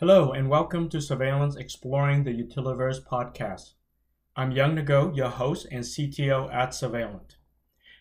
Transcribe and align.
Hello, 0.00 0.32
and 0.32 0.48
welcome 0.48 0.88
to 0.88 0.96
Survalent 0.96 1.58
Exploring 1.58 2.24
the 2.24 2.30
Utiliverse 2.30 3.04
podcast. 3.04 3.74
I'm 4.34 4.50
Young 4.50 4.74
Ngo, 4.76 5.14
your 5.14 5.28
host 5.28 5.66
and 5.70 5.84
CTO 5.84 6.50
at 6.50 6.70
Survalent. 6.70 7.36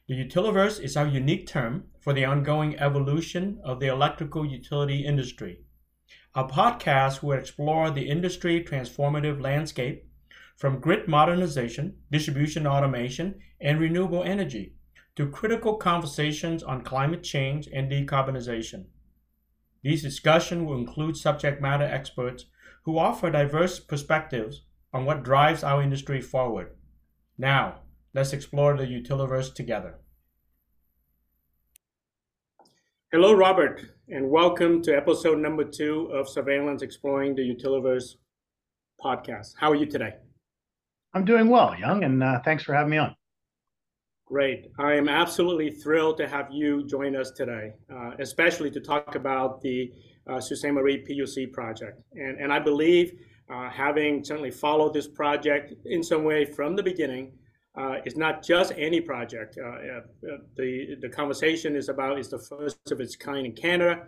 The 0.08 0.14
Utiliverse 0.14 0.80
is 0.80 0.96
our 0.96 1.06
unique 1.06 1.46
term 1.46 1.88
for 2.00 2.14
the 2.14 2.24
ongoing 2.24 2.80
evolution 2.80 3.60
of 3.66 3.82
the 3.82 3.88
electrical 3.88 4.46
utility 4.46 5.06
industry. 5.06 5.60
Our 6.36 6.48
podcast 6.48 7.22
will 7.22 7.38
explore 7.38 7.92
the 7.92 8.10
industry 8.10 8.64
transformative 8.64 9.42
landscape 9.42 10.08
from 10.56 10.80
grid 10.80 11.10
modernization, 11.10 11.98
distribution 12.10 12.66
automation, 12.66 13.42
and 13.60 13.78
renewable 13.78 14.24
energy 14.24 14.74
to 15.18 15.28
critical 15.28 15.76
conversations 15.76 16.64
on 16.64 16.82
climate 16.82 17.24
change 17.24 17.68
and 17.74 17.92
decarbonization. 17.92 18.86
These 19.82 20.02
discussions 20.02 20.68
will 20.68 20.78
include 20.78 21.16
subject 21.16 21.62
matter 21.62 21.86
experts 21.86 22.46
who 22.84 22.98
offer 22.98 23.30
diverse 23.30 23.80
perspectives 23.80 24.64
on 24.92 25.06
what 25.06 25.24
drives 25.24 25.64
our 25.64 25.82
industry 25.82 26.20
forward. 26.20 26.72
Now, 27.38 27.82
let's 28.14 28.34
explore 28.34 28.76
the 28.76 28.84
Utiliverse 28.84 29.54
together. 29.54 30.00
Hello, 33.14 33.34
Robert, 33.34 33.82
and 34.10 34.30
welcome 34.30 34.82
to 34.82 34.96
episode 34.96 35.40
number 35.40 35.64
two 35.64 36.12
of 36.14 36.28
Survalent 36.28 36.82
Exploring 36.82 37.36
the 37.36 37.42
Utiliverse 37.42 38.16
podcast. 39.04 39.54
How 39.58 39.72
are 39.72 39.76
you 39.76 39.86
today? 39.86 40.16
I'm 41.14 41.24
doing 41.24 41.48
well, 41.48 41.74
Young, 41.80 42.04
and 42.04 42.22
uh, 42.22 42.40
thanks 42.44 42.64
for 42.64 42.74
having 42.74 42.92
me 42.92 42.98
on. 42.98 43.16
Great. 44.30 44.70
I 44.78 44.94
am 44.94 45.10
absolutely 45.10 45.72
thrilled 45.72 46.18
to 46.18 46.28
have 46.28 46.52
you 46.52 46.86
join 46.86 47.16
us 47.16 47.32
today, 47.32 47.74
uh, 47.92 48.12
especially 48.20 48.70
to 48.70 48.80
talk 48.80 49.16
about 49.16 49.60
the 49.60 49.92
uh, 50.28 50.40
Sault. 50.40 50.72
Marie 50.72 51.04
PUC 51.04 51.52
project. 51.52 52.00
And, 52.14 52.40
and 52.40 52.54
I 52.54 52.60
believe, 52.60 53.14
uh, 53.52 53.72
having 53.72 54.24
certainly 54.24 54.52
followed 54.52 54.94
this 54.94 55.08
project 55.08 55.74
in 55.86 56.04
some 56.04 56.24
way 56.24 56.46
from 56.46 56.76
the 56.76 56.84
beginning, 56.84 57.32
uh, 57.76 58.02
it's 58.06 58.18
not 58.18 58.44
just 58.44 58.72
any 58.78 59.02
project. 59.02 59.58
Uh, 59.58 59.68
uh, 59.68 60.02
the, 60.56 60.96
the 61.02 61.10
conversation 61.10 61.76
is 61.76 61.90
about 61.90 62.20
is 62.20 62.30
the 62.30 62.38
first 62.38 62.92
of 62.92 63.02
its 63.02 63.16
kind 63.16 63.48
in 63.48 63.54
Canada. 63.54 64.04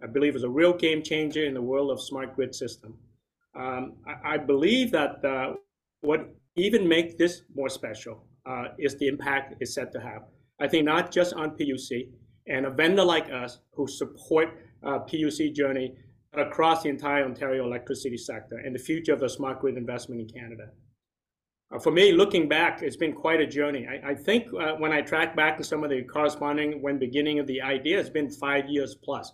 I 0.00 0.06
believe 0.06 0.36
it's 0.36 0.44
a 0.44 0.48
real 0.48 0.72
game 0.72 1.02
changer 1.02 1.44
in 1.44 1.52
the 1.52 1.62
world 1.62 1.90
of 1.90 2.00
smart 2.00 2.36
grid 2.36 2.54
system. 2.54 2.96
Um, 3.56 3.94
I, 4.06 4.34
I, 4.34 4.38
believe 4.38 4.92
that 4.92 5.24
uh, 5.24 5.54
what 6.00 6.28
even 6.54 6.86
make 6.86 7.18
this 7.18 7.42
more 7.54 7.68
special 7.68 8.24
uh, 8.46 8.68
is 8.78 8.96
the 8.96 9.08
impact 9.08 9.54
it's 9.60 9.74
set 9.74 9.92
to 9.92 10.00
have. 10.00 10.22
I 10.60 10.68
think 10.68 10.84
not 10.84 11.10
just 11.10 11.34
on 11.34 11.56
PUC 11.56 12.08
and 12.46 12.66
a 12.66 12.70
vendor 12.70 13.04
like 13.04 13.30
us 13.30 13.58
who 13.72 13.86
support 13.86 14.60
uh, 14.82 15.00
PUC 15.00 15.54
journey, 15.54 15.94
across 16.36 16.82
the 16.82 16.88
entire 16.88 17.24
Ontario 17.24 17.64
electricity 17.64 18.16
sector 18.16 18.56
and 18.56 18.74
the 18.74 18.78
future 18.78 19.12
of 19.12 19.20
the 19.20 19.28
smart 19.28 19.60
grid 19.60 19.76
investment 19.76 20.20
in 20.20 20.28
Canada. 20.28 20.70
Uh, 21.72 21.78
for 21.78 21.90
me, 21.90 22.12
looking 22.12 22.48
back, 22.48 22.82
it's 22.82 22.96
been 22.96 23.12
quite 23.12 23.40
a 23.40 23.46
journey. 23.46 23.86
I, 23.86 24.10
I 24.10 24.14
think 24.14 24.46
uh, 24.54 24.72
when 24.74 24.92
I 24.92 25.00
track 25.00 25.34
back 25.34 25.56
to 25.58 25.64
some 25.64 25.82
of 25.84 25.90
the 25.90 26.02
corresponding 26.02 26.82
when 26.82 26.98
beginning 26.98 27.38
of 27.38 27.46
the 27.46 27.60
idea, 27.62 27.98
it's 27.98 28.10
been 28.10 28.30
five 28.30 28.68
years 28.68 28.94
plus. 28.94 29.32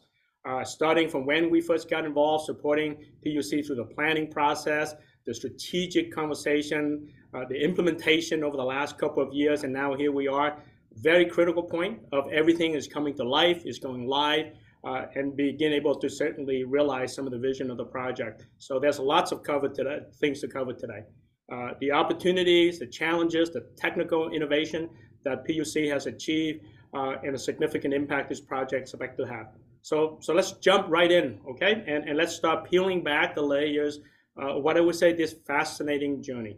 Uh, 0.49 0.65
starting 0.65 1.09
from 1.09 1.27
when 1.27 1.51
we 1.51 1.61
first 1.61 1.91
got 1.91 2.07
involved, 2.07 2.47
supporting 2.47 2.97
PUC 3.27 3.67
through 3.67 3.77
the 3.77 3.85
planning 3.85 4.31
process, 4.31 4.95
the 5.27 5.35
strategic 5.35 6.15
conversation, 6.15 7.13
uh, 7.35 7.45
the 7.49 7.63
implementation 7.63 8.43
over 8.43 8.57
the 8.57 8.65
last 8.65 8.99
couple 8.99 9.23
of 9.23 9.33
years, 9.33 9.65
and 9.65 9.73
now 9.73 9.95
here 9.95 10.13
we 10.13 10.29
are. 10.29 10.63
Very 10.95 11.27
critical 11.27 11.63
point 11.63 12.01
of 12.13 12.31
everything 12.33 12.75
is 12.75 12.89
coming 12.89 13.15
to 13.17 13.25
life, 13.25 13.63
is 13.65 13.79
going 13.79 14.07
live, 14.07 14.47
uh, 14.85 15.07
and 15.15 15.37
begin 15.37 15.73
able 15.73 15.95
to 15.95 16.09
certainly 16.09 16.65
realize 16.65 17.15
some 17.15 17.27
of 17.27 17.33
the 17.33 17.39
vision 17.39 17.71
of 17.71 17.77
the 17.77 17.85
project. 17.85 18.47
So 18.59 18.79
there's 18.81 18.99
lots 18.99 19.31
of 19.31 19.43
cover 19.43 19.69
today, 19.69 20.01
things 20.19 20.41
to 20.41 20.49
cover 20.49 20.73
today. 20.73 21.03
Uh, 21.53 21.71
the 21.81 21.93
opportunities, 21.93 22.79
the 22.79 22.87
challenges, 22.87 23.51
the 23.51 23.67
technical 23.77 24.31
innovation 24.31 24.89
that 25.25 25.47
PUC 25.47 25.91
has 25.93 26.07
achieved, 26.07 26.65
uh, 26.95 27.17
and 27.23 27.35
the 27.35 27.39
significant 27.39 27.95
impact 27.95 28.29
this 28.29 28.41
project 28.41 28.89
is 28.89 28.95
expected 28.95 29.27
to 29.27 29.33
have. 29.33 29.47
So, 29.83 30.19
so 30.21 30.35
let's 30.35 30.53
jump 30.53 30.89
right 30.89 31.11
in, 31.11 31.39
okay? 31.49 31.85
And, 31.87 32.09
and 32.09 32.17
let's 32.17 32.35
start 32.35 32.71
peeling 32.71 33.03
back 33.03 33.35
the 33.35 33.43
layers 33.43 34.01
uh, 34.41 34.55
what 34.55 34.77
I 34.77 34.81
would 34.81 34.95
say 34.95 35.13
this 35.13 35.35
fascinating 35.47 36.23
journey. 36.23 36.57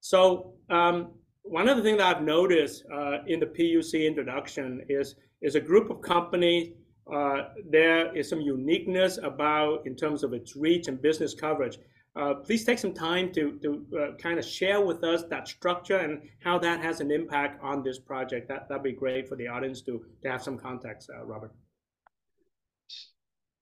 So 0.00 0.54
um, 0.70 1.12
one 1.42 1.68
of 1.68 1.76
the 1.76 1.82
things 1.82 1.98
that 1.98 2.16
I've 2.16 2.22
noticed 2.22 2.84
uh, 2.92 3.18
in 3.26 3.40
the 3.40 3.46
PUC 3.46 4.06
introduction 4.06 4.82
is 4.88 5.14
is 5.42 5.54
a 5.54 5.60
group 5.60 5.90
of 5.90 6.02
companies. 6.02 6.74
Uh, 7.10 7.48
there 7.68 8.14
is 8.16 8.28
some 8.28 8.40
uniqueness 8.40 9.18
about 9.22 9.86
in 9.86 9.96
terms 9.96 10.22
of 10.22 10.32
its 10.32 10.54
reach 10.54 10.88
and 10.88 11.00
business 11.00 11.34
coverage. 11.34 11.78
Uh, 12.16 12.34
please 12.34 12.64
take 12.64 12.78
some 12.78 12.92
time 12.92 13.32
to 13.32 13.58
to 13.62 13.86
uh, 13.98 14.16
kind 14.16 14.38
of 14.38 14.44
share 14.44 14.80
with 14.80 15.04
us 15.04 15.24
that 15.24 15.48
structure 15.48 15.98
and 15.98 16.22
how 16.40 16.58
that 16.58 16.80
has 16.80 17.00
an 17.00 17.10
impact 17.10 17.62
on 17.62 17.82
this 17.82 17.98
project. 17.98 18.48
That 18.48 18.68
that'd 18.68 18.82
be 18.82 18.92
great 18.92 19.28
for 19.28 19.36
the 19.36 19.48
audience 19.48 19.80
to 19.82 20.04
to 20.22 20.30
have 20.30 20.42
some 20.42 20.58
context, 20.58 21.10
uh, 21.14 21.24
Robert. 21.24 21.52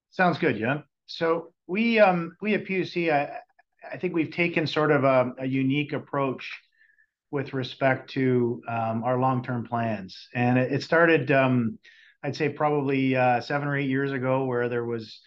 Sounds 0.09 0.37
good, 0.37 0.57
yeah. 0.59 0.81
So 1.05 1.53
we 1.67 1.99
um, 1.99 2.35
we 2.41 2.55
at 2.55 2.65
PUC, 2.65 3.11
I, 3.11 3.39
I 3.91 3.97
think 3.97 4.13
we've 4.13 4.31
taken 4.31 4.67
sort 4.67 4.91
of 4.91 5.03
a, 5.03 5.33
a 5.39 5.45
unique 5.45 5.93
approach 5.93 6.51
with 7.31 7.53
respect 7.53 8.11
to 8.11 8.61
um, 8.67 9.03
our 9.03 9.19
long-term 9.19 9.65
plans, 9.65 10.27
and 10.33 10.57
it, 10.57 10.71
it 10.71 10.83
started, 10.83 11.31
um, 11.31 11.77
I'd 12.23 12.35
say, 12.35 12.49
probably 12.49 13.15
uh, 13.15 13.41
seven 13.41 13.67
or 13.67 13.77
eight 13.77 13.89
years 13.89 14.11
ago, 14.11 14.45
where 14.45 14.69
there 14.69 14.85
was 14.85 15.21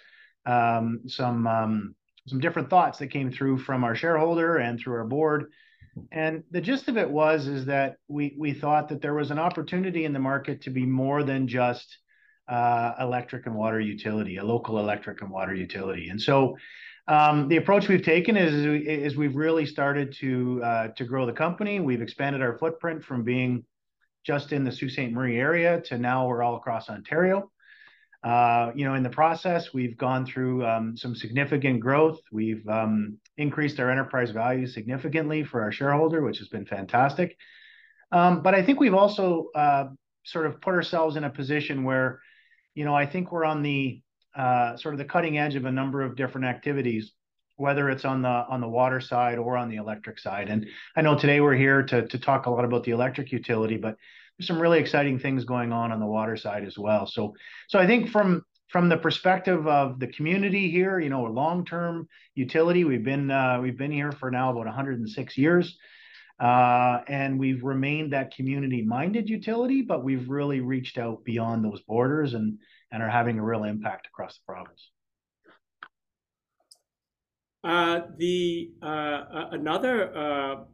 um, 0.47 1.03
some 1.07 1.47
um, 1.47 1.95
some 2.27 2.41
different 2.41 2.71
thoughts 2.71 2.99
that 2.99 3.09
came 3.09 3.31
through 3.31 3.59
from 3.59 3.85
our 3.85 3.95
shareholder 3.95 4.57
and 4.57 4.79
through 4.79 4.95
our 4.95 5.05
board. 5.05 5.51
And 6.11 6.45
the 6.51 6.61
gist 6.61 6.89
of 6.89 6.97
it 6.97 7.11
was 7.11 7.47
is 7.47 7.67
that 7.67 7.97
we 8.09 8.35
we 8.39 8.53
thought 8.53 8.89
that 8.89 9.03
there 9.03 9.15
was 9.15 9.31
an 9.31 9.39
opportunity 9.39 10.05
in 10.05 10.13
the 10.13 10.19
market 10.19 10.63
to 10.63 10.71
be 10.71 10.87
more 10.87 11.23
than 11.23 11.49
just 11.49 11.99
uh, 12.49 12.95
electric 13.01 13.47
and 13.47 13.55
water 13.55 13.81
utility, 13.81 14.39
a 14.39 14.45
local 14.45 14.79
electric 14.79 15.21
and 15.23 15.31
water 15.31 15.55
utility. 15.55 16.09
And 16.09 16.21
so 16.21 16.57
um, 17.09 17.49
the 17.49 17.57
approach 17.57 17.89
we've 17.89 18.03
taken 18.03 18.37
is, 18.37 18.55
is 18.55 19.17
we've 19.17 19.35
really 19.35 19.67
started 19.67 20.15
to 20.21 20.63
uh, 20.65 20.89
to 20.89 21.05
grow 21.05 21.27
the 21.27 21.33
company. 21.33 21.81
We've 21.81 22.03
expanded 22.03 22.43
our 22.43 22.57
footprint 22.59 23.05
from 23.05 23.25
being 23.25 23.65
just 24.25 24.53
in 24.53 24.65
the 24.65 24.71
Sault 24.71 24.93
Ste. 24.93 25.11
Marie 25.11 25.39
area 25.39 25.81
to 25.83 25.99
now 25.99 26.27
we're 26.27 26.43
all 26.43 26.57
across 26.57 26.89
Ontario. 26.89 27.51
Uh, 28.23 28.71
you 28.77 28.85
know, 28.85 28.95
in 28.95 29.03
the 29.03 29.11
process, 29.11 29.75
we've 29.75 29.97
gone 29.97 30.25
through 30.25 30.65
um, 30.65 30.97
some 30.97 31.15
significant 31.15 31.81
growth. 31.81 32.21
We've 32.31 32.67
um, 32.69 33.19
increased 33.37 33.81
our 33.81 33.91
enterprise 33.91 34.31
value 34.31 34.69
significantly 34.69 35.43
for 35.43 35.61
our 35.63 35.73
shareholder, 35.73 36.23
which 36.23 36.39
has 36.39 36.47
been 36.47 36.65
fantastic. 36.65 37.37
Um, 38.13 38.43
but 38.43 38.55
I 38.55 38.63
think 38.63 38.79
we've 38.79 38.95
also 38.95 39.49
uh, 39.57 39.87
sort 40.23 40.47
of 40.47 40.61
put 40.61 40.75
ourselves 40.75 41.17
in 41.17 41.25
a 41.25 41.31
position 41.31 41.83
where 41.83 42.21
you 42.75 42.85
know, 42.85 42.95
I 42.95 43.07
think 43.07 43.33
we're 43.33 43.45
on 43.45 43.63
the 43.63 44.01
uh, 44.35 44.77
sort 44.77 44.95
of 44.95 44.99
the 44.99 45.05
cutting 45.05 45.39
edge 45.39 45.55
of 45.55 45.65
a 45.65 45.73
number 45.73 46.03
of 46.03 46.17
different 46.17 46.47
activities, 46.47 47.13
whether 47.57 47.91
it's 47.91 48.05
on 48.05 48.23
the 48.23 48.29
on 48.29 48.61
the 48.61 48.69
water 48.69 49.01
side 49.01 49.39
or 49.39 49.57
on 49.57 49.69
the 49.69 49.77
electric 49.77 50.19
side. 50.19 50.49
And 50.49 50.67
I 50.97 51.03
know 51.03 51.19
today 51.19 51.41
we're 51.41 51.57
here 51.57 51.83
to 51.83 52.07
to 52.07 52.19
talk 52.19 52.47
a 52.47 52.51
lot 52.51 52.65
about 52.65 52.85
the 52.85 52.93
electric 52.93 53.33
utility, 53.33 53.77
but 53.77 53.97
there's 54.39 54.47
some 54.49 54.61
really 54.61 54.79
exciting 54.79 55.19
things 55.19 55.45
going 55.45 55.73
on 55.73 55.93
on 55.93 56.01
the 56.01 56.07
water 56.07 56.37
side 56.37 56.65
as 56.65 56.79
well. 56.79 57.07
So 57.07 57.35
so 57.69 57.79
I 57.79 57.87
think 57.87 58.11
from 58.11 58.43
from 58.69 58.89
the 58.89 58.97
perspective 58.97 59.67
of 59.67 60.01
the 60.01 60.07
community 60.07 60.71
here, 60.71 60.99
you 60.99 61.11
know, 61.11 61.27
a 61.27 61.29
long-term 61.29 62.09
utility, 62.35 62.85
we've 62.85 63.05
been 63.05 63.31
uh, 63.31 63.61
we've 63.61 63.77
been 63.77 63.93
here 63.93 64.13
for 64.13 64.31
now 64.31 64.51
about 64.51 64.67
106 64.67 65.37
years. 65.37 65.79
Uh, 66.41 67.03
and 67.07 67.39
we've 67.39 67.63
remained 67.63 68.13
that 68.13 68.35
community-minded 68.35 69.29
utility, 69.29 69.81
but 69.81 70.03
we've 70.03 70.29
really 70.29 70.59
reached 70.59 70.99
out 70.99 71.23
beyond 71.23 71.65
those 71.65 71.81
borders 71.83 72.35
and 72.35 72.59
and 72.93 73.03
are 73.03 73.09
having 73.09 73.39
a 73.39 73.43
real 73.43 73.65
impact 73.65 74.07
across 74.07 74.39
the 74.39 74.45
province. 74.47 74.91
Uh, 77.65 78.01
the 78.19 78.73
uh, 78.83 79.49
another 79.53 80.17
uh, 80.17 80.65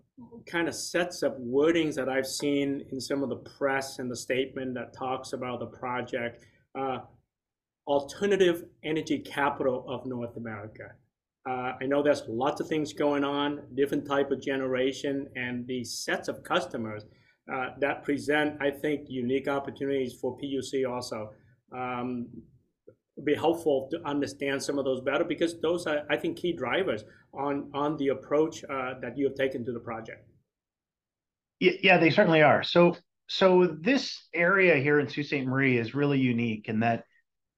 kind 0.47 0.69
of 0.69 0.75
sets 0.75 1.23
of 1.23 1.35
wordings 1.35 1.95
that 1.95 2.09
I've 2.09 2.27
seen 2.27 2.85
in 2.91 3.01
some 3.01 3.23
of 3.23 3.29
the 3.29 3.37
press 3.37 3.99
and 3.99 4.11
the 4.11 4.17
statement 4.17 4.75
that 4.75 4.93
talks 4.93 5.33
about 5.33 5.61
the 5.61 5.67
project, 5.67 6.45
uh, 6.79 7.01
alternative 7.87 8.65
energy 8.83 9.19
capital 9.19 9.85
of 9.89 10.07
North 10.07 10.37
America. 10.37 10.93
Uh, 11.49 11.73
I 11.81 11.87
know 11.87 12.03
there's 12.03 12.25
lots 12.29 12.61
of 12.61 12.69
things 12.69 12.93
going 12.93 13.25
on, 13.25 13.63
different 13.75 14.07
type 14.07 14.31
of 14.31 14.43
generation, 14.43 15.29
and 15.37 15.67
the 15.67 15.85
sets 15.85 16.29
of 16.29 16.43
customers 16.43 17.05
uh, 17.53 17.71
that 17.81 18.03
present, 18.03 18.61
I 18.61 18.71
think, 18.71 19.09
unique 19.09 19.49
opportunities 19.49 20.15
for 20.21 20.37
PUC 20.39 20.89
also. 20.91 21.31
Um, 21.73 22.29
be 23.25 23.35
helpful 23.35 23.89
to 23.91 24.01
understand 24.07 24.63
some 24.63 24.79
of 24.79 24.85
those 24.85 25.01
better 25.01 25.25
because 25.25 25.61
those 25.61 25.87
are, 25.87 26.03
I 26.09 26.17
think, 26.17 26.39
key 26.39 26.53
drivers 26.53 27.05
on 27.35 27.71
on 27.75 27.97
the 27.97 28.09
approach 28.09 28.65
uh, 28.65 28.95
that 29.01 29.19
you 29.19 29.25
have 29.27 29.35
taken 29.35 29.65
to 29.65 29.73
the 29.73 29.81
project. 29.81 30.29
Yeah, 31.61 31.99
they 31.99 32.11
certainly 32.11 32.43
are. 32.43 32.63
So, 32.63 32.97
so 33.27 33.67
this 33.67 34.29
area 34.33 34.77
here 34.77 35.01
in 35.01 35.09
Sault 35.09 35.27
Ste. 35.27 35.45
Marie 35.45 35.77
is 35.77 35.93
really 35.93 36.21
unique 36.21 36.69
in 36.69 36.81
that 36.81 37.05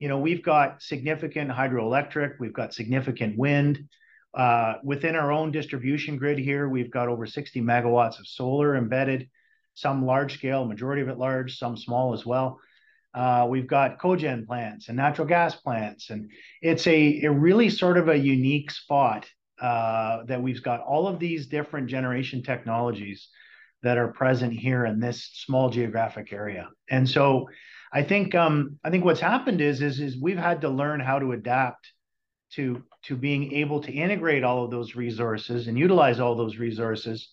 you 0.00 0.08
know, 0.08 0.18
we've 0.18 0.42
got 0.42 0.82
significant 0.82 1.50
hydroelectric, 1.50 2.40
we've 2.40 2.54
got 2.54 2.74
significant 2.74 3.38
wind. 3.38 3.86
Uh, 4.32 4.74
Within 4.82 5.14
our 5.14 5.30
own 5.30 5.52
distribution 5.52 6.16
grid 6.16 6.38
here, 6.38 6.68
we've 6.68 6.90
got 6.90 7.08
over 7.08 7.26
60 7.26 7.60
megawatts 7.60 8.18
of 8.18 8.26
solar 8.26 8.76
embedded, 8.76 9.28
some 9.74 10.06
large 10.06 10.34
scale, 10.34 10.64
majority 10.64 11.02
of 11.02 11.08
it 11.08 11.18
large, 11.18 11.58
some 11.58 11.76
small 11.76 12.14
as 12.14 12.24
well. 12.24 12.58
Uh, 13.12 13.46
we've 13.48 13.66
got 13.66 13.98
cogen 13.98 14.46
plants 14.46 14.88
and 14.88 14.96
natural 14.96 15.26
gas 15.26 15.54
plants, 15.54 16.10
and 16.10 16.30
it's 16.62 16.86
a 16.86 17.22
a 17.24 17.30
really 17.30 17.68
sort 17.68 17.98
of 17.98 18.08
a 18.08 18.16
unique 18.16 18.70
spot 18.70 19.26
uh, 19.60 20.24
that 20.24 20.42
we've 20.42 20.62
got 20.62 20.80
all 20.80 21.08
of 21.08 21.18
these 21.18 21.48
different 21.48 21.88
generation 21.88 22.42
technologies 22.42 23.28
that 23.82 23.98
are 23.98 24.08
present 24.08 24.52
here 24.52 24.86
in 24.86 25.00
this 25.00 25.30
small 25.34 25.70
geographic 25.70 26.32
area. 26.32 26.68
And 26.88 27.08
so 27.08 27.48
I 27.92 28.02
think 28.02 28.34
um, 28.34 28.78
I 28.84 28.90
think 28.90 29.04
what's 29.04 29.20
happened 29.20 29.60
is 29.60 29.82
is 29.82 30.00
is 30.00 30.20
we've 30.20 30.38
had 30.38 30.60
to 30.60 30.68
learn 30.68 31.00
how 31.00 31.18
to 31.18 31.32
adapt 31.32 31.92
to 33.02 33.16
being 33.16 33.52
able 33.52 33.80
to 33.80 33.92
integrate 33.92 34.44
all 34.44 34.64
of 34.64 34.70
those 34.70 34.94
resources 34.94 35.66
and 35.66 35.78
utilize 35.78 36.20
all 36.20 36.36
those 36.36 36.58
resources. 36.58 37.30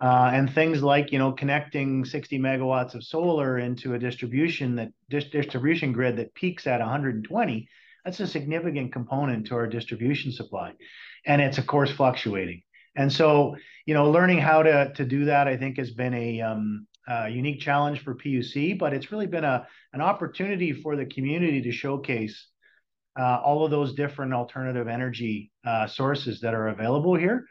Uh, 0.00 0.30
and 0.32 0.54
things 0.54 0.82
like, 0.82 1.12
you 1.12 1.18
know, 1.18 1.30
connecting 1.30 2.04
60 2.04 2.38
megawatts 2.38 2.94
of 2.94 3.04
solar 3.04 3.58
into 3.58 3.92
a 3.94 3.98
distribution 3.98 4.76
that 4.76 4.92
dis- 5.10 5.26
distribution 5.26 5.92
grid 5.92 6.16
that 6.16 6.34
peaks 6.34 6.66
at 6.66 6.80
120, 6.80 7.68
that's 8.04 8.20
a 8.20 8.26
significant 8.26 8.92
component 8.92 9.46
to 9.46 9.54
our 9.54 9.66
distribution 9.66 10.32
supply, 10.32 10.72
and 11.26 11.42
it's, 11.42 11.58
of 11.58 11.66
course, 11.66 11.90
fluctuating. 11.90 12.62
And 12.96 13.12
so, 13.12 13.56
you 13.84 13.92
know, 13.92 14.10
learning 14.10 14.38
how 14.38 14.62
to 14.62 14.92
to 14.94 15.04
do 15.04 15.26
that, 15.26 15.46
I 15.46 15.58
think, 15.58 15.76
has 15.76 15.90
been 15.90 16.14
a 16.14 16.40
um, 16.40 16.86
unique 17.28 17.60
challenge 17.60 18.02
for 18.02 18.14
PUC, 18.14 18.78
but 18.78 18.94
it's 18.94 19.12
really 19.12 19.26
been 19.26 19.44
a 19.44 19.66
an 19.92 20.00
opportunity 20.00 20.72
for 20.72 20.96
the 20.96 21.04
community 21.04 21.60
to 21.62 21.72
showcase 21.72 22.48
uh, 23.18 23.40
all 23.44 23.64
of 23.64 23.70
those 23.70 23.94
different 23.94 24.32
alternative 24.32 24.88
energy 24.88 25.50
uh, 25.66 25.86
sources 25.86 26.40
that 26.40 26.54
are 26.54 26.68
available 26.68 27.14
here. 27.14 27.44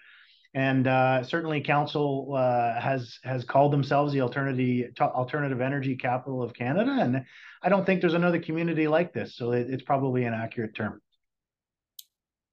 And 0.56 0.88
uh, 0.88 1.24
certainly, 1.24 1.62
council 1.62 2.34
uh, 2.36 2.80
has 2.80 3.19
has 3.24 3.44
called 3.44 3.72
themselves 3.72 4.13
the 4.13 4.22
Alternative 4.22 4.92
alternative 5.00 5.62
Energy 5.62 5.96
Capital 5.96 6.42
of 6.42 6.56
Canada, 6.56 6.98
and 7.00 7.24
I 7.62 7.69
don't 7.69 7.86
think 7.86 8.01
there's 8.01 8.16
another 8.16 8.40
community 8.40 8.88
like 8.88 9.13
this, 9.13 9.36
so 9.36 9.51
it's 9.51 9.84
probably 9.84 10.24
an 10.24 10.34
accurate 10.34 10.75
term. 10.75 11.01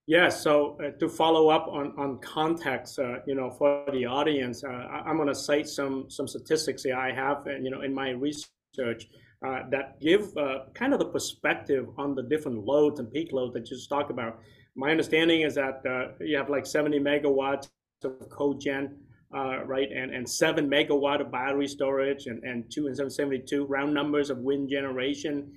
Yeah. 0.06 0.28
So, 0.28 0.78
uh, 0.78 0.90
to 0.98 1.08
follow 1.08 1.48
up 1.48 1.68
on 1.68 1.94
on 1.96 2.18
context, 2.18 2.98
you 3.26 3.34
know, 3.34 3.50
for 3.50 3.86
the 3.90 4.04
audience, 4.04 4.62
I'm 4.62 5.16
gonna 5.16 5.34
cite 5.34 5.66
some 5.66 6.10
some 6.10 6.28
statistics 6.28 6.82
that 6.82 6.98
I 6.98 7.12
have, 7.12 7.46
and 7.46 7.64
you 7.64 7.70
know, 7.70 7.80
in 7.80 7.94
my 7.94 8.10
research, 8.10 9.06
that 9.40 9.98
give 10.02 10.34
kind 10.74 10.92
of 10.92 10.98
the 10.98 11.06
perspective 11.08 11.86
on 11.96 12.14
the 12.14 12.24
different 12.24 12.62
loads 12.66 13.00
and 13.00 13.10
peak 13.10 13.32
loads 13.32 13.54
that 13.54 13.70
you 13.70 13.76
just 13.76 13.88
talked 13.88 14.10
about. 14.10 14.38
My 14.74 14.90
understanding 14.90 15.40
is 15.40 15.54
that 15.54 15.80
you 16.20 16.36
have, 16.36 16.50
like, 16.50 16.66
70 16.66 17.00
megawatts 17.00 17.70
of 18.06 18.28
cogen, 18.28 18.94
uh, 19.34 19.64
right? 19.64 19.88
And 19.90 20.28
7 20.28 20.68
megawatt 20.68 21.20
of 21.20 21.30
battery 21.30 21.68
storage 21.68 22.26
and 22.26 22.64
272 22.70 23.64
round 23.66 23.92
numbers 23.92 24.30
of 24.30 24.38
wind 24.38 24.70
generation, 24.70 25.52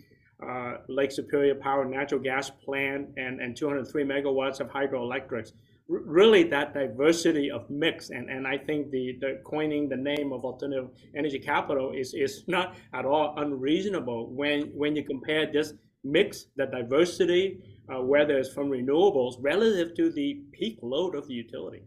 uh, 0.46 0.78
Lake 0.88 1.12
Superior 1.12 1.56
Power 1.56 1.86
natural 1.86 2.22
gas 2.22 2.50
plant, 2.50 3.10
and 3.18 3.56
203 3.56 4.04
megawatts 4.04 4.60
of 4.60 4.69
hydroelectrics. 4.69 5.54
Really, 5.88 6.44
that 6.44 6.75
diversity 6.75 7.50
of 7.50 7.68
mix, 7.69 8.12
and 8.12 8.48
I 8.48 8.57
think 8.60 8.92
the 8.92 9.18
coining 9.44 9.90
the 9.90 9.98
name 9.98 10.31
of 10.31 10.46
Alternative 10.46 10.90
Energy 11.16 11.40
Capital 11.40 11.94
is 11.94 12.13
is 12.13 12.44
not 12.48 12.75
at 12.94 13.06
all 13.06 13.34
unreasonable 13.38 14.30
when 14.30 14.96
you 14.96 15.04
compare 15.04 15.51
this 15.51 15.74
mix, 16.04 16.46
the 16.56 16.66
diversity, 16.66 17.60
uh, 17.90 18.01
whether 18.01 18.38
it's 18.38 18.54
from 18.54 18.69
renewables, 18.69 19.36
relative 19.40 19.96
to 19.96 20.12
the 20.12 20.42
peak 20.51 20.78
load 20.81 21.16
of 21.16 21.28
the 21.28 21.34
utility, 21.34 21.81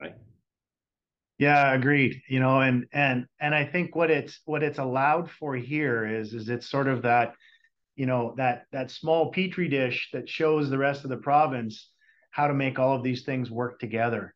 right? 0.00 0.14
Yeah, 1.38 1.72
agreed. 1.72 2.22
You 2.28 2.40
know, 2.40 2.60
and 2.60 2.86
and 2.92 3.26
and 3.40 3.54
I 3.54 3.64
think 3.64 3.96
what 3.96 4.10
it's 4.10 4.40
what 4.44 4.62
it's 4.62 4.78
allowed 4.78 5.30
for 5.30 5.56
here 5.56 6.06
is 6.06 6.32
is 6.32 6.48
it's 6.48 6.68
sort 6.68 6.88
of 6.88 7.02
that, 7.02 7.34
you 7.96 8.06
know, 8.06 8.34
that 8.36 8.66
that 8.72 8.90
small 8.90 9.32
Petri 9.32 9.68
dish 9.68 10.10
that 10.12 10.28
shows 10.28 10.70
the 10.70 10.78
rest 10.78 11.04
of 11.04 11.10
the 11.10 11.16
province 11.16 11.90
how 12.30 12.46
to 12.46 12.54
make 12.54 12.78
all 12.78 12.96
of 12.96 13.02
these 13.02 13.24
things 13.24 13.50
work 13.50 13.80
together. 13.80 14.34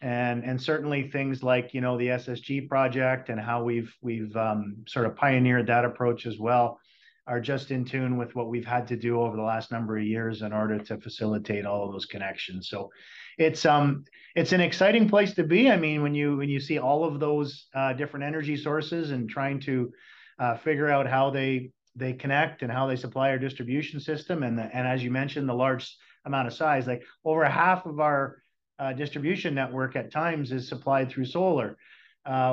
And 0.00 0.44
and 0.44 0.62
certainly 0.62 1.10
things 1.10 1.42
like, 1.42 1.74
you 1.74 1.80
know, 1.80 1.98
the 1.98 2.08
SSG 2.08 2.68
project 2.68 3.28
and 3.28 3.40
how 3.40 3.64
we've 3.64 3.92
we've 4.00 4.34
um, 4.36 4.84
sort 4.86 5.06
of 5.06 5.16
pioneered 5.16 5.66
that 5.66 5.84
approach 5.84 6.24
as 6.24 6.38
well, 6.38 6.78
are 7.26 7.40
just 7.40 7.70
in 7.70 7.84
tune 7.84 8.16
with 8.16 8.34
what 8.34 8.48
we've 8.48 8.64
had 8.64 8.88
to 8.88 8.96
do 8.96 9.20
over 9.20 9.36
the 9.36 9.42
last 9.42 9.70
number 9.70 9.98
of 9.98 10.04
years 10.04 10.40
in 10.40 10.52
order 10.52 10.78
to 10.78 10.98
facilitate 10.98 11.66
all 11.66 11.84
of 11.84 11.92
those 11.92 12.06
connections. 12.06 12.68
So 12.70 12.90
it's 13.38 13.64
um 13.64 14.04
it's 14.34 14.52
an 14.52 14.60
exciting 14.60 15.08
place 15.08 15.34
to 15.34 15.44
be. 15.44 15.70
I 15.70 15.76
mean, 15.76 16.02
when 16.02 16.14
you 16.14 16.36
when 16.36 16.48
you 16.48 16.60
see 16.60 16.78
all 16.78 17.04
of 17.04 17.18
those 17.18 17.66
uh, 17.74 17.92
different 17.94 18.24
energy 18.24 18.56
sources 18.56 19.10
and 19.10 19.28
trying 19.28 19.60
to 19.60 19.92
uh, 20.38 20.56
figure 20.56 20.90
out 20.90 21.08
how 21.08 21.30
they 21.30 21.72
they 21.96 22.12
connect 22.12 22.62
and 22.62 22.70
how 22.70 22.86
they 22.86 22.96
supply 22.96 23.30
our 23.30 23.38
distribution 23.38 23.98
system, 23.98 24.42
and 24.42 24.60
as 24.60 25.02
you 25.02 25.10
mentioned, 25.10 25.48
the 25.48 25.54
large 25.54 25.96
amount 26.24 26.46
of 26.46 26.54
size, 26.54 26.86
like, 26.86 27.02
over 27.24 27.44
half 27.44 27.86
of 27.86 27.98
our 27.98 28.42
uh, 28.78 28.92
distribution 28.92 29.54
network 29.54 29.96
at 29.96 30.12
times 30.12 30.52
is 30.52 30.68
supplied 30.68 31.10
through 31.10 31.24
solar, 31.24 31.76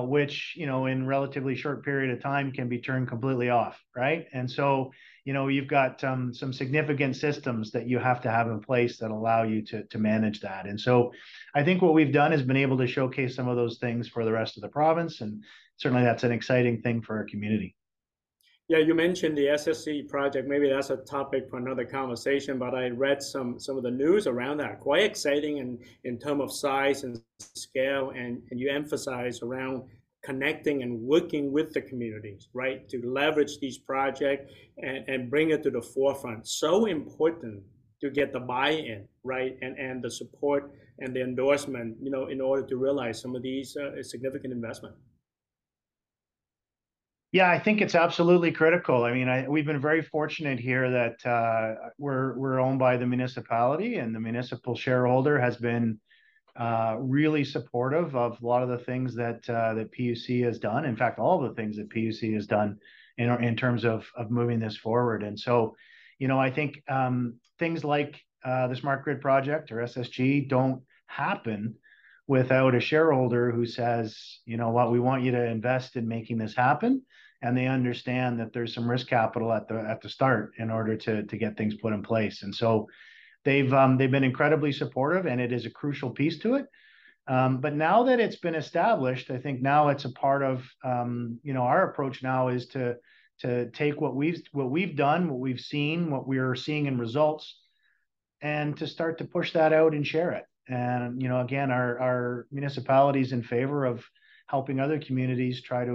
which, 0.07 0.53
you 0.55 0.65
know, 0.65 0.87
in 0.87 1.05
relatively 1.05 1.55
short 1.55 1.85
period 1.85 2.09
of 2.09 2.23
time, 2.23 2.51
can 2.51 2.67
be 2.69 2.79
turned 2.79 3.07
completely 3.07 3.49
off, 3.49 3.79
right? 3.95 4.25
And 4.33 4.49
so, 4.49 4.91
you 5.25 5.33
know, 5.33 5.47
you've 5.47 5.67
got 5.67 6.03
um, 6.03 6.33
some 6.33 6.53
significant 6.53 7.15
systems 7.15 7.71
that 7.71 7.87
you 7.87 7.97
have 7.97 8.21
to 8.21 8.31
have 8.31 8.47
in 8.47 8.59
place 8.59 8.97
that 8.99 9.09
allow 9.09 9.41
you 9.43 9.63
to 9.63 9.83
to 9.83 9.97
manage 9.97 10.39
that. 10.41 10.67
And 10.67 10.79
so 10.79 11.11
I 11.55 11.63
think 11.63 11.81
what 11.81 11.95
we've 11.95 12.13
done 12.13 12.31
is 12.31 12.43
been 12.43 12.55
able 12.55 12.77
to 12.77 12.87
showcase 12.87 13.35
some 13.35 13.47
of 13.47 13.55
those 13.55 13.79
things 13.79 14.07
for 14.07 14.23
the 14.23 14.31
rest 14.31 14.55
of 14.55 14.61
the 14.61 14.69
province, 14.69 15.21
and 15.21 15.43
certainly 15.77 16.03
that's 16.03 16.23
an 16.23 16.31
exciting 16.31 16.81
thing 16.81 17.01
for 17.01 17.17
our 17.17 17.25
community. 17.25 17.75
Yeah, 18.67 18.79
you 18.79 18.95
mentioned 18.95 19.37
the 19.37 19.45
SSG 19.45 20.09
project. 20.09 20.47
Maybe 20.47 20.69
that's 20.69 20.89
a 20.89 20.97
topic 20.97 21.49
for 21.49 21.57
another 21.57 21.85
conversation, 21.85 22.57
but 22.57 22.75
I 22.75 22.89
read 22.89 23.21
some 23.21 23.59
some 23.59 23.77
of 23.77 23.83
the 23.83 23.91
news 23.91 24.27
around 24.27 24.57
that. 24.57 24.79
Quite 24.79 25.03
exciting 25.03 25.57
in 25.57 25.79
in 26.03 26.19
terms 26.19 26.41
of 26.41 26.51
size 26.51 27.03
and 27.03 27.19
scale, 27.39 28.11
and, 28.11 28.43
and 28.51 28.59
you 28.59 28.69
emphasize 28.69 29.41
around 29.41 29.83
connecting 30.25 30.81
and 30.83 30.99
working 30.99 31.51
with 31.51 31.71
the 31.71 31.81
communities, 31.81 32.49
right? 32.53 32.89
To 32.89 32.97
leverage 33.05 33.59
these 33.59 33.77
projects 33.77 34.51
and 34.77 34.99
and 35.11 35.29
bring 35.29 35.47
it 35.51 35.61
to 35.63 35.71
the 35.77 35.81
forefront. 35.81 36.47
So 36.47 36.85
important 36.85 37.63
to 38.01 38.09
get 38.09 38.33
the 38.33 38.39
buy-in, 38.39 39.07
right? 39.23 39.53
And 39.61 39.77
and 39.77 40.03
the 40.03 40.11
support 40.21 40.61
and 40.99 41.15
the 41.15 41.21
endorsement, 41.21 41.97
you 42.01 42.11
know, 42.13 42.27
in 42.27 42.41
order 42.41 42.63
to 42.71 42.75
realize 42.77 43.21
some 43.21 43.35
of 43.35 43.41
these 43.41 43.77
uh, 43.77 44.01
significant 44.01 44.51
investment. 44.53 44.95
Yeah, 47.31 47.49
I 47.51 47.59
think 47.59 47.81
it's 47.81 47.95
absolutely 47.95 48.51
critical. 48.53 49.03
I 49.03 49.11
mean, 49.11 49.27
we've 49.49 49.65
been 49.65 49.81
very 49.81 50.01
fortunate 50.01 50.57
here 50.57 50.89
that 50.89 51.17
uh, 51.25 51.89
we're 51.97 52.59
owned 52.65 52.79
by 52.79 52.95
the 52.95 53.05
municipality, 53.05 53.97
and 53.97 54.15
the 54.15 54.21
municipal 54.21 54.73
shareholder 54.73 55.37
has 55.37 55.57
been 55.57 55.99
Uh, 56.57 56.95
really 56.99 57.43
supportive 57.43 58.15
of 58.15 58.41
a 58.41 58.45
lot 58.45 58.63
of 58.63 58.69
the 58.69 58.77
things 58.77 59.13
that 59.13 59.49
uh, 59.49 59.73
that 59.73 59.91
PUC 59.91 60.41
has 60.45 60.57
done. 60.57 60.85
In 60.85 60.95
fact, 60.95 61.19
all 61.19 61.41
the 61.41 61.53
things 61.53 61.75
that 61.75 61.89
PUC 61.89 62.33
has 62.33 62.47
done 62.47 62.79
in 63.17 63.29
in 63.43 63.57
terms 63.57 63.83
of 63.83 64.05
of 64.15 64.31
moving 64.31 64.59
this 64.59 64.77
forward. 64.77 65.21
And 65.21 65.37
so, 65.37 65.75
you 66.17 66.29
know, 66.29 66.39
I 66.39 66.49
think 66.49 66.81
um, 66.87 67.35
things 67.59 67.83
like 67.83 68.21
uh, 68.45 68.67
the 68.67 68.75
Smart 68.77 69.03
Grid 69.03 69.19
project 69.19 69.69
or 69.69 69.77
SSG 69.77 70.47
don't 70.47 70.81
happen 71.07 71.75
without 72.25 72.73
a 72.73 72.79
shareholder 72.79 73.51
who 73.51 73.65
says, 73.65 74.39
"You 74.45 74.55
know 74.55 74.69
what? 74.69 74.93
We 74.93 75.01
want 75.01 75.23
you 75.23 75.31
to 75.31 75.45
invest 75.45 75.97
in 75.97 76.07
making 76.07 76.37
this 76.37 76.55
happen." 76.55 77.01
And 77.41 77.57
they 77.57 77.67
understand 77.67 78.39
that 78.39 78.53
there's 78.53 78.73
some 78.73 78.89
risk 78.89 79.07
capital 79.07 79.51
at 79.51 79.67
the 79.67 79.79
at 79.81 79.99
the 79.99 80.07
start 80.07 80.53
in 80.57 80.71
order 80.71 80.95
to 80.95 81.23
to 81.23 81.37
get 81.37 81.57
things 81.57 81.75
put 81.75 81.91
in 81.91 82.01
place. 82.01 82.43
And 82.43 82.55
so 82.55 82.87
they've 83.45 83.71
um, 83.73 83.97
they've 83.97 84.11
been 84.11 84.23
incredibly 84.23 84.71
supportive, 84.73 85.25
and 85.25 85.39
it 85.39 85.51
is 85.53 85.65
a 85.65 85.69
crucial 85.71 86.09
piece 86.09 86.39
to 86.39 86.55
it. 86.55 86.65
Um, 87.27 87.61
but 87.61 87.73
now 87.73 88.03
that 88.03 88.19
it's 88.19 88.35
been 88.35 88.55
established, 88.55 89.31
I 89.31 89.37
think 89.37 89.61
now 89.61 89.87
it's 89.89 90.05
a 90.05 90.11
part 90.11 90.43
of, 90.43 90.63
um, 90.83 91.39
you 91.43 91.53
know, 91.53 91.63
our 91.63 91.89
approach 91.89 92.21
now 92.21 92.49
is 92.49 92.67
to 92.67 92.97
to 93.39 93.69
take 93.71 93.99
what 94.01 94.15
we've 94.15 94.41
what 94.51 94.69
we've 94.69 94.95
done, 94.95 95.29
what 95.29 95.39
we've 95.39 95.59
seen, 95.59 96.11
what 96.11 96.27
we're 96.27 96.55
seeing 96.55 96.85
in 96.85 96.99
results, 96.99 97.59
and 98.41 98.77
to 98.77 98.87
start 98.87 99.17
to 99.17 99.25
push 99.25 99.53
that 99.53 99.73
out 99.73 99.93
and 99.93 100.05
share 100.05 100.31
it. 100.31 100.45
And, 100.67 101.21
you 101.21 101.29
know, 101.29 101.41
again, 101.41 101.71
our 101.71 101.99
our 101.99 102.47
municipalities 102.51 103.31
in 103.31 103.43
favor 103.43 103.85
of 103.85 104.03
helping 104.47 104.79
other 104.79 104.99
communities 104.99 105.61
try 105.61 105.85
to, 105.85 105.91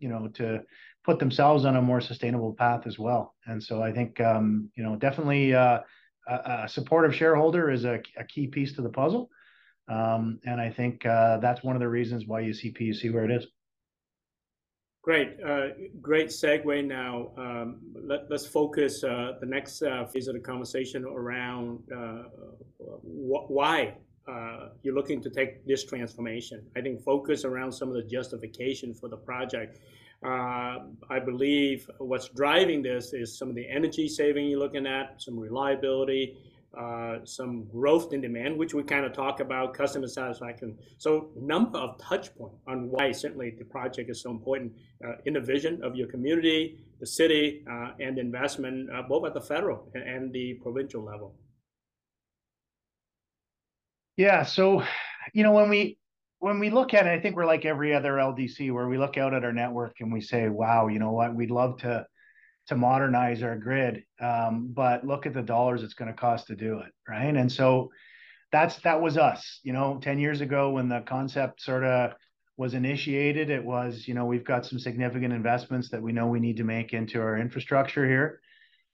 you 0.00 0.08
know, 0.08 0.28
to 0.28 0.60
put 1.04 1.18
themselves 1.18 1.64
on 1.66 1.76
a 1.76 1.82
more 1.82 2.00
sustainable 2.00 2.54
path 2.54 2.86
as 2.86 2.98
well. 2.98 3.34
And 3.46 3.62
so 3.62 3.82
I 3.82 3.92
think, 3.92 4.20
um, 4.20 4.70
you 4.74 4.82
know, 4.82 4.96
definitely, 4.96 5.54
uh, 5.54 5.80
a 6.26 6.68
supportive 6.68 7.14
shareholder 7.14 7.70
is 7.70 7.84
a 7.84 8.00
key 8.28 8.46
piece 8.46 8.74
to 8.74 8.82
the 8.82 8.88
puzzle. 8.88 9.30
Um, 9.88 10.38
and 10.46 10.60
I 10.60 10.70
think, 10.70 11.04
uh, 11.04 11.38
that's 11.38 11.62
one 11.62 11.76
of 11.76 11.80
the 11.80 11.88
reasons 11.88 12.26
why 12.26 12.40
you 12.40 12.54
see 12.54 12.72
PUC 12.72 13.12
where 13.12 13.24
it 13.24 13.30
is. 13.30 13.46
Great. 15.02 15.36
Uh, 15.46 15.66
great 16.00 16.28
segue 16.28 16.86
now. 16.86 17.28
Um, 17.36 17.80
let's 18.30 18.46
focus 18.46 19.04
uh, 19.04 19.32
the 19.38 19.46
next 19.46 19.80
phase 20.12 20.28
of 20.28 20.34
the 20.34 20.40
conversation 20.40 21.04
around 21.04 21.80
why 23.02 23.94
you're 24.82 24.94
looking 24.94 25.20
to 25.20 25.28
take 25.28 25.66
this 25.66 25.84
transformation. 25.84 26.64
I 26.74 26.80
think 26.80 27.02
focus 27.02 27.44
around 27.44 27.70
some 27.72 27.88
of 27.88 27.94
the 27.94 28.04
justification 28.04 28.94
for 28.94 29.10
the 29.10 29.18
project. 29.18 29.80
Uh, 30.24 30.78
I 31.10 31.18
believe 31.18 31.90
what's 31.98 32.28
driving 32.28 32.82
this 32.82 33.12
is 33.12 33.36
some 33.36 33.50
of 33.50 33.54
the 33.54 33.68
energy 33.68 34.08
saving 34.08 34.48
you're 34.48 34.58
looking 34.58 34.86
at, 34.86 35.20
some 35.20 35.38
reliability, 35.38 36.38
uh, 36.78 37.18
some 37.24 37.64
growth 37.66 38.12
in 38.14 38.22
demand, 38.22 38.56
which 38.56 38.72
we 38.72 38.82
kind 38.82 39.04
of 39.04 39.12
talk 39.12 39.40
about, 39.40 39.74
customer 39.74 40.08
satisfaction. 40.08 40.78
So 40.96 41.30
number 41.36 41.78
of 41.78 41.98
touch 41.98 42.34
point 42.36 42.54
on 42.66 42.90
why 42.90 43.12
certainly 43.12 43.50
the 43.50 43.66
project 43.66 44.08
is 44.10 44.22
so 44.22 44.30
important 44.30 44.72
uh, 45.04 45.16
in 45.26 45.34
the 45.34 45.40
vision 45.40 45.84
of 45.84 45.94
your 45.94 46.08
community, 46.08 46.78
the 47.00 47.06
city, 47.06 47.62
and 48.00 48.18
investment, 48.18 48.88
both 49.08 49.26
at 49.26 49.34
the 49.34 49.40
federal 49.40 49.88
and 49.94 50.32
the 50.32 50.54
provincial 50.54 51.04
level. 51.04 51.34
Yeah. 54.16 54.42
So, 54.44 54.82
you 55.32 55.42
know, 55.42 55.52
when 55.52 55.68
we 55.68 55.98
look 56.70 56.94
at 56.94 57.06
it, 57.06 57.10
I 57.10 57.20
think 57.20 57.36
we're 57.36 57.46
like 57.46 57.64
every 57.64 57.94
other 57.94 58.12
LDC, 58.12 58.72
where 58.72 58.88
we 58.88 58.98
look 58.98 59.16
out 59.16 59.34
at 59.34 59.44
our 59.44 59.52
network 59.52 59.96
and 60.00 60.12
we 60.12 60.20
say, 60.20 60.48
"Wow, 60.48 60.88
you 60.88 60.98
know 60.98 61.12
what? 61.12 61.34
We'd 61.34 61.50
love 61.50 61.78
to 61.78 62.06
to 62.66 62.76
modernize 62.76 63.42
our 63.42 63.56
grid, 63.56 64.04
um, 64.20 64.68
but 64.72 65.06
look 65.06 65.26
at 65.26 65.34
the 65.34 65.42
dollars 65.42 65.82
it's 65.82 65.94
gonna 65.94 66.14
cost 66.14 66.48
to 66.48 66.56
do 66.56 66.80
it," 66.80 66.92
right? 67.08 67.34
And 67.36 67.50
so 67.50 67.90
that's 68.52 68.76
that 68.80 69.00
was 69.00 69.18
us. 69.18 69.60
You 69.64 69.72
know, 69.72 69.98
10 70.00 70.18
years 70.18 70.40
ago, 70.40 70.70
when 70.70 70.88
the 70.88 71.00
concept 71.00 71.60
sorta 71.60 72.16
was 72.56 72.74
initiated, 72.74 73.50
it 73.50 73.64
was, 73.64 74.06
you 74.06 74.14
know, 74.14 74.26
we've 74.26 74.44
got 74.44 74.64
some 74.64 74.78
significant 74.78 75.32
investments 75.32 75.90
that 75.90 76.00
we 76.02 76.12
know 76.12 76.26
we 76.28 76.40
need 76.40 76.58
to 76.58 76.64
make 76.64 76.92
into 76.92 77.20
our 77.20 77.36
infrastructure 77.36 78.06
here. 78.06 78.40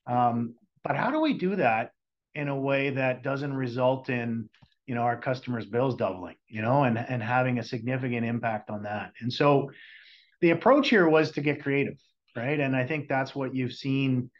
Um, 0.06 0.54
but 0.82 0.96
how 0.96 1.10
do 1.10 1.20
we 1.20 1.34
do 1.34 1.56
that 1.56 1.92
in 2.34 2.48
a 2.48 2.58
way 2.58 2.90
that 2.90 3.22
doesn't 3.22 3.52
result 3.52 4.08
in, 4.08 4.48
you 4.90 4.96
know, 4.96 5.02
our 5.02 5.16
customers' 5.16 5.66
bills 5.66 5.94
doubling, 5.94 6.34
you 6.48 6.62
know, 6.62 6.82
and 6.82 6.98
and 6.98 7.22
having 7.22 7.60
a 7.60 7.62
significant 7.62 8.26
impact 8.26 8.70
on 8.70 8.82
that? 8.82 9.12
And 9.20 9.32
so 9.32 9.70
the 10.40 10.50
approach 10.50 10.88
here 10.88 11.08
was 11.08 11.30
to 11.30 11.40
get 11.40 11.62
creative, 11.62 11.94
right? 12.34 12.58
And 12.58 12.74
I 12.74 12.84
think 12.84 13.08
that's 13.08 13.32
what 13.32 13.54
you've 13.54 13.72
seen 13.72 14.32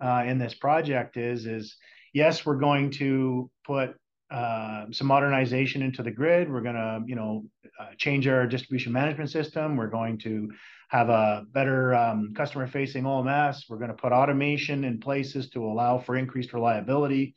uh, 0.00 0.22
in 0.24 0.38
this 0.38 0.54
project 0.54 1.16
is 1.16 1.44
is 1.44 1.76
yes, 2.12 2.46
we're 2.46 2.60
going 2.68 2.92
to 2.92 3.50
put 3.64 3.96
uh, 4.30 4.84
some 4.92 5.08
modernization 5.08 5.82
into 5.82 6.04
the 6.04 6.12
grid. 6.12 6.52
We're 6.52 6.60
gonna, 6.60 7.00
you 7.04 7.16
know, 7.16 7.44
uh, 7.80 7.94
change 7.98 8.28
our 8.28 8.46
distribution 8.46 8.92
management 8.92 9.30
system. 9.30 9.74
We're 9.74 9.90
going 9.90 10.18
to 10.18 10.52
have 10.88 11.08
a 11.08 11.46
better 11.50 11.96
um, 11.96 12.32
customer-facing 12.32 13.02
OMS. 13.02 13.64
We're 13.68 13.78
gonna 13.78 13.94
put 13.94 14.12
automation 14.12 14.84
in 14.84 15.00
places 15.00 15.50
to 15.50 15.64
allow 15.64 15.98
for 15.98 16.14
increased 16.14 16.52
reliability. 16.52 17.34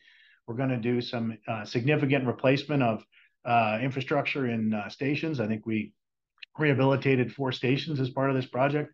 We're 0.50 0.56
gonna 0.56 0.78
do 0.78 1.00
some 1.00 1.38
uh, 1.48 1.64
significant 1.64 2.26
replacement 2.26 2.82
of 2.82 3.06
uh, 3.46 3.78
infrastructure 3.84 4.48
in 4.48 4.74
uh, 4.74 4.90
stations. 4.90 5.40
I 5.40 5.46
think 5.46 5.68
we 5.68 5.94
rehabilitated 6.58 7.32
four 7.32 7.52
stations 7.52 8.00
as 8.00 8.10
part 8.10 8.32
of 8.32 8.36
this 8.36 8.48
project. 8.48 8.92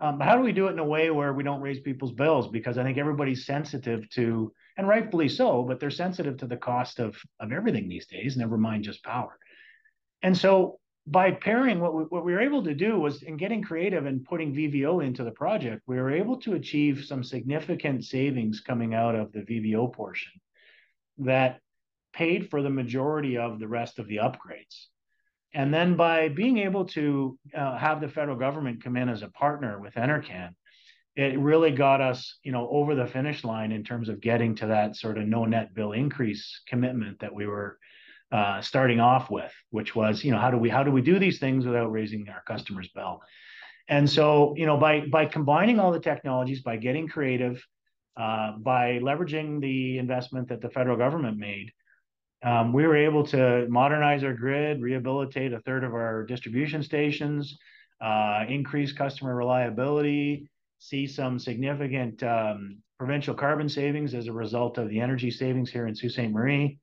Um, 0.00 0.16
but 0.16 0.24
how 0.24 0.36
do 0.38 0.42
we 0.42 0.52
do 0.52 0.68
it 0.68 0.72
in 0.72 0.78
a 0.78 0.84
way 0.84 1.10
where 1.10 1.34
we 1.34 1.42
don't 1.42 1.60
raise 1.60 1.80
people's 1.80 2.12
bills? 2.12 2.48
Because 2.48 2.78
I 2.78 2.82
think 2.82 2.96
everybody's 2.96 3.44
sensitive 3.44 4.08
to, 4.14 4.54
and 4.78 4.88
rightfully 4.88 5.28
so, 5.28 5.64
but 5.64 5.80
they're 5.80 5.90
sensitive 5.90 6.38
to 6.38 6.46
the 6.46 6.56
cost 6.56 6.98
of 6.98 7.14
everything 7.42 7.86
these 7.86 8.06
days, 8.06 8.38
never 8.38 8.56
mind 8.56 8.84
just 8.84 9.04
power. 9.04 9.38
And 10.22 10.34
so 10.34 10.80
by 11.06 11.32
pairing, 11.32 11.80
what 11.80 12.24
we 12.24 12.32
were 12.32 12.40
able 12.40 12.64
to 12.64 12.74
do 12.74 12.98
was, 12.98 13.22
in 13.22 13.36
getting 13.36 13.62
creative 13.62 14.06
and 14.06 14.24
putting 14.24 14.54
VVO 14.54 15.04
into 15.04 15.24
the 15.24 15.30
project, 15.30 15.82
we 15.86 15.96
were 15.96 16.10
able 16.10 16.38
to 16.38 16.54
achieve 16.54 17.04
some 17.04 17.22
significant 17.22 18.06
savings 18.06 18.60
coming 18.60 18.94
out 18.94 19.14
of 19.14 19.30
the 19.32 19.40
VVO 19.40 19.92
portion 19.92 20.32
that 21.20 21.60
paid 22.12 22.50
for 22.50 22.62
the 22.62 22.70
majority 22.70 23.36
of 23.36 23.58
the 23.58 23.68
rest 23.68 23.98
of 23.98 24.08
the 24.08 24.16
upgrades. 24.16 24.86
And 25.52 25.72
then 25.74 25.96
by 25.96 26.28
being 26.28 26.58
able 26.58 26.84
to 26.86 27.38
uh, 27.56 27.76
have 27.76 28.00
the 28.00 28.08
federal 28.08 28.36
government 28.36 28.82
come 28.84 28.96
in 28.96 29.08
as 29.08 29.22
a 29.22 29.28
partner 29.28 29.80
with 29.80 29.94
NRCan, 29.94 30.50
it 31.16 31.38
really 31.38 31.72
got 31.72 32.00
us, 32.00 32.38
you 32.44 32.52
know, 32.52 32.68
over 32.70 32.94
the 32.94 33.06
finish 33.06 33.42
line 33.42 33.72
in 33.72 33.82
terms 33.82 34.08
of 34.08 34.20
getting 34.20 34.54
to 34.56 34.66
that 34.68 34.96
sort 34.96 35.18
of 35.18 35.26
no 35.26 35.44
net 35.44 35.74
bill 35.74 35.92
increase 35.92 36.60
commitment 36.68 37.18
that 37.18 37.34
we 37.34 37.46
were 37.46 37.78
uh, 38.30 38.60
starting 38.60 39.00
off 39.00 39.28
with, 39.28 39.52
which 39.70 39.94
was, 39.96 40.22
you 40.22 40.30
know, 40.30 40.38
how 40.38 40.52
do 40.52 40.56
we, 40.56 40.68
how 40.68 40.84
do 40.84 40.92
we 40.92 41.02
do 41.02 41.18
these 41.18 41.40
things 41.40 41.66
without 41.66 41.90
raising 41.90 42.28
our 42.28 42.42
customer's 42.46 42.88
bill? 42.88 43.20
And 43.88 44.08
so, 44.08 44.54
you 44.56 44.66
know, 44.66 44.76
by 44.76 45.00
by 45.00 45.26
combining 45.26 45.80
all 45.80 45.90
the 45.90 45.98
technologies, 45.98 46.62
by 46.62 46.76
getting 46.76 47.08
creative, 47.08 47.60
Uh, 48.16 48.52
by 48.58 48.98
leveraging 48.98 49.60
the 49.60 49.98
investment 49.98 50.48
that 50.48 50.60
the 50.60 50.68
federal 50.70 50.96
government 50.96 51.38
made, 51.38 51.70
um, 52.42 52.72
we 52.72 52.86
were 52.86 52.96
able 52.96 53.24
to 53.24 53.66
modernize 53.68 54.24
our 54.24 54.34
grid, 54.34 54.80
rehabilitate 54.82 55.52
a 55.52 55.60
third 55.60 55.84
of 55.84 55.94
our 55.94 56.24
distribution 56.24 56.82
stations, 56.82 57.58
uh, 58.00 58.44
increase 58.48 58.92
customer 58.92 59.34
reliability, 59.36 60.48
see 60.78 61.06
some 61.06 61.38
significant 61.38 62.22
um, 62.22 62.78
provincial 62.98 63.34
carbon 63.34 63.68
savings 63.68 64.14
as 64.14 64.26
a 64.26 64.32
result 64.32 64.78
of 64.78 64.88
the 64.88 65.00
energy 65.00 65.30
savings 65.30 65.70
here 65.70 65.86
in 65.86 65.94
Sault 65.94 66.12
Ste. 66.12 66.30
Marie. 66.30 66.78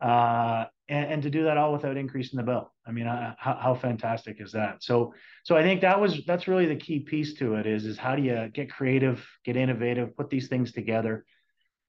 Uh, 0.00 0.64
And 0.90 1.22
to 1.22 1.30
do 1.30 1.44
that 1.44 1.56
all 1.56 1.72
without 1.72 1.96
increasing 1.96 2.36
the 2.36 2.42
bill. 2.42 2.72
I 2.84 2.90
mean, 2.90 3.06
how 3.06 3.78
fantastic 3.80 4.40
is 4.40 4.50
that? 4.52 4.82
So 4.82 5.14
so 5.44 5.56
I 5.56 5.62
think 5.62 5.82
that 5.82 6.00
was 6.00 6.24
that's 6.26 6.48
really 6.48 6.66
the 6.66 6.74
key 6.74 6.98
piece 6.98 7.34
to 7.34 7.54
it, 7.54 7.66
is 7.66 7.86
is 7.86 7.96
how 7.96 8.16
do 8.16 8.22
you 8.22 8.48
get 8.52 8.72
creative, 8.72 9.24
get 9.44 9.56
innovative, 9.56 10.16
put 10.16 10.30
these 10.30 10.48
things 10.48 10.72
together, 10.72 11.24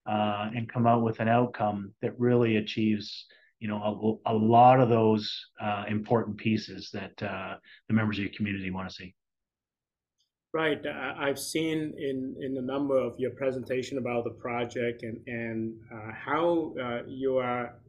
uh, 0.05 0.51
and 0.55 0.71
come 0.71 0.85
out 0.85 1.01
with 1.01 1.19
an 1.19 1.27
outcome 1.27 1.95
that 2.03 2.19
really 2.19 2.57
achieves, 2.57 3.25
you 3.59 3.67
know, 3.67 4.21
a 4.27 4.33
lot 4.35 4.79
of 4.79 4.89
those 4.89 5.47
uh, 5.59 5.85
important 5.87 6.37
pieces 6.37 6.91
that 6.93 7.23
uh, 7.23 7.55
the 7.87 7.95
members 7.95 8.19
of 8.19 8.25
your 8.25 8.33
community 8.37 8.69
wanna 8.69 8.91
see. 8.91 9.15
Right. 10.53 10.79
I've 10.85 11.39
seen 11.39 11.95
in 11.97 12.35
in 12.39 12.57
a 12.57 12.61
number 12.61 12.99
of 12.99 13.15
your 13.17 13.31
presentation 13.31 13.97
about 13.97 14.25
the 14.25 14.35
project 14.45 15.01
and 15.01 15.17
and 15.25 15.73
how 16.13 16.75
you 17.07 17.37
are, 17.37 17.79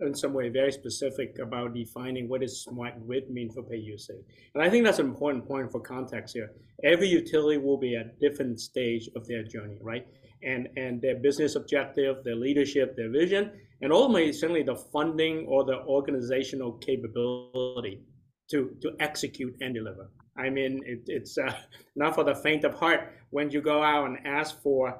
in 0.00 0.14
some 0.14 0.34
way, 0.34 0.48
very 0.48 0.72
specific 0.72 1.38
about 1.38 1.74
defining 1.74 2.28
what 2.28 2.42
does 2.42 2.62
smart 2.62 2.94
grid 3.06 3.30
mean 3.30 3.50
for 3.50 3.62
PUC. 3.62 4.10
And 4.54 4.62
I 4.62 4.68
think 4.68 4.84
that's 4.84 4.98
an 4.98 5.06
important 5.06 5.46
point 5.46 5.72
for 5.72 5.80
context 5.80 6.34
here. 6.34 6.52
Every 6.84 7.08
utility 7.08 7.56
will 7.58 7.78
be 7.78 7.96
at 7.96 8.18
different 8.20 8.60
stage 8.60 9.08
of 9.16 9.26
their 9.26 9.42
journey, 9.42 9.78
right? 9.80 10.06
And 10.42 10.68
and 10.76 11.00
their 11.00 11.16
business 11.16 11.56
objective, 11.56 12.22
their 12.24 12.36
leadership, 12.36 12.94
their 12.94 13.10
vision, 13.10 13.52
and 13.80 13.92
ultimately, 13.92 14.32
certainly 14.32 14.62
the 14.62 14.76
funding 14.76 15.46
or 15.46 15.64
the 15.64 15.78
organizational 15.84 16.72
capability 16.72 18.02
to 18.50 18.76
to 18.82 18.92
execute 19.00 19.56
and 19.62 19.74
deliver. 19.74 20.10
I 20.36 20.50
mean, 20.50 20.82
it's 20.84 21.38
uh, 21.38 21.54
not 21.96 22.14
for 22.14 22.24
the 22.24 22.34
faint 22.34 22.64
of 22.64 22.74
heart 22.74 23.14
when 23.30 23.50
you 23.50 23.62
go 23.62 23.82
out 23.82 24.06
and 24.06 24.18
ask 24.26 24.60
for 24.62 24.98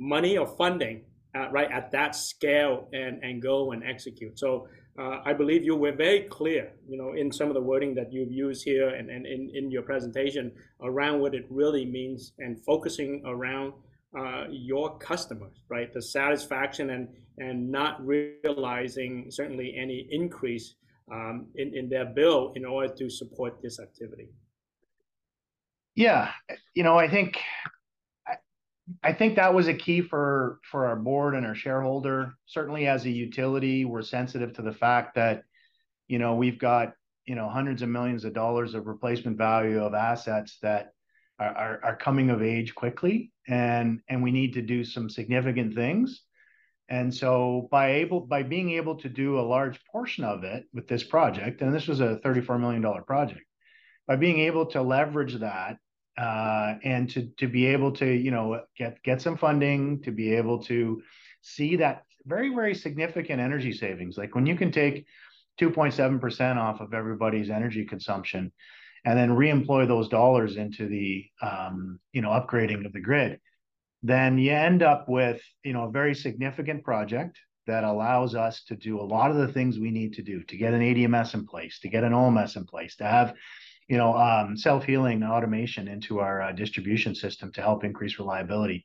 money 0.00 0.38
or 0.38 0.46
funding, 0.46 1.04
Uh, 1.38 1.48
right, 1.56 1.70
at 1.70 1.86
that 1.92 2.12
scale 2.16 2.74
and 2.92 3.14
and 3.26 3.34
go 3.52 3.56
and 3.72 3.80
execute. 3.84 4.34
So, 4.44 4.50
uh, 5.00 5.16
I 5.30 5.32
believe 5.40 5.60
you 5.62 5.76
were 5.84 5.96
very 6.08 6.22
clear, 6.38 6.64
you 6.90 6.98
know, 7.00 7.10
in 7.20 7.30
some 7.38 7.48
of 7.52 7.54
the 7.58 7.66
wording 7.70 7.92
that 7.98 8.08
you've 8.14 8.34
used 8.46 8.62
here 8.72 8.88
and 8.98 9.06
and 9.14 9.22
in 9.34 9.42
in 9.58 9.64
your 9.70 9.84
presentation 9.92 10.44
around 10.90 11.20
what 11.22 11.32
it 11.34 11.46
really 11.60 11.86
means, 11.98 12.20
and 12.44 12.52
focusing 12.70 13.12
around 13.34 13.68
uh, 14.18 14.44
your 14.50 14.98
customers, 15.10 15.56
right? 15.74 15.92
The 15.92 16.02
satisfaction 16.02 16.90
and 16.90 17.04
and 17.46 17.70
not 17.70 17.92
realizing 18.04 19.12
certainly 19.30 19.68
any 19.84 19.98
increase 20.10 20.66
um, 21.14 21.46
in 21.60 21.68
in 21.78 21.88
their 21.88 22.06
bill 22.06 22.52
in 22.56 22.64
order 22.64 22.92
to 23.00 23.06
support 23.20 23.52
this 23.62 23.78
activity. 23.78 24.28
Yeah. 25.94 26.30
You 26.74 26.84
know, 26.84 26.96
I 26.96 27.08
think 27.08 27.30
that 29.02 29.54
was 29.54 29.68
a 29.68 29.74
key 29.74 30.00
for 30.00 30.60
for 30.62 30.86
our 30.86 30.96
board 30.96 31.34
and 31.34 31.46
our 31.46 31.54
shareholder. 31.54 32.34
Certainly, 32.46 32.86
as 32.86 33.04
a 33.04 33.10
utility, 33.10 33.84
we're 33.84 34.02
sensitive 34.02 34.54
to 34.54 34.62
the 34.62 34.72
fact 34.72 35.14
that, 35.16 35.44
you 36.06 36.18
know, 36.18 36.34
we've 36.34 36.58
got, 36.58 36.94
you 37.26 37.34
know, 37.34 37.48
hundreds 37.48 37.82
of 37.82 37.88
millions 37.88 38.24
of 38.24 38.32
dollars 38.32 38.74
of 38.74 38.86
replacement 38.86 39.36
value 39.36 39.82
of 39.82 39.94
assets 39.94 40.58
that 40.62 40.92
are 41.40 41.96
coming 42.00 42.30
of 42.30 42.42
age 42.42 42.74
quickly, 42.74 43.32
and 43.46 44.00
and 44.08 44.22
we 44.22 44.32
need 44.32 44.54
to 44.54 44.62
do 44.62 44.84
some 44.84 45.08
significant 45.08 45.74
things. 45.74 46.22
And 46.88 47.14
so 47.14 47.68
by 47.70 47.92
able 47.96 48.20
by 48.20 48.42
being 48.42 48.70
able 48.70 48.96
to 48.96 49.08
do 49.08 49.38
a 49.38 49.42
large 49.42 49.78
portion 49.92 50.24
of 50.24 50.42
it 50.42 50.64
with 50.72 50.88
this 50.88 51.04
project, 51.04 51.60
and 51.60 51.72
this 51.72 51.86
was 51.86 52.00
a 52.00 52.16
34 52.18 52.58
million 52.58 52.82
dollar 52.82 53.02
project, 53.02 53.44
by 54.06 54.16
being 54.16 54.40
able 54.40 54.66
to 54.66 54.82
leverage 54.82 55.34
that, 55.36 55.76
and 56.18 57.08
to 57.36 57.48
be 57.48 57.66
able 57.66 57.92
to, 57.92 58.06
you 58.06 58.30
know, 58.30 58.62
get 59.04 59.22
some 59.22 59.36
funding, 59.36 60.02
to 60.02 60.10
be 60.10 60.34
able 60.34 60.62
to 60.64 61.02
see 61.42 61.76
that 61.76 62.04
very, 62.26 62.54
very 62.54 62.74
significant 62.74 63.40
energy 63.40 63.72
savings. 63.72 64.18
Like, 64.18 64.34
when 64.34 64.46
you 64.46 64.56
can 64.56 64.72
take 64.72 65.06
2.7% 65.60 66.56
off 66.56 66.80
of 66.80 66.94
everybody's 66.94 67.50
energy 67.50 67.84
consumption, 67.84 68.52
and 69.04 69.18
then 69.18 69.30
reemploy 69.30 69.86
those 69.86 70.08
dollars 70.08 70.56
into 70.56 70.88
the 70.88 71.26
um, 71.40 71.98
you 72.12 72.20
know 72.20 72.30
upgrading 72.30 72.84
of 72.84 72.92
the 72.92 73.00
grid, 73.00 73.40
then 74.02 74.38
you 74.38 74.52
end 74.52 74.82
up 74.82 75.08
with 75.08 75.40
you 75.62 75.72
know 75.72 75.84
a 75.84 75.90
very 75.90 76.14
significant 76.14 76.84
project 76.84 77.38
that 77.66 77.84
allows 77.84 78.34
us 78.34 78.64
to 78.64 78.76
do 78.76 79.00
a 79.00 79.02
lot 79.02 79.30
of 79.30 79.36
the 79.36 79.52
things 79.52 79.78
we 79.78 79.90
need 79.90 80.14
to 80.14 80.22
do 80.22 80.42
to 80.44 80.56
get 80.56 80.72
an 80.72 80.80
ADMS 80.80 81.34
in 81.34 81.46
place, 81.46 81.78
to 81.80 81.88
get 81.88 82.02
an 82.02 82.12
OMS 82.12 82.56
in 82.56 82.64
place, 82.64 82.96
to 82.96 83.04
have 83.04 83.34
you 83.88 83.96
know 83.96 84.16
um, 84.16 84.56
self-healing 84.56 85.22
automation 85.22 85.88
into 85.88 86.20
our 86.20 86.42
uh, 86.42 86.52
distribution 86.52 87.14
system 87.14 87.50
to 87.52 87.62
help 87.62 87.84
increase 87.84 88.18
reliability 88.18 88.84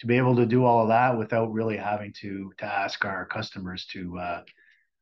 to 0.00 0.06
be 0.06 0.16
able 0.16 0.34
to 0.36 0.46
do 0.46 0.64
all 0.64 0.82
of 0.82 0.88
that 0.88 1.16
without 1.16 1.52
really 1.52 1.76
having 1.76 2.12
to 2.20 2.52
to 2.58 2.64
ask 2.64 3.04
our 3.04 3.26
customers 3.26 3.86
to 3.92 4.18
uh, 4.18 4.42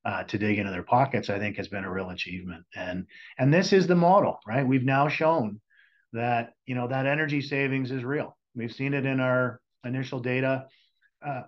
uh, 0.04 0.24
to 0.24 0.38
dig 0.38 0.58
into 0.58 0.70
their 0.70 0.82
pockets, 0.82 1.28
I 1.28 1.38
think 1.38 1.56
has 1.56 1.68
been 1.68 1.84
a 1.84 1.90
real 1.90 2.10
achievement. 2.10 2.64
And 2.74 3.06
and 3.38 3.52
this 3.52 3.72
is 3.72 3.86
the 3.86 3.94
model, 3.94 4.38
right? 4.46 4.66
We've 4.66 4.84
now 4.84 5.08
shown 5.08 5.60
that 6.12 6.54
you 6.66 6.74
know 6.74 6.88
that 6.88 7.06
energy 7.06 7.40
savings 7.40 7.90
is 7.90 8.04
real. 8.04 8.36
We've 8.54 8.72
seen 8.72 8.94
it 8.94 9.06
in 9.06 9.20
our 9.20 9.60
initial 9.84 10.20
data 10.20 10.66
uh, 11.24 11.42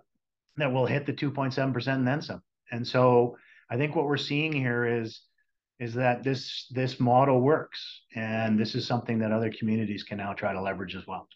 that 0.56 0.72
will 0.72 0.86
hit 0.86 1.06
the 1.06 1.12
2.7 1.12 1.72
percent 1.72 1.98
and 1.98 2.08
then 2.08 2.22
some. 2.22 2.42
And 2.70 2.86
so 2.86 3.36
I 3.68 3.76
think 3.76 3.96
what 3.96 4.06
we're 4.06 4.16
seeing 4.16 4.52
here 4.52 4.84
is 4.84 5.22
is 5.80 5.94
that 5.94 6.22
this 6.22 6.66
this 6.70 7.00
model 7.00 7.40
works, 7.40 8.02
and 8.14 8.60
this 8.60 8.74
is 8.74 8.86
something 8.86 9.18
that 9.18 9.32
other 9.32 9.50
communities 9.50 10.04
can 10.04 10.18
now 10.18 10.32
try 10.34 10.52
to 10.52 10.60
leverage 10.60 10.94
as 10.94 11.06
well. 11.06 11.26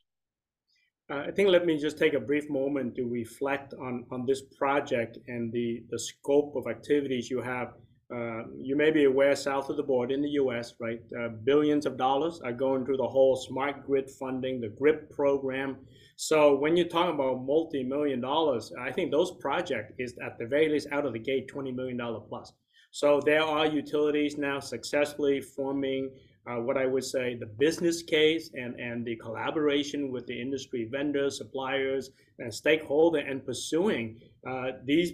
Uh, 1.10 1.24
I 1.28 1.30
think 1.30 1.48
let 1.48 1.66
me 1.66 1.78
just 1.78 1.98
take 1.98 2.14
a 2.14 2.20
brief 2.20 2.48
moment 2.48 2.94
to 2.96 3.04
reflect 3.04 3.74
on, 3.74 4.06
on 4.10 4.24
this 4.24 4.40
project 4.56 5.18
and 5.28 5.52
the, 5.52 5.82
the 5.90 5.98
scope 5.98 6.56
of 6.56 6.66
activities 6.66 7.30
you 7.30 7.42
have. 7.42 7.74
Uh, 8.14 8.44
you 8.56 8.74
may 8.74 8.90
be 8.90 9.04
aware 9.04 9.36
south 9.36 9.68
of 9.68 9.76
the 9.76 9.82
border 9.82 10.14
in 10.14 10.22
the 10.22 10.30
US, 10.30 10.74
right? 10.80 11.02
Uh, 11.20 11.28
billions 11.44 11.84
of 11.84 11.98
dollars 11.98 12.40
are 12.42 12.54
going 12.54 12.86
through 12.86 12.96
the 12.96 13.06
whole 13.06 13.36
smart 13.36 13.84
grid 13.86 14.10
funding, 14.10 14.62
the 14.62 14.68
GRIP 14.68 15.10
program. 15.10 15.76
So 16.16 16.54
when 16.54 16.74
you're 16.74 16.86
talking 16.86 17.14
about 17.14 17.44
multi-million 17.44 18.22
dollars, 18.22 18.72
I 18.80 18.90
think 18.90 19.10
those 19.10 19.32
project 19.32 19.92
is 19.98 20.14
at 20.24 20.38
the 20.38 20.46
very 20.46 20.70
least 20.70 20.88
out 20.90 21.04
of 21.04 21.12
the 21.12 21.18
gate 21.18 21.50
$20 21.52 21.74
million 21.74 21.98
plus. 22.28 22.50
So 22.94 23.20
there 23.20 23.42
are 23.42 23.66
utilities 23.66 24.38
now 24.38 24.60
successfully 24.60 25.40
forming 25.40 26.12
uh, 26.46 26.60
what 26.60 26.76
I 26.76 26.86
would 26.86 27.02
say 27.02 27.34
the 27.34 27.46
business 27.58 28.04
case 28.04 28.50
and, 28.54 28.78
and 28.78 29.04
the 29.04 29.16
collaboration 29.16 30.12
with 30.12 30.28
the 30.28 30.40
industry 30.40 30.88
vendors, 30.88 31.38
suppliers, 31.38 32.10
and 32.38 32.54
stakeholder 32.54 33.18
and 33.18 33.44
pursuing 33.44 34.20
uh, 34.48 34.66
these 34.84 35.10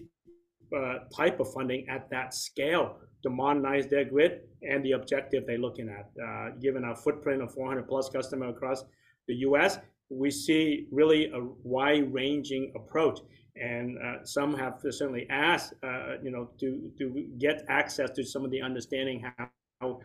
uh, 0.77 0.97
type 1.17 1.41
of 1.41 1.51
funding 1.55 1.89
at 1.89 2.11
that 2.11 2.35
scale 2.35 2.99
to 3.23 3.31
modernize 3.31 3.87
their 3.87 4.05
grid 4.05 4.43
and 4.61 4.85
the 4.85 4.93
objective 4.93 5.47
they're 5.47 5.57
looking 5.57 5.89
at. 5.89 6.11
Uh, 6.23 6.51
given 6.61 6.85
our 6.85 6.95
footprint 6.95 7.41
of 7.41 7.51
400 7.55 7.89
plus 7.89 8.11
customer 8.11 8.51
across 8.51 8.85
the 9.27 9.37
U.S., 9.37 9.79
we 10.11 10.31
see 10.31 10.87
really 10.91 11.31
a 11.31 11.41
wide-ranging 11.63 12.73
approach. 12.77 13.21
And 13.61 13.99
uh, 13.99 14.25
some 14.25 14.57
have 14.57 14.81
certainly 14.81 15.27
asked, 15.31 15.75
uh, 15.83 16.15
you 16.23 16.31
know, 16.31 16.51
to 16.61 16.91
to 16.99 17.27
get 17.39 17.65
access 17.69 18.11
to 18.11 18.25
some 18.25 18.45
of 18.45 18.51
the 18.51 18.63
understanding 18.63 19.25
how 19.37 20.01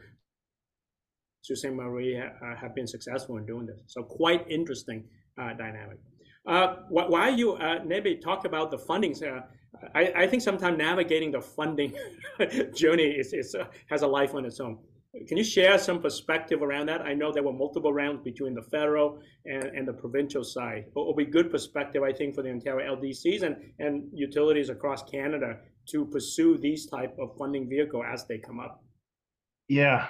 Sault 1.42 1.60
Ste. 1.60 1.72
Marie 1.72 2.20
uh, 2.20 2.56
have 2.56 2.76
been 2.76 2.88
successful 2.88 3.38
in 3.38 3.46
doing 3.46 3.66
this. 3.66 3.80
So 3.88 4.04
quite 4.04 4.46
interesting 4.50 5.06
uh, 5.40 5.54
dynamic. 5.54 6.00
Uh, 6.48 6.76
while 6.90 7.34
you 7.34 7.58
maybe 7.86 8.18
talk 8.18 8.46
about 8.46 8.70
the 8.70 8.78
funding, 8.78 9.16
I, 9.96 10.14
I, 10.16 10.28
think 10.28 10.44
sometimes 10.44 10.78
navigating 10.78 11.32
the 11.32 11.42
funding 11.42 11.92
journey 12.76 13.04
is, 13.04 13.34
is 13.34 13.56
has 13.90 14.04
a 14.04 14.08
life 14.08 14.36
on 14.36 14.46
its 14.46 14.60
own. 14.60 14.78
Can 15.28 15.38
you 15.38 15.44
share 15.44 15.78
some 15.78 16.02
perspective 16.02 16.62
around 16.62 16.88
that? 16.88 17.02
I 17.02 17.14
know 17.14 17.32
there 17.32 17.44
were 17.44 17.54
multiple 17.54 17.94
rounds 17.94 18.22
between 18.24 18.54
the 18.54 18.62
federal 18.64 19.20
and, 19.46 19.64
and 19.64 19.88
the 19.88 19.94
provincial 19.94 20.44
side. 20.44 20.86
It 20.88 20.96
will 20.96 21.16
be 21.16 21.26
good 21.26 21.50
perspective, 21.50 22.04
I 22.04 22.12
think, 22.12 22.36
for 22.36 22.42
the 22.42 22.50
Ontario 22.50 22.96
LDCs 22.96 23.44
and, 23.44 23.56
and 23.80 24.04
utilities 24.14 24.70
across 24.70 25.04
Canada 25.04 25.58
to 25.92 26.06
pursue 26.06 26.58
these 26.58 26.86
type 26.86 27.16
of 27.20 27.36
funding 27.38 27.70
vehicle 27.70 28.04
as 28.04 28.26
they 28.26 28.38
come 28.38 28.60
up. 28.60 28.84
Yeah, 29.68 30.08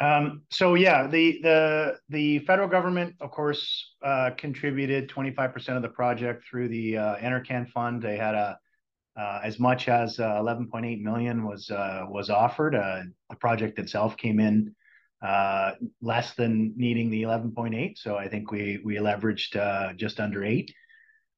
um, 0.00 0.42
so 0.50 0.74
yeah, 0.74 1.06
the 1.06 1.40
the 1.42 1.98
the 2.08 2.38
federal 2.40 2.68
government, 2.68 3.16
of 3.20 3.30
course, 3.30 3.94
uh, 4.02 4.30
contributed 4.36 5.10
25% 5.10 5.76
of 5.76 5.82
the 5.82 5.88
project 5.88 6.44
through 6.48 6.68
the 6.68 6.96
uh, 6.96 7.16
NRCan 7.16 7.68
fund. 7.68 8.02
They 8.02 8.16
had 8.16 8.34
a 8.34 8.58
uh, 9.20 9.40
as 9.44 9.58
much 9.58 9.88
as 9.88 10.16
11.8 10.16 10.72
uh, 10.72 11.02
million 11.02 11.44
was 11.44 11.70
uh, 11.70 12.06
was 12.08 12.30
offered. 12.30 12.74
Uh, 12.74 13.02
the 13.28 13.36
project 13.36 13.78
itself 13.78 14.16
came 14.16 14.40
in 14.40 14.74
less 16.00 16.34
than 16.34 16.72
needing 16.76 17.10
the 17.10 17.22
11.8, 17.24 17.98
so 17.98 18.16
I 18.16 18.28
think 18.28 18.50
we 18.50 18.80
we 18.82 18.96
leveraged 18.96 19.96
just 19.96 20.20
under 20.20 20.42
eight. 20.44 20.72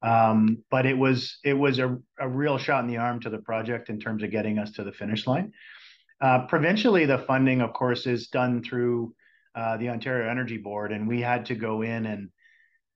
Um, 0.01 0.59
but 0.69 0.85
it 0.85 0.97
was 0.97 1.39
it 1.43 1.53
was 1.53 1.79
a, 1.79 1.97
a 2.19 2.27
real 2.27 2.57
shot 2.57 2.83
in 2.83 2.89
the 2.89 2.97
arm 2.97 3.19
to 3.21 3.29
the 3.29 3.39
project 3.39 3.89
in 3.89 3.99
terms 3.99 4.23
of 4.23 4.31
getting 4.31 4.59
us 4.59 4.71
to 4.73 4.83
the 4.83 4.91
finish 4.91 5.27
line. 5.27 5.51
Uh, 6.21 6.45
provincially, 6.47 7.05
the 7.05 7.17
funding, 7.19 7.59
of 7.59 7.73
course, 7.73 8.05
is 8.05 8.27
done 8.27 8.63
through 8.63 9.13
uh, 9.55 9.75
the 9.77 9.89
Ontario 9.89 10.29
Energy 10.29 10.57
Board, 10.57 10.93
and 10.93 11.07
we 11.07 11.19
had 11.19 11.45
to 11.47 11.55
go 11.55 11.81
in 11.81 12.05
and 12.05 12.29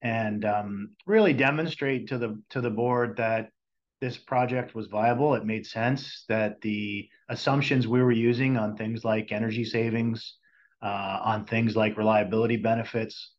and 0.01 0.45
um, 0.45 0.91
really 1.05 1.33
demonstrate 1.33 2.07
to 2.07 2.17
the 2.17 2.41
to 2.51 2.61
the 2.61 2.69
board 2.69 3.17
that 3.17 3.49
this 3.99 4.17
project 4.17 4.75
was 4.75 4.87
viable. 4.87 5.35
It 5.35 5.45
made 5.45 5.65
sense 5.65 6.25
that 6.29 6.61
the 6.61 7.09
assumptions 7.29 7.87
we 7.87 8.01
were 8.01 8.11
using 8.11 8.57
on 8.57 8.75
things 8.75 9.03
like 9.03 9.31
energy 9.31 9.65
savings, 9.65 10.35
uh, 10.81 11.19
on 11.23 11.45
things 11.45 11.75
like 11.75 11.97
reliability 11.97 12.57
benefits, 12.57 13.33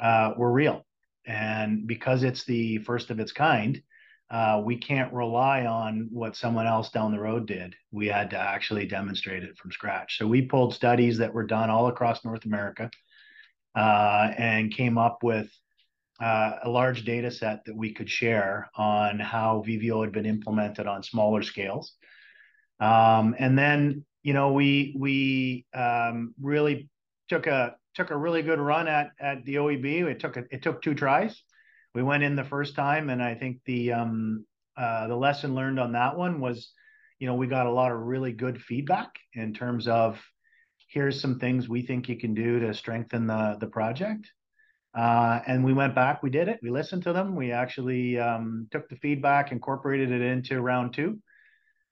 uh, 0.00 0.32
were 0.36 0.52
real. 0.52 0.86
And 1.26 1.86
because 1.86 2.22
it's 2.22 2.44
the 2.44 2.78
first 2.78 3.10
of 3.10 3.20
its 3.20 3.32
kind, 3.32 3.82
uh, 4.30 4.62
we 4.64 4.76
can't 4.76 5.12
rely 5.12 5.66
on 5.66 6.08
what 6.10 6.36
someone 6.36 6.66
else 6.66 6.90
down 6.90 7.12
the 7.12 7.20
road 7.20 7.46
did. 7.46 7.74
We 7.90 8.06
had 8.06 8.30
to 8.30 8.38
actually 8.38 8.86
demonstrate 8.86 9.42
it 9.42 9.58
from 9.58 9.72
scratch. 9.72 10.18
So 10.18 10.26
we 10.26 10.42
pulled 10.42 10.72
studies 10.72 11.18
that 11.18 11.34
were 11.34 11.46
done 11.46 11.68
all 11.68 11.88
across 11.88 12.24
North 12.24 12.44
America 12.44 12.90
uh, 13.74 14.32
and 14.38 14.72
came 14.72 14.98
up 14.98 15.18
with 15.22 15.50
uh, 16.20 16.58
a 16.64 16.68
large 16.68 17.04
data 17.04 17.30
set 17.30 17.64
that 17.64 17.76
we 17.76 17.92
could 17.92 18.10
share 18.10 18.68
on 18.74 19.18
how 19.18 19.62
VVO 19.66 20.02
had 20.02 20.12
been 20.12 20.26
implemented 20.26 20.86
on 20.86 21.02
smaller 21.02 21.42
scales. 21.42 21.94
Um, 22.78 23.34
and 23.38 23.58
then, 23.58 24.04
you 24.22 24.32
know, 24.32 24.52
we 24.52 24.94
we 24.98 25.66
um, 25.74 26.34
really 26.40 26.88
took 27.28 27.46
a 27.46 27.76
took 27.94 28.10
a 28.10 28.16
really 28.16 28.42
good 28.42 28.58
run 28.58 28.88
at 28.88 29.10
at 29.18 29.44
the 29.44 29.56
OEB. 29.56 30.04
It 30.04 30.20
took 30.20 30.36
a, 30.36 30.44
it 30.50 30.62
took 30.62 30.82
two 30.82 30.94
tries 30.94 31.42
we 31.94 32.02
went 32.02 32.22
in 32.22 32.36
the 32.36 32.44
first 32.44 32.74
time, 32.74 33.10
and 33.10 33.22
I 33.22 33.34
think 33.34 33.60
the 33.64 33.92
um, 33.92 34.46
uh, 34.76 35.08
the 35.08 35.16
lesson 35.16 35.54
learned 35.54 35.80
on 35.80 35.92
that 35.92 36.16
one 36.16 36.40
was, 36.40 36.72
you 37.18 37.26
know, 37.26 37.34
we 37.34 37.46
got 37.46 37.66
a 37.66 37.72
lot 37.72 37.92
of 37.92 37.98
really 37.98 38.32
good 38.32 38.62
feedback 38.62 39.18
in 39.34 39.52
terms 39.52 39.88
of 39.88 40.20
here's 40.88 41.20
some 41.20 41.38
things 41.38 41.68
we 41.68 41.82
think 41.82 42.08
you 42.08 42.16
can 42.16 42.34
do 42.34 42.60
to 42.60 42.74
strengthen 42.74 43.26
the 43.26 43.56
the 43.60 43.66
project. 43.66 44.30
Uh, 44.94 45.40
and 45.46 45.64
we 45.64 45.72
went 45.72 45.94
back, 45.94 46.22
we 46.22 46.30
did 46.30 46.48
it, 46.48 46.58
we 46.62 46.70
listened 46.70 47.02
to 47.02 47.12
them, 47.12 47.36
we 47.36 47.52
actually 47.52 48.18
um, 48.18 48.66
took 48.72 48.88
the 48.88 48.96
feedback, 48.96 49.52
incorporated 49.52 50.10
it 50.10 50.20
into 50.20 50.60
round 50.60 50.92
two. 50.92 51.18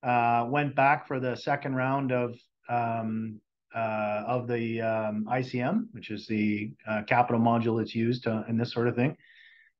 Uh, 0.03 0.47
went 0.49 0.75
back 0.75 1.07
for 1.07 1.21
the 1.21 1.37
second 1.37 1.75
round 1.75 2.13
of 2.13 2.35
um, 2.69 3.41
uh, 3.75 4.25
of 4.27 4.49
the 4.49 4.81
um, 4.81 5.27
ICM, 5.31 5.87
which 5.93 6.11
is 6.11 6.27
the 6.27 6.73
uh, 6.89 7.03
capital 7.07 7.41
module 7.41 7.79
that's 7.79 7.95
used 7.95 8.25
to, 8.25 8.45
in 8.49 8.57
this 8.57 8.73
sort 8.73 8.89
of 8.89 8.97
thing 8.97 9.17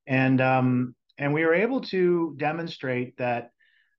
and 0.09 0.41
um, 0.41 0.95
and 1.19 1.33
we 1.33 1.45
were 1.45 1.55
able 1.55 1.81
to 1.83 2.35
demonstrate 2.39 3.17
that 3.19 3.53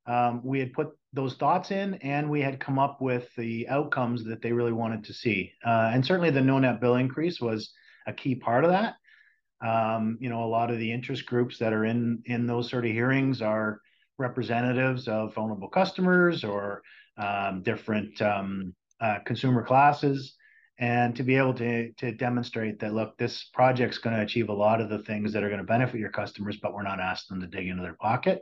um, 0.07 0.41
we 0.43 0.59
had 0.59 0.73
put 0.73 0.89
those 1.13 1.35
thoughts 1.35 1.71
in 1.71 1.93
and 1.95 2.29
we 2.29 2.41
had 2.41 2.59
come 2.59 2.79
up 2.79 2.99
with 2.99 3.29
the 3.37 3.67
outcomes 3.69 4.23
that 4.25 4.41
they 4.41 4.51
really 4.51 4.73
wanted 4.73 5.03
to 5.03 5.13
see. 5.13 5.53
Uh, 5.65 5.91
and 5.93 6.05
certainly 6.05 6.31
the 6.31 6.41
no 6.41 6.59
net 6.59 6.81
bill 6.81 6.95
increase 6.95 7.39
was 7.39 7.71
a 8.07 8.13
key 8.13 8.35
part 8.35 8.63
of 8.63 8.71
that. 8.71 8.95
Um, 9.61 10.17
you 10.21 10.29
know, 10.29 10.43
a 10.43 10.47
lot 10.47 10.71
of 10.71 10.79
the 10.79 10.91
interest 10.91 11.25
groups 11.25 11.57
that 11.59 11.73
are 11.73 11.85
in 11.85 12.21
in 12.25 12.47
those 12.47 12.69
sort 12.69 12.85
of 12.85 12.91
hearings 12.91 13.41
are 13.41 13.81
representatives 14.17 15.07
of 15.07 15.33
vulnerable 15.33 15.69
customers 15.69 16.43
or 16.43 16.81
um, 17.17 17.61
different 17.63 18.21
um, 18.21 18.73
uh, 19.01 19.19
consumer 19.25 19.63
classes. 19.63 20.35
And 20.81 21.13
to 21.17 21.23
be 21.23 21.35
able 21.35 21.53
to 21.55 21.91
to 21.93 22.13
demonstrate 22.13 22.79
that 22.79 22.93
look 22.93 23.17
this 23.17 23.49
project's 23.53 23.97
going 23.97 24.15
to 24.15 24.21
achieve 24.21 24.47
a 24.47 24.53
lot 24.53 24.79
of 24.79 24.89
the 24.89 24.99
things 24.99 25.33
that 25.33 25.43
are 25.43 25.49
going 25.49 25.59
to 25.59 25.65
benefit 25.65 25.99
your 25.99 26.09
customers 26.09 26.57
but 26.61 26.73
we're 26.73 26.83
not 26.83 27.01
asking 27.01 27.39
them 27.39 27.51
to 27.51 27.57
dig 27.57 27.67
into 27.67 27.83
their 27.83 27.97
pocket 27.99 28.41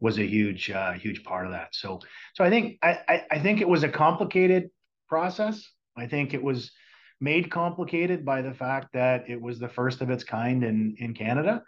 was 0.00 0.18
a 0.18 0.26
huge 0.26 0.68
uh, 0.70 0.92
huge 0.92 1.22
part 1.22 1.46
of 1.46 1.52
that. 1.52 1.68
So 1.74 2.00
so 2.34 2.44
i 2.44 2.50
think 2.50 2.78
I, 2.82 3.22
I 3.30 3.38
think 3.38 3.60
it 3.60 3.68
was 3.68 3.84
a 3.84 3.88
complicated 3.88 4.70
process. 5.08 5.64
I 5.96 6.06
think 6.06 6.34
it 6.34 6.42
was 6.42 6.72
made 7.20 7.50
complicated 7.50 8.24
by 8.24 8.42
the 8.42 8.54
fact 8.54 8.92
that 8.92 9.28
it 9.28 9.40
was 9.40 9.58
the 9.58 9.68
first 9.68 10.00
of 10.00 10.10
its 10.10 10.24
kind 10.24 10.62
in 10.62 10.96
in 10.98 11.14
canada. 11.14 11.62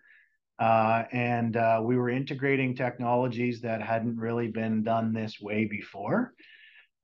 Uh, 0.58 1.04
and 1.12 1.56
uh, 1.56 1.80
we 1.82 1.96
were 1.96 2.10
integrating 2.10 2.74
technologies 2.74 3.60
that 3.60 3.80
hadn't 3.80 4.16
really 4.16 4.48
been 4.48 4.82
done 4.82 5.12
this 5.12 5.40
way 5.40 5.64
before. 5.64 6.34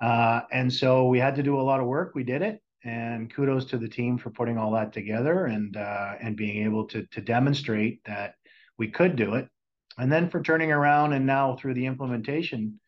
Uh, 0.00 0.40
and 0.50 0.72
so 0.72 1.06
we 1.06 1.20
had 1.20 1.36
to 1.36 1.42
do 1.42 1.60
a 1.60 1.62
lot 1.62 1.78
of 1.78 1.86
work. 1.86 2.14
We 2.14 2.24
did 2.24 2.42
it. 2.42 2.60
And 2.82 3.32
kudos 3.32 3.64
to 3.66 3.78
the 3.78 3.88
team 3.88 4.18
for 4.18 4.30
putting 4.30 4.58
all 4.58 4.72
that 4.72 4.92
together 4.92 5.46
and 5.46 5.74
uh, 5.74 6.14
and 6.20 6.36
being 6.36 6.64
able 6.64 6.84
to 6.88 7.06
to 7.12 7.20
demonstrate 7.22 8.04
that 8.04 8.34
we 8.76 8.88
could 8.88 9.16
do 9.16 9.36
it, 9.36 9.48
and 9.96 10.12
then 10.12 10.28
for 10.28 10.42
turning 10.42 10.70
around 10.70 11.14
and 11.14 11.24
now 11.24 11.56
through 11.56 11.74
the 11.74 11.86
implementation, 11.86 12.78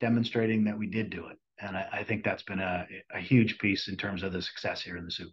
demonstrating 0.00 0.64
that 0.64 0.78
we 0.78 0.86
did 0.86 1.10
do 1.10 1.26
it. 1.26 1.38
And 1.60 1.76
I, 1.76 1.86
I 1.92 2.04
think 2.04 2.24
that's 2.24 2.42
been 2.42 2.60
a, 2.60 2.86
a 3.14 3.20
huge 3.20 3.58
piece 3.58 3.88
in 3.88 3.96
terms 3.96 4.22
of 4.22 4.32
the 4.32 4.42
success 4.42 4.82
here 4.82 4.96
in 4.96 5.04
the 5.04 5.10
Soo. 5.10 5.28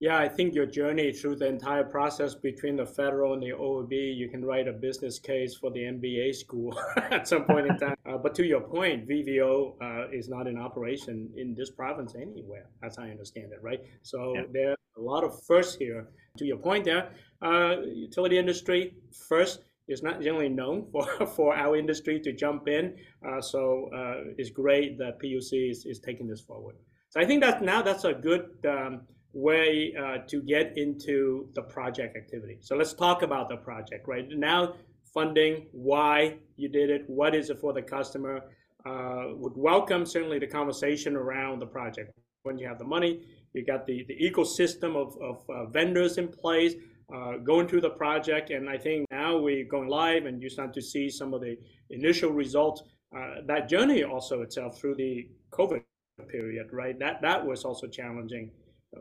Yeah, 0.00 0.16
I 0.16 0.28
think 0.28 0.54
your 0.54 0.64
journey 0.64 1.12
through 1.12 1.36
the 1.36 1.46
entire 1.46 1.84
process 1.84 2.34
between 2.34 2.76
the 2.76 2.86
federal 2.86 3.34
and 3.34 3.42
the 3.42 3.50
OEB, 3.50 4.16
you 4.16 4.30
can 4.30 4.42
write 4.42 4.66
a 4.66 4.72
business 4.72 5.18
case 5.18 5.54
for 5.54 5.70
the 5.70 5.80
MBA 5.80 6.34
school 6.36 6.80
at 6.96 7.28
some 7.28 7.44
point 7.44 7.66
in 7.66 7.78
time. 7.84 7.96
Uh, 8.08 8.16
but 8.16 8.34
to 8.36 8.46
your 8.46 8.62
point, 8.62 9.06
VVO 9.06 9.74
uh, 9.82 10.08
is 10.10 10.30
not 10.30 10.46
in 10.46 10.56
operation 10.56 11.28
in 11.36 11.54
this 11.54 11.70
province 11.70 12.14
anywhere, 12.14 12.70
as 12.82 12.96
I 12.96 13.10
understand 13.10 13.52
it, 13.52 13.62
right? 13.62 13.80
So 14.00 14.32
yeah. 14.34 14.42
there 14.50 14.70
are 14.70 14.76
a 14.96 15.02
lot 15.02 15.22
of 15.22 15.38
firsts 15.46 15.76
here. 15.76 16.08
To 16.38 16.46
your 16.46 16.56
point 16.56 16.86
there, 16.86 17.10
uh, 17.42 17.82
utility 17.92 18.38
industry 18.38 18.94
first 19.28 19.64
is 19.88 20.02
not 20.02 20.20
generally 20.20 20.48
known 20.48 20.86
for, 20.92 21.04
for 21.36 21.54
our 21.54 21.76
industry 21.76 22.20
to 22.20 22.32
jump 22.32 22.68
in. 22.68 22.96
Uh, 23.26 23.40
so 23.40 23.88
uh, 23.94 24.32
it's 24.38 24.50
great 24.50 24.98
that 24.98 25.20
PUC 25.20 25.70
is, 25.70 25.84
is 25.86 25.98
taking 25.98 26.26
this 26.26 26.40
forward. 26.40 26.76
So 27.08 27.20
I 27.20 27.24
think 27.24 27.42
that 27.42 27.62
now 27.62 27.82
that's 27.82 28.04
a 28.04 28.12
good 28.12 28.50
um, 28.68 29.02
way 29.32 29.94
uh, 29.98 30.18
to 30.28 30.42
get 30.42 30.76
into 30.76 31.48
the 31.54 31.62
project 31.62 32.16
activity. 32.16 32.58
So 32.60 32.76
let's 32.76 32.92
talk 32.92 33.22
about 33.22 33.48
the 33.48 33.56
project, 33.56 34.06
right? 34.06 34.28
Now, 34.30 34.74
funding, 35.12 35.66
why 35.72 36.36
you 36.56 36.68
did 36.68 36.90
it, 36.90 37.04
what 37.08 37.34
is 37.34 37.50
it 37.50 37.60
for 37.60 37.72
the 37.72 37.82
customer. 37.82 38.44
Uh, 38.86 39.34
would 39.34 39.52
welcome 39.56 40.06
certainly 40.06 40.38
the 40.38 40.46
conversation 40.46 41.14
around 41.14 41.58
the 41.58 41.66
project. 41.66 42.12
When 42.44 42.56
you 42.56 42.66
have 42.66 42.78
the 42.78 42.84
money, 42.86 43.20
you 43.52 43.62
got 43.62 43.86
the, 43.86 44.06
the 44.08 44.16
ecosystem 44.16 44.96
of, 44.96 45.14
of 45.20 45.44
uh, 45.50 45.66
vendors 45.66 46.16
in 46.16 46.28
place, 46.28 46.74
uh, 47.14 47.36
going 47.38 47.68
through 47.68 47.80
the 47.82 47.90
project. 47.90 48.50
And 48.50 48.68
I 48.68 48.78
think 48.78 49.06
now 49.10 49.38
we're 49.38 49.64
going 49.64 49.88
live 49.88 50.26
and 50.26 50.42
you 50.42 50.48
start 50.48 50.72
to 50.74 50.82
see 50.82 51.08
some 51.10 51.34
of 51.34 51.40
the 51.40 51.56
initial 51.90 52.30
results. 52.30 52.82
Uh, 53.16 53.42
that 53.46 53.68
journey 53.68 54.04
also 54.04 54.42
itself 54.42 54.78
through 54.78 54.94
the 54.96 55.28
COVID 55.52 55.82
period, 56.28 56.68
right? 56.72 56.98
That, 56.98 57.22
that 57.22 57.44
was 57.44 57.64
also 57.64 57.86
challenging 57.86 58.50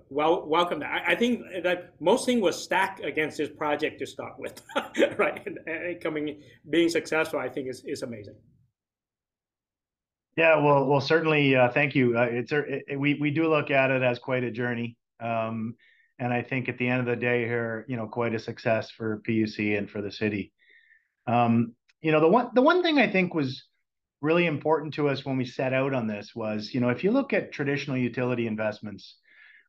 well, 0.09 0.45
welcome. 0.45 0.83
I, 0.83 1.11
I 1.13 1.15
think 1.15 1.41
that 1.63 1.93
most 1.99 2.25
thing 2.25 2.41
was 2.41 2.61
stacked 2.61 3.03
against 3.03 3.37
this 3.37 3.49
project 3.49 3.99
to 3.99 4.05
start 4.05 4.33
with, 4.37 4.61
right? 5.17 5.45
And, 5.45 5.57
and, 5.65 6.01
coming, 6.01 6.41
being 6.69 6.89
successful, 6.89 7.39
I 7.39 7.49
think 7.49 7.69
is, 7.69 7.83
is 7.85 8.03
amazing. 8.03 8.35
Yeah, 10.37 10.57
well, 10.57 10.85
well, 10.85 11.01
certainly. 11.01 11.55
Uh, 11.55 11.69
thank 11.69 11.95
you. 11.95 12.17
Uh, 12.17 12.27
it's 12.29 12.51
it, 12.51 12.97
we 12.97 13.15
we 13.15 13.29
do 13.29 13.49
look 13.49 13.71
at 13.71 13.91
it 13.91 14.03
as 14.03 14.19
quite 14.19 14.43
a 14.43 14.51
journey, 14.51 14.95
um, 15.19 15.75
and 16.19 16.33
I 16.33 16.41
think 16.41 16.69
at 16.69 16.77
the 16.77 16.87
end 16.87 16.99
of 16.99 17.05
the 17.05 17.15
day, 17.15 17.45
here, 17.45 17.85
you 17.87 17.97
know, 17.97 18.07
quite 18.07 18.35
a 18.35 18.39
success 18.39 18.91
for 18.91 19.21
PUC 19.27 19.77
and 19.77 19.89
for 19.89 20.01
the 20.01 20.11
city. 20.11 20.51
Um, 21.27 21.73
you 22.01 22.11
know, 22.11 22.19
the 22.19 22.27
one 22.27 22.49
the 22.53 22.61
one 22.61 22.83
thing 22.83 22.99
I 22.99 23.09
think 23.09 23.33
was 23.33 23.63
really 24.21 24.45
important 24.45 24.93
to 24.95 25.07
us 25.09 25.25
when 25.25 25.37
we 25.37 25.45
set 25.45 25.73
out 25.73 25.93
on 25.93 26.07
this 26.07 26.35
was, 26.35 26.73
you 26.73 26.81
know, 26.81 26.89
if 26.89 27.03
you 27.03 27.11
look 27.11 27.33
at 27.33 27.51
traditional 27.51 27.97
utility 27.97 28.47
investments 28.47 29.15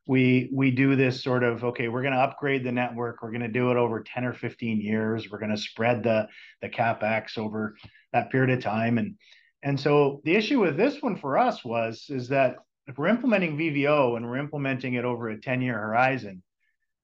we 0.07 0.49
we 0.51 0.71
do 0.71 0.95
this 0.95 1.23
sort 1.23 1.43
of 1.43 1.63
okay 1.63 1.87
we're 1.87 2.01
going 2.01 2.13
to 2.13 2.19
upgrade 2.19 2.63
the 2.63 2.71
network 2.71 3.21
we're 3.21 3.31
going 3.31 3.41
to 3.41 3.47
do 3.47 3.71
it 3.71 3.77
over 3.77 4.01
10 4.01 4.25
or 4.25 4.33
15 4.33 4.81
years 4.81 5.29
we're 5.29 5.39
going 5.39 5.55
to 5.55 5.61
spread 5.61 6.03
the 6.03 6.27
the 6.61 6.69
capex 6.69 7.37
over 7.37 7.75
that 8.11 8.31
period 8.31 8.49
of 8.57 8.63
time 8.63 8.97
and 8.97 9.15
and 9.63 9.79
so 9.79 10.21
the 10.25 10.35
issue 10.35 10.59
with 10.59 10.75
this 10.75 11.01
one 11.01 11.15
for 11.15 11.37
us 11.37 11.63
was 11.63 12.05
is 12.09 12.29
that 12.29 12.55
if 12.87 12.97
we're 12.97 13.07
implementing 13.07 13.57
vvo 13.57 14.17
and 14.17 14.25
we're 14.25 14.37
implementing 14.37 14.95
it 14.95 15.05
over 15.05 15.29
a 15.29 15.39
10 15.39 15.61
year 15.61 15.77
horizon 15.77 16.41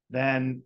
then 0.10 0.62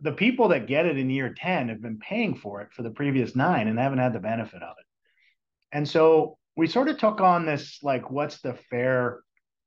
the 0.00 0.12
people 0.12 0.48
that 0.48 0.66
get 0.66 0.86
it 0.86 0.96
in 0.96 1.10
year 1.10 1.34
10 1.36 1.68
have 1.68 1.82
been 1.82 1.98
paying 1.98 2.34
for 2.34 2.62
it 2.62 2.68
for 2.72 2.82
the 2.82 2.90
previous 2.90 3.36
nine 3.36 3.68
and 3.68 3.78
haven't 3.78 3.98
had 3.98 4.12
the 4.12 4.18
benefit 4.18 4.62
of 4.62 4.74
it 4.78 4.86
and 5.72 5.88
so 5.88 6.38
we 6.56 6.66
sort 6.66 6.88
of 6.88 6.98
took 6.98 7.20
on 7.20 7.46
this 7.46 7.78
like 7.82 8.10
what's 8.10 8.40
the 8.40 8.54
fair 8.70 9.20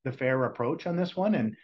the 0.03 0.11
fair 0.11 0.43
approach 0.45 0.87
on 0.87 0.95
this 0.95 1.15
one 1.15 1.35
and 1.35 1.55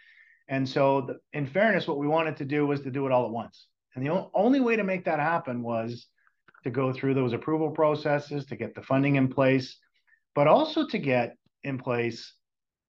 and 0.48 0.68
so, 0.68 1.02
the, 1.02 1.20
in 1.34 1.46
fairness, 1.46 1.88
what 1.88 1.98
we 1.98 2.08
wanted 2.08 2.38
to 2.38 2.46
do 2.46 2.66
was 2.66 2.82
to 2.82 2.92
do 2.92 3.06
it 3.06 3.12
all 3.12 3.26
at 3.26 3.32
once. 3.32 3.68
And 3.96 4.06
the 4.06 4.28
only 4.34 4.60
way 4.60 4.76
to 4.76 4.84
make 4.84 5.06
that 5.06 5.20
happen 5.20 5.62
was 5.62 6.08
to 6.64 6.70
go 6.70 6.94
through 6.94 7.16
those 7.16 7.34
approval 7.34 7.72
processes, 7.72 8.46
to 8.48 8.56
get 8.56 8.74
the 8.74 8.82
funding 8.82 9.16
in 9.16 9.28
place, 9.28 9.78
but 10.36 10.48
also 10.48 10.88
to 10.88 10.98
get 11.00 11.36
in 11.64 11.78
place 11.78 12.34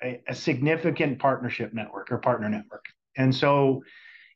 a, 0.02 0.20
a 0.28 0.34
significant 0.34 1.18
partnership 1.18 1.72
network 1.72 2.10
or 2.10 2.18
partner 2.18 2.48
network. 2.48 2.84
And 3.16 3.34
so, 3.34 3.82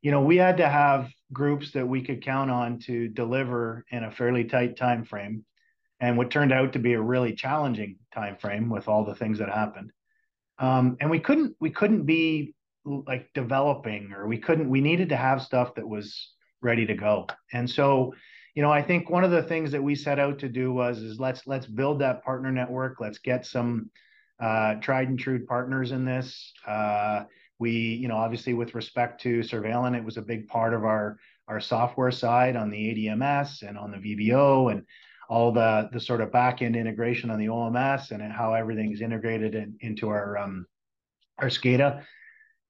you 0.00 0.10
know, 0.10 0.22
we 0.22 0.36
had 0.36 0.56
to 0.58 0.68
have 0.68 1.10
groups 1.32 1.72
that 1.72 1.86
we 1.86 2.02
could 2.02 2.22
count 2.22 2.50
on 2.50 2.78
to 2.80 3.08
deliver 3.08 3.84
in 3.90 4.04
a 4.04 4.10
fairly 4.10 4.44
tight 4.44 4.76
time 4.76 5.04
frame 5.04 5.44
and 6.00 6.18
what 6.18 6.30
turned 6.30 6.52
out 6.52 6.72
to 6.72 6.78
be 6.78 6.94
a 6.94 7.00
really 7.00 7.32
challenging 7.32 7.96
time 8.12 8.36
frame 8.36 8.68
with 8.68 8.88
all 8.88 9.04
the 9.04 9.14
things 9.14 9.38
that 9.38 9.48
happened. 9.48 9.92
Um, 10.58 10.96
and 11.00 11.10
we 11.10 11.20
couldn't 11.20 11.56
we 11.60 11.70
couldn't 11.70 12.04
be 12.04 12.54
like 12.84 13.30
developing 13.34 14.12
or 14.12 14.26
we 14.26 14.38
couldn't 14.38 14.68
we 14.68 14.80
needed 14.80 15.08
to 15.10 15.16
have 15.16 15.42
stuff 15.42 15.76
that 15.76 15.88
was 15.88 16.32
ready 16.60 16.84
to 16.86 16.94
go. 16.94 17.26
And 17.52 17.70
so 17.70 18.14
you 18.54 18.62
know 18.62 18.70
i 18.70 18.82
think 18.82 19.08
one 19.08 19.24
of 19.24 19.30
the 19.30 19.42
things 19.42 19.72
that 19.72 19.82
we 19.82 19.94
set 19.94 20.18
out 20.18 20.38
to 20.40 20.48
do 20.48 20.72
was 20.74 20.98
is 20.98 21.18
let's 21.18 21.46
let's 21.46 21.66
build 21.66 22.00
that 22.00 22.22
partner 22.22 22.52
network. 22.52 23.00
Let's 23.00 23.18
get 23.18 23.46
some 23.46 23.90
uh, 24.40 24.74
tried 24.76 25.08
and 25.08 25.18
true 25.18 25.44
partners 25.44 25.92
in 25.92 26.04
this 26.04 26.52
uh, 26.66 27.24
we 27.58 27.70
you 27.70 28.08
know 28.08 28.16
obviously 28.16 28.54
with 28.54 28.74
respect 28.74 29.20
to 29.22 29.40
Survalent 29.40 29.96
it 29.96 30.04
was 30.04 30.16
a 30.16 30.22
big 30.22 30.48
part 30.48 30.74
of 30.74 30.84
our 30.84 31.18
our 31.48 31.60
software 31.60 32.10
side 32.10 32.56
on 32.56 32.70
the 32.70 32.94
adms 32.94 33.62
and 33.62 33.78
on 33.78 33.90
the 33.90 33.98
VVO 33.98 34.72
and 34.72 34.84
all 35.28 35.52
the 35.52 35.88
the 35.92 36.00
sort 36.00 36.20
of 36.20 36.32
back 36.32 36.62
end 36.62 36.76
integration 36.76 37.30
on 37.30 37.38
the 37.38 37.46
oms 37.46 38.10
and 38.10 38.32
how 38.32 38.54
everything's 38.54 39.00
integrated 39.00 39.54
in, 39.54 39.76
into 39.80 40.08
our 40.08 40.36
um 40.38 40.66
our 41.38 41.48
scada 41.48 42.04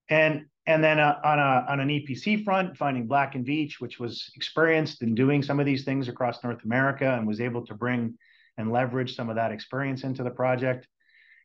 and 0.08 0.46
and 0.66 0.82
then 0.82 1.00
uh, 1.00 1.18
on 1.24 1.38
a 1.38 1.66
on 1.68 1.80
an 1.80 1.88
EPC 1.88 2.44
front, 2.44 2.76
finding 2.76 3.06
Black 3.06 3.34
and 3.34 3.44
Veatch, 3.44 3.80
which 3.80 3.98
was 3.98 4.30
experienced 4.36 5.02
in 5.02 5.14
doing 5.14 5.42
some 5.42 5.58
of 5.58 5.66
these 5.66 5.84
things 5.84 6.08
across 6.08 6.44
North 6.44 6.62
America 6.64 7.14
and 7.14 7.26
was 7.26 7.40
able 7.40 7.66
to 7.66 7.74
bring 7.74 8.16
and 8.58 8.70
leverage 8.70 9.16
some 9.16 9.28
of 9.28 9.36
that 9.36 9.50
experience 9.50 10.04
into 10.04 10.22
the 10.22 10.30
project. 10.30 10.86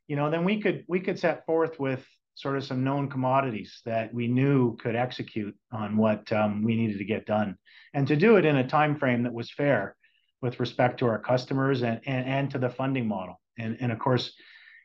You 0.08 0.16
know, 0.16 0.30
then 0.30 0.44
we 0.44 0.62
could 0.62 0.86
we 0.88 1.00
could 1.00 1.20
set 1.20 1.46
forth 1.46 1.80
with 1.80 2.06
sort 2.36 2.56
of 2.56 2.64
some 2.64 2.84
known 2.84 3.10
commodities 3.10 3.82
that 3.86 4.14
we 4.14 4.28
knew 4.28 4.78
could 4.78 4.96
execute 4.96 5.56
on 5.72 5.98
what 5.98 6.32
um, 6.32 6.64
we 6.64 6.76
needed 6.76 7.00
to 7.00 7.06
get 7.06 7.26
done, 7.26 7.58
and 7.94 8.08
to 8.08 8.16
do 8.16 8.38
it 8.38 8.46
in 8.46 8.56
a 8.58 8.68
time 8.68 8.98
frame 8.98 9.24
that 9.24 9.34
was 9.34 9.52
fair 9.52 9.96
with 10.42 10.60
respect 10.60 11.00
to 11.00 11.08
our 11.08 11.20
customers 11.20 11.82
and 11.84 12.00
and, 12.06 12.28
and 12.28 12.52
to 12.52 12.60
the 12.60 12.70
funding 12.70 13.08
model. 13.08 13.40
And 13.58 13.78
and 13.82 13.92
of 13.92 14.00
course, 14.00 14.34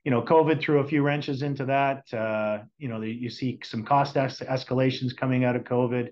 you 0.04 0.10
know, 0.10 0.22
COVID 0.22 0.60
threw 0.60 0.80
a 0.80 0.88
few 0.88 1.02
wrenches 1.02 1.42
into 1.42 1.66
that. 1.66 2.12
Uh, 2.12 2.64
you 2.78 2.88
know, 2.88 3.00
the, 3.00 3.10
you 3.10 3.30
see 3.30 3.60
some 3.62 3.84
cost 3.84 4.16
es- 4.16 4.40
escalations 4.40 5.16
coming 5.16 5.44
out 5.44 5.56
of 5.56 5.64
COVID. 5.64 6.08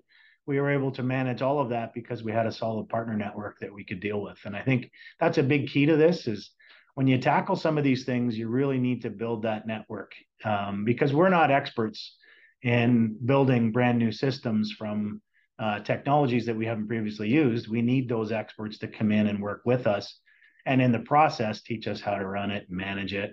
We 0.46 0.60
were 0.60 0.70
able 0.70 0.92
to 0.92 1.02
manage 1.02 1.42
all 1.42 1.60
of 1.60 1.70
that 1.70 1.94
because 1.94 2.22
we 2.22 2.32
had 2.32 2.46
a 2.46 2.52
solid 2.52 2.88
partner 2.88 3.16
network 3.16 3.58
that 3.60 3.72
we 3.72 3.84
could 3.84 4.00
deal 4.00 4.20
with. 4.20 4.38
And 4.44 4.56
I 4.56 4.62
think 4.62 4.90
that's 5.18 5.38
a 5.38 5.42
big 5.42 5.68
key 5.68 5.86
to 5.86 5.96
this 5.96 6.26
is 6.26 6.50
when 6.94 7.06
you 7.06 7.18
tackle 7.18 7.56
some 7.56 7.78
of 7.78 7.84
these 7.84 8.04
things, 8.04 8.36
you 8.36 8.48
really 8.48 8.78
need 8.78 9.02
to 9.02 9.10
build 9.10 9.42
that 9.42 9.66
network 9.66 10.12
um, 10.44 10.84
because 10.84 11.12
we're 11.12 11.28
not 11.28 11.50
experts 11.50 12.16
in 12.62 13.16
building 13.24 13.72
brand 13.72 13.98
new 13.98 14.12
systems 14.12 14.72
from 14.72 15.22
uh, 15.58 15.80
technologies 15.80 16.46
that 16.46 16.56
we 16.56 16.66
haven't 16.66 16.88
previously 16.88 17.28
used. 17.28 17.68
We 17.68 17.82
need 17.82 18.08
those 18.08 18.32
experts 18.32 18.78
to 18.78 18.88
come 18.88 19.12
in 19.12 19.26
and 19.26 19.42
work 19.42 19.62
with 19.64 19.86
us 19.86 20.20
and 20.66 20.80
in 20.82 20.92
the 20.92 21.00
process 21.00 21.62
teach 21.62 21.86
us 21.86 22.00
how 22.00 22.14
to 22.14 22.26
run 22.26 22.50
it, 22.50 22.66
manage 22.70 23.14
it, 23.14 23.32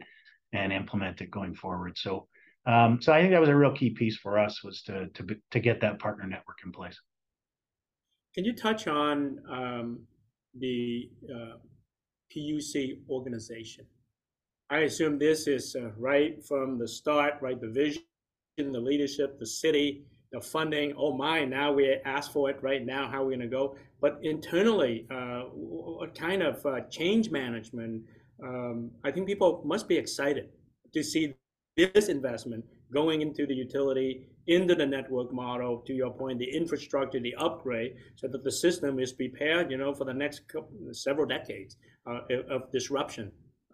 and 0.53 0.71
implement 0.71 1.21
it 1.21 1.31
going 1.31 1.55
forward. 1.55 1.97
So, 1.97 2.27
um, 2.65 3.01
so 3.01 3.13
I 3.13 3.21
think 3.21 3.31
that 3.31 3.39
was 3.39 3.49
a 3.49 3.55
real 3.55 3.73
key 3.73 3.91
piece 3.91 4.17
for 4.17 4.39
us 4.39 4.63
was 4.63 4.81
to 4.83 5.07
to 5.07 5.25
to 5.51 5.59
get 5.59 5.81
that 5.81 5.99
partner 5.99 6.25
network 6.25 6.57
in 6.65 6.71
place. 6.71 6.99
Can 8.33 8.45
you 8.45 8.53
touch 8.53 8.87
on 8.87 9.39
um, 9.49 9.99
the 10.57 11.09
uh, 11.33 11.57
PUC 12.35 12.99
organization? 13.09 13.85
I 14.69 14.79
assume 14.79 15.17
this 15.17 15.47
is 15.47 15.75
uh, 15.75 15.91
right 15.97 16.43
from 16.45 16.77
the 16.77 16.87
start, 16.87 17.35
right? 17.41 17.59
The 17.59 17.69
vision, 17.69 18.03
the 18.57 18.79
leadership, 18.79 19.39
the 19.39 19.45
city, 19.45 20.05
the 20.31 20.41
funding. 20.41 20.93
Oh 20.97 21.15
my! 21.15 21.45
Now 21.45 21.71
we 21.71 21.97
ask 22.05 22.31
for 22.31 22.49
it 22.49 22.61
right 22.61 22.85
now. 22.85 23.09
How 23.09 23.23
are 23.23 23.25
we 23.25 23.35
going 23.35 23.49
to 23.49 23.55
go? 23.55 23.77
But 24.01 24.19
internally, 24.23 25.07
uh, 25.09 25.43
what 25.53 26.13
kind 26.15 26.43
of 26.43 26.65
uh, 26.65 26.81
change 26.89 27.31
management? 27.31 28.03
um, 28.43 28.91
I 29.03 29.11
think 29.11 29.27
people 29.27 29.61
must 29.65 29.87
be 29.87 29.97
excited 29.97 30.49
to 30.93 31.03
see 31.03 31.33
this 31.75 32.07
investment 32.07 32.65
going 32.93 33.21
into 33.21 33.45
the 33.45 33.53
utility, 33.53 34.27
into 34.47 34.73
the 34.73 34.85
network 34.85 35.33
model, 35.33 35.83
to 35.85 35.93
your 35.93 36.11
point, 36.11 36.39
the 36.39 36.49
infrastructure, 36.49 37.19
the 37.19 37.35
upgrade, 37.35 37.95
so 38.15 38.27
that 38.27 38.43
the 38.43 38.51
system 38.51 38.99
is 38.99 39.11
prepared, 39.11 39.69
you 39.69 39.77
know, 39.77 39.93
for 39.93 40.05
the 40.05 40.13
next 40.13 40.47
couple, 40.47 40.69
several 40.91 41.27
decades 41.27 41.75
uh, 42.07 42.21
of 42.49 42.71
disruption. 42.71 43.31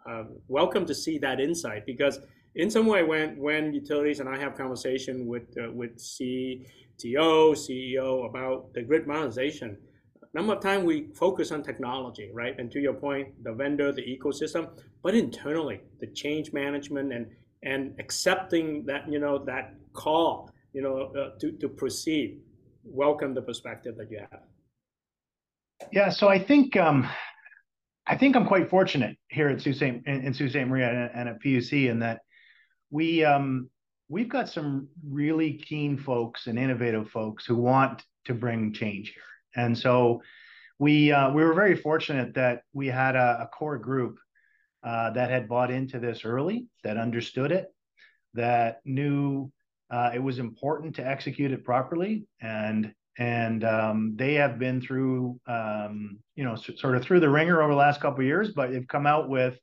Uh, 0.10 0.24
welcome 0.48 0.86
to 0.86 0.94
see 0.94 1.18
that 1.18 1.40
insight 1.40 1.86
because 1.86 2.20
in 2.56 2.70
some 2.70 2.86
way, 2.86 3.04
when 3.04 3.38
when 3.38 3.74
utilities 3.74 4.20
and 4.20 4.30
I 4.30 4.38
have 4.38 4.56
conversation 4.56 5.28
with 5.28 5.56
uh, 5.58 5.72
with 5.72 5.98
CTO, 5.98 7.56
CEO 7.56 8.30
about 8.30 8.74
the 8.74 8.84
grid 8.84 9.08
modernization, 9.08 9.78
number 10.34 10.54
of 10.54 10.62
time 10.62 10.84
we 10.84 11.08
focus 11.14 11.52
on 11.52 11.64
technology, 11.64 12.30
right? 12.34 12.58
And 12.60 12.72
to 12.72 12.80
your 12.80 12.94
point, 12.94 13.44
the 13.44 13.54
vendor, 13.54 13.92
the 13.92 14.04
ecosystem, 14.04 14.70
but 15.02 15.16
internally, 15.16 15.82
the 16.00 16.08
change 16.08 16.54
management 16.54 17.12
and 17.14 17.28
and 17.64 17.96
accepting 18.00 18.86
that 18.86 19.12
you 19.12 19.20
know 19.20 19.38
that 19.46 19.74
call, 19.94 20.52
you 20.74 20.82
know, 20.82 21.12
uh, 21.20 21.38
to 21.40 21.52
to 21.54 21.68
proceed. 21.68 22.40
Welcome 22.84 23.34
the 23.34 23.42
perspective 23.42 23.96
that 23.98 24.12
you 24.12 24.20
have. 24.20 24.42
Yeah, 25.92 26.10
so 26.10 26.28
I 26.28 26.38
think 26.38 26.76
um, 26.76 27.10
I 28.06 28.18
think 28.18 28.36
I'm 28.36 28.48
quite 28.48 28.70
fortunate 28.70 29.18
here 29.30 29.48
at 29.48 29.62
Sault 29.62 29.78
Ste. 29.78 29.82
in, 29.82 30.04
in 30.06 30.34
Sault 30.34 30.50
Ste. 30.50 30.68
Marie 30.68 30.84
and, 30.84 31.10
and, 31.14 31.30
at 31.30 31.42
PUC 31.42 31.90
in 31.90 32.00
that 32.00 32.22
we 32.92 33.24
um, 33.24 33.70
we've 34.10 34.30
got 34.30 34.50
some 34.50 34.90
really 35.08 35.54
keen 35.54 35.98
folks 35.98 36.48
and 36.48 36.60
innovative 36.60 37.10
folks 37.10 37.46
who 37.46 37.56
want 37.56 38.04
to 38.26 38.34
bring 38.34 38.74
change 38.74 39.14
here, 39.14 39.24
and 39.64 39.78
so 39.78 40.22
we 40.80 41.12
uh, 41.12 41.32
we 41.32 41.44
were 41.44 41.54
very 41.54 41.76
fortunate 41.76 42.34
that 42.34 42.64
we 42.74 42.88
had 42.88 43.16
a, 43.16 43.44
a 43.44 43.48
core 43.48 43.78
group 43.78 44.18
uh, 44.84 45.12
that 45.12 45.30
had 45.30 45.48
bought 45.48 45.72
into 45.72 45.98
this 46.00 46.26
early, 46.26 46.68
that 46.84 46.98
understood 46.98 47.52
it, 47.54 47.68
that 48.34 48.82
knew 48.84 49.50
uh, 49.90 50.12
it 50.14 50.22
was 50.22 50.40
important 50.40 50.96
to 50.96 51.08
execute 51.08 51.52
it 51.52 51.64
properly, 51.64 52.26
and 52.42 52.94
and 53.18 53.64
um, 53.64 54.14
they 54.16 54.34
have 54.36 54.58
been 54.58 54.82
through 54.82 55.40
um, 55.48 56.20
you 56.36 56.44
know 56.44 56.56
sort 56.56 56.96
of 56.96 57.04
through 57.04 57.20
the 57.20 57.30
ringer 57.30 57.62
over 57.62 57.72
the 57.72 57.78
last 57.78 58.02
couple 58.02 58.22
of 58.22 58.26
years, 58.26 58.52
but 58.56 58.72
they've 58.72 58.88
come 58.88 59.06
out 59.06 59.30
with 59.30 59.60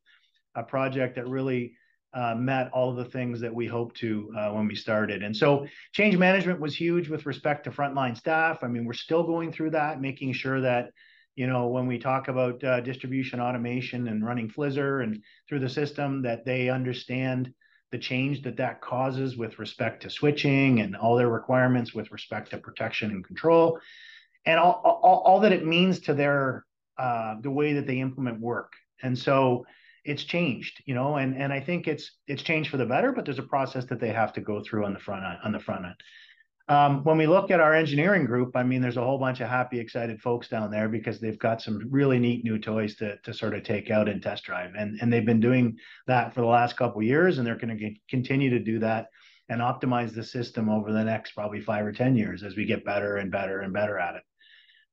a 0.55 0.63
project 0.63 1.17
that 1.17 1.29
really 1.29 1.73
uh, 2.13 2.35
met 2.35 2.71
all 2.73 2.91
of 2.91 2.97
the 2.97 3.05
things 3.05 3.41
that 3.41 3.55
we 3.55 3.67
hoped 3.67 3.97
to 3.97 4.33
uh, 4.37 4.51
when 4.51 4.67
we 4.67 4.75
started. 4.75 5.23
And 5.23 5.37
so 5.37 5.67
change 5.93 6.17
management 6.17 6.61
was 6.61 6.75
huge 6.75 7.09
with 7.09 7.27
respect 7.27 7.65
to 7.65 7.71
frontline 7.71 8.17
staff. 8.17 8.59
I 8.63 8.67
mean, 8.67 8.85
we're 8.85 8.93
still 8.95 9.23
going 9.23 9.53
through 9.53 9.71
that, 9.71 10.01
making 10.01 10.33
sure 10.33 10.61
that 10.61 10.91
you 11.37 11.47
know 11.47 11.69
when 11.69 11.87
we 11.87 11.99
talk 11.99 12.29
about 12.29 12.63
uh, 12.65 12.81
distribution 12.81 13.41
automation 13.41 14.09
and 14.09 14.25
running 14.25 14.49
FLISR 14.49 15.03
and 15.03 15.23
through 15.49 15.61
the 15.61 15.69
system, 15.69 16.23
that 16.23 16.45
they 16.45 16.69
understand 16.69 17.53
the 17.93 17.99
change 17.99 18.43
that 18.43 18.57
that 18.57 18.81
causes 18.81 19.37
with 19.37 19.59
respect 19.59 20.03
to 20.03 20.11
switching 20.11 20.81
and 20.81 20.97
all 20.97 21.17
their 21.17 21.29
requirements 21.29 21.93
with 21.93 22.11
respect 22.13 22.51
to 22.51 22.59
protection 22.59 23.11
and 23.11 23.25
control, 23.25 23.79
and 24.47 24.59
all, 24.59 24.81
all, 24.85 25.23
all 25.27 25.41
that 25.41 25.53
it 25.53 25.67
means 25.67 26.01
to 26.01 26.15
their 26.15 26.65
uh, 26.99 27.37
the 27.41 27.51
way 27.51 27.73
that 27.73 27.87
they 27.87 27.99
implement 27.99 28.41
work. 28.41 28.73
And 29.03 29.19
so 29.19 29.67
it's 30.05 30.25
changed, 30.25 30.83
you 30.87 30.95
know, 30.95 31.17
and 31.17 31.37
and 31.37 31.53
I 31.53 31.61
think 31.61 31.89
it's 31.89 32.13
it's 32.27 32.43
changed 32.43 32.71
for 32.71 32.77
the 32.77 32.87
better, 32.87 33.13
but 33.13 33.25
there's 33.25 33.39
a 33.39 33.43
process 33.43 33.85
that 33.87 34.01
they 34.01 34.13
have 34.13 34.33
to 34.35 34.41
go 34.41 34.63
through 34.63 34.85
on 34.85 34.95
the 34.95 35.01
front 35.01 35.25
on 35.45 35.53
the 35.53 35.61
front 35.61 35.85
end. 35.85 35.95
Um, 36.71 37.03
when 37.03 37.19
we 37.19 37.27
look 37.27 37.51
at 37.51 37.59
our 37.59 37.75
engineering 37.75 38.25
group, 38.25 38.55
I 38.55 38.63
mean, 38.63 38.81
there's 38.81 38.97
a 38.97 39.03
whole 39.03 39.19
bunch 39.19 39.41
of 39.41 39.49
happy, 39.49 39.81
excited 39.81 40.21
folks 40.21 40.47
down 40.47 40.71
there 40.71 40.89
because 40.89 41.19
they've 41.19 41.37
got 41.37 41.61
some 41.61 41.81
really 41.91 42.21
neat 42.21 42.45
new 42.45 42.61
toys 42.61 42.95
to, 42.99 43.17
to 43.25 43.35
sort 43.35 43.57
of 43.57 43.65
take 43.65 43.91
out 43.91 44.09
and 44.09 44.23
test 44.23 44.45
drive. 44.45 44.75
And, 44.79 44.97
and 45.03 45.13
they've 45.13 45.27
been 45.27 45.41
doing 45.41 45.79
that 46.07 46.33
for 46.33 46.43
the 46.43 46.47
last 46.47 46.77
couple 46.77 47.03
years, 47.03 47.39
and 47.39 47.47
they're 47.47 47.59
going 47.59 47.77
to 47.77 47.95
continue 48.09 48.51
to 48.51 48.61
do 48.61 48.79
that 48.79 49.09
and 49.49 49.61
optimize 49.61 50.15
the 50.15 50.23
system 50.23 50.69
over 50.69 50.93
the 50.93 51.03
next 51.03 51.33
probably 51.33 51.61
five 51.61 51.85
or 51.85 51.91
10 51.91 52.15
years 52.15 52.45
as 52.45 52.55
we 52.55 52.65
get 52.67 52.85
better 52.85 53.17
and 53.17 53.33
better 53.33 53.63
and 53.63 53.73
better 53.73 53.99
at 53.99 54.15
it. 54.15 54.23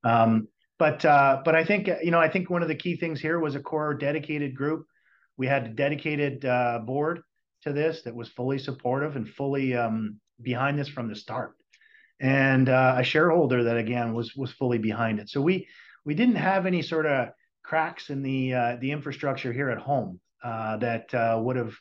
Um, 0.02 0.48
but 0.80 1.04
uh, 1.04 1.42
but 1.44 1.54
I 1.54 1.64
think 1.64 1.88
you 2.02 2.10
know 2.10 2.20
I 2.20 2.28
think 2.28 2.50
one 2.50 2.62
of 2.62 2.68
the 2.68 2.74
key 2.74 2.96
things 2.96 3.20
here 3.20 3.38
was 3.38 3.54
a 3.54 3.60
core 3.60 3.94
dedicated 3.94 4.56
group. 4.56 4.86
We 5.36 5.46
had 5.46 5.64
a 5.64 5.68
dedicated 5.68 6.44
uh, 6.44 6.80
board 6.84 7.20
to 7.62 7.72
this 7.72 8.02
that 8.02 8.16
was 8.16 8.28
fully 8.28 8.58
supportive 8.58 9.14
and 9.14 9.28
fully 9.28 9.76
um, 9.76 10.18
behind 10.42 10.76
this 10.76 10.88
from 10.88 11.08
the 11.08 11.16
start 11.16 11.54
and 12.20 12.68
uh, 12.68 12.96
a 12.98 13.04
shareholder 13.04 13.64
that 13.64 13.76
again 13.76 14.14
was 14.14 14.34
was 14.34 14.50
fully 14.52 14.78
behind 14.78 15.20
it. 15.20 15.28
So 15.28 15.40
we 15.40 15.68
we 16.04 16.14
didn't 16.14 16.36
have 16.36 16.66
any 16.66 16.82
sort 16.82 17.06
of 17.06 17.28
cracks 17.62 18.10
in 18.10 18.22
the 18.22 18.54
uh, 18.54 18.76
the 18.80 18.92
infrastructure 18.92 19.52
here 19.52 19.70
at 19.70 19.78
home 19.78 20.20
uh, 20.42 20.78
that 20.78 21.12
uh, 21.14 21.38
would 21.42 21.56
have 21.56 21.74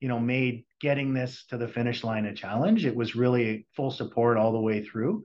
you 0.00 0.08
know 0.08 0.18
made 0.18 0.64
getting 0.80 1.14
this 1.14 1.44
to 1.46 1.56
the 1.56 1.68
finish 1.68 2.04
line 2.04 2.26
a 2.26 2.34
challenge. 2.34 2.84
It 2.84 2.96
was 2.96 3.16
really 3.16 3.66
full 3.74 3.90
support 3.90 4.36
all 4.36 4.52
the 4.52 4.60
way 4.60 4.84
through, 4.84 5.24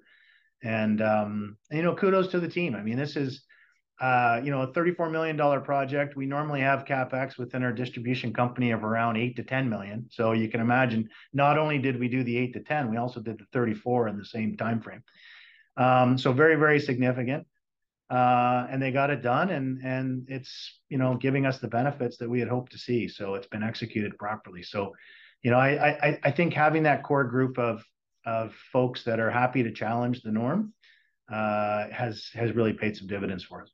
and 0.64 1.02
um, 1.02 1.58
you 1.72 1.82
know 1.82 1.96
kudos 1.96 2.30
to 2.30 2.40
the 2.40 2.48
team. 2.48 2.76
I 2.76 2.84
mean 2.84 2.98
this 2.98 3.16
is 3.16 3.44
uh, 4.04 4.42
you 4.44 4.52
know, 4.52 4.64
a 4.64 4.68
$34 4.68 5.10
million 5.10 5.38
project. 5.64 6.18
We 6.18 6.26
normally 6.26 6.60
have 6.60 6.84
capex 6.84 7.38
within 7.38 7.64
our 7.64 7.72
distribution 7.72 8.34
company 8.34 8.72
of 8.72 8.84
around 8.84 9.16
eight 9.16 9.38
to 9.38 9.44
10 9.44 9.70
million. 9.70 10.08
So 10.12 10.34
you 10.34 10.50
can 10.50 10.60
imagine, 10.60 11.08
not 11.32 11.58
only 11.58 11.80
did 11.80 11.98
we 11.98 12.10
do 12.10 12.22
the 12.22 12.38
eight 12.38 12.52
to 12.56 12.60
10, 12.60 12.92
we 12.92 12.98
also 12.98 13.22
did 13.22 13.40
the 13.40 13.46
34 13.54 14.10
in 14.10 14.18
the 14.18 14.26
same 14.26 14.58
time 14.58 14.82
frame. 14.82 15.04
Um, 15.78 16.18
so 16.18 16.34
very, 16.34 16.58
very 16.58 16.82
significant. 16.82 17.48
Uh, 18.10 18.68
and 18.70 18.82
they 18.82 18.92
got 18.92 19.10
it 19.10 19.22
done, 19.24 19.50
and 19.50 19.82
and 19.82 20.28
it's 20.28 20.82
you 20.90 20.98
know 20.98 21.16
giving 21.16 21.46
us 21.46 21.60
the 21.60 21.70
benefits 21.70 22.18
that 22.18 22.30
we 22.30 22.40
had 22.40 22.50
hoped 22.50 22.74
to 22.74 22.78
see. 22.78 23.08
So 23.08 23.34
it's 23.36 23.48
been 23.48 23.64
executed 23.64 24.18
properly. 24.20 24.62
So, 24.62 24.94
you 25.42 25.50
know, 25.50 25.58
I 25.58 25.98
I, 26.10 26.20
I 26.26 26.32
think 26.32 26.54
having 26.54 26.84
that 26.84 27.04
core 27.04 27.24
group 27.24 27.58
of 27.58 27.84
of 28.26 28.54
folks 28.72 29.04
that 29.06 29.20
are 29.22 29.32
happy 29.32 29.64
to 29.64 29.72
challenge 29.72 30.22
the 30.22 30.32
norm 30.32 30.74
uh, 31.32 31.88
has 31.90 32.30
has 32.34 32.52
really 32.52 32.74
paid 32.74 32.98
some 32.98 33.08
dividends 33.08 33.46
for 33.46 33.64
us. 33.64 33.72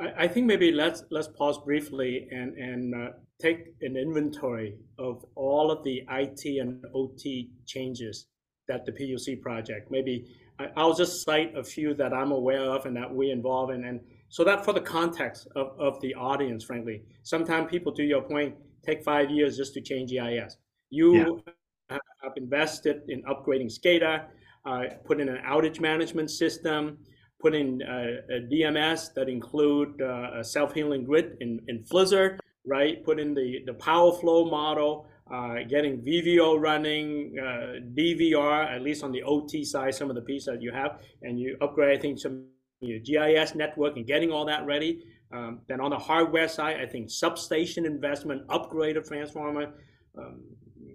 I, 0.00 0.24
I 0.24 0.28
think 0.28 0.46
maybe 0.46 0.72
let's 0.72 1.04
let's 1.10 1.28
pause 1.28 1.58
briefly 1.58 2.28
and 2.30 2.56
and 2.56 2.94
uh, 2.94 3.08
take 3.40 3.74
an 3.82 3.96
inventory 3.96 4.76
of 4.98 5.24
all 5.34 5.70
of 5.70 5.82
the 5.84 6.02
IT 6.10 6.60
and 6.60 6.84
OT 6.94 7.50
changes 7.66 8.26
that 8.66 8.84
the 8.84 8.92
PUC 8.92 9.40
project. 9.40 9.90
Maybe 9.90 10.26
I, 10.58 10.82
will 10.82 10.94
just 10.94 11.24
cite 11.24 11.56
a 11.56 11.62
few 11.62 11.94
that 11.94 12.12
I'm 12.12 12.32
aware 12.32 12.64
of 12.64 12.84
and 12.86 12.96
that 12.96 13.12
we 13.12 13.30
involve 13.30 13.70
in, 13.70 13.84
and 13.84 14.00
so 14.28 14.44
that 14.44 14.64
for 14.64 14.72
the 14.72 14.80
context 14.80 15.46
of, 15.56 15.72
of 15.78 16.00
the 16.00 16.14
audience, 16.14 16.64
frankly, 16.64 17.02
sometimes 17.22 17.70
people, 17.70 17.92
to 17.92 18.02
your 18.02 18.22
point, 18.22 18.56
take 18.84 19.02
five 19.02 19.30
years 19.30 19.56
just 19.56 19.72
to 19.74 19.80
change 19.80 20.12
EIS. 20.12 20.56
You 20.90 21.42
yeah. 21.90 21.98
have 22.22 22.32
invested 22.36 23.02
in 23.08 23.22
upgrading 23.22 23.72
SCADA, 23.72 24.24
uh, 24.66 24.82
put 25.04 25.20
in 25.20 25.28
an 25.28 25.42
outage 25.46 25.80
management 25.80 26.30
system, 26.30 26.98
put 27.40 27.54
in 27.54 27.82
uh, 27.82 28.34
a 28.34 28.40
DMS 28.40 29.14
that 29.14 29.28
include 29.28 30.00
uh, 30.00 30.40
a 30.40 30.44
self-healing 30.44 31.04
grid 31.04 31.36
in, 31.40 31.60
in 31.68 31.84
FLISR, 31.84 32.38
right? 32.66 33.04
Put 33.04 33.20
in 33.20 33.34
the, 33.34 33.60
the 33.66 33.74
power 33.74 34.12
flow 34.12 34.44
model, 34.44 35.06
uh, 35.32 35.56
getting 35.68 36.00
VVO 36.02 36.60
running, 36.60 37.36
uh, 37.38 37.80
DVR, 37.94 38.74
at 38.74 38.82
least 38.82 39.04
on 39.04 39.12
the 39.12 39.22
OT 39.22 39.64
side, 39.64 39.94
some 39.94 40.08
of 40.10 40.16
the 40.16 40.22
pieces 40.22 40.46
that 40.46 40.62
you 40.62 40.72
have, 40.72 41.00
and 41.22 41.38
you 41.38 41.56
upgrade, 41.60 41.96
I 41.96 42.00
think, 42.00 42.18
some 42.18 42.46
your 42.80 43.00
GIS 43.00 43.54
network 43.54 43.96
and 43.96 44.06
getting 44.06 44.30
all 44.30 44.44
that 44.46 44.64
ready. 44.66 45.04
Um, 45.32 45.60
then 45.68 45.80
on 45.80 45.90
the 45.90 45.98
hardware 45.98 46.48
side, 46.48 46.76
I 46.80 46.86
think 46.86 47.10
substation 47.10 47.84
investment, 47.84 48.42
upgrade 48.48 48.96
of 48.96 49.06
transformer. 49.06 49.74
Um, 50.16 50.42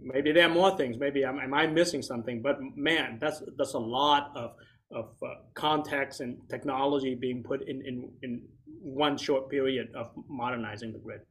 maybe 0.02 0.32
there 0.32 0.48
are 0.48 0.54
more 0.54 0.76
things. 0.76 0.98
Maybe 0.98 1.24
am, 1.24 1.40
am 1.40 1.54
I 1.54 1.68
missing 1.68 2.02
something? 2.02 2.42
But 2.42 2.60
man, 2.76 3.18
that's 3.22 3.44
that's 3.58 3.74
a 3.74 3.80
lot 3.80 4.32
of 4.36 4.54
of 4.94 5.12
uh, 5.24 5.36
context 5.54 6.22
and 6.22 6.38
technology 6.50 7.16
being 7.16 7.44
put 7.44 7.68
in, 7.68 7.82
in, 7.86 8.10
in 8.22 8.42
one 8.82 9.18
short 9.18 9.50
period 9.50 9.90
of 9.96 10.12
modernizing 10.30 10.94
the 10.94 11.00
grid. 11.00 11.22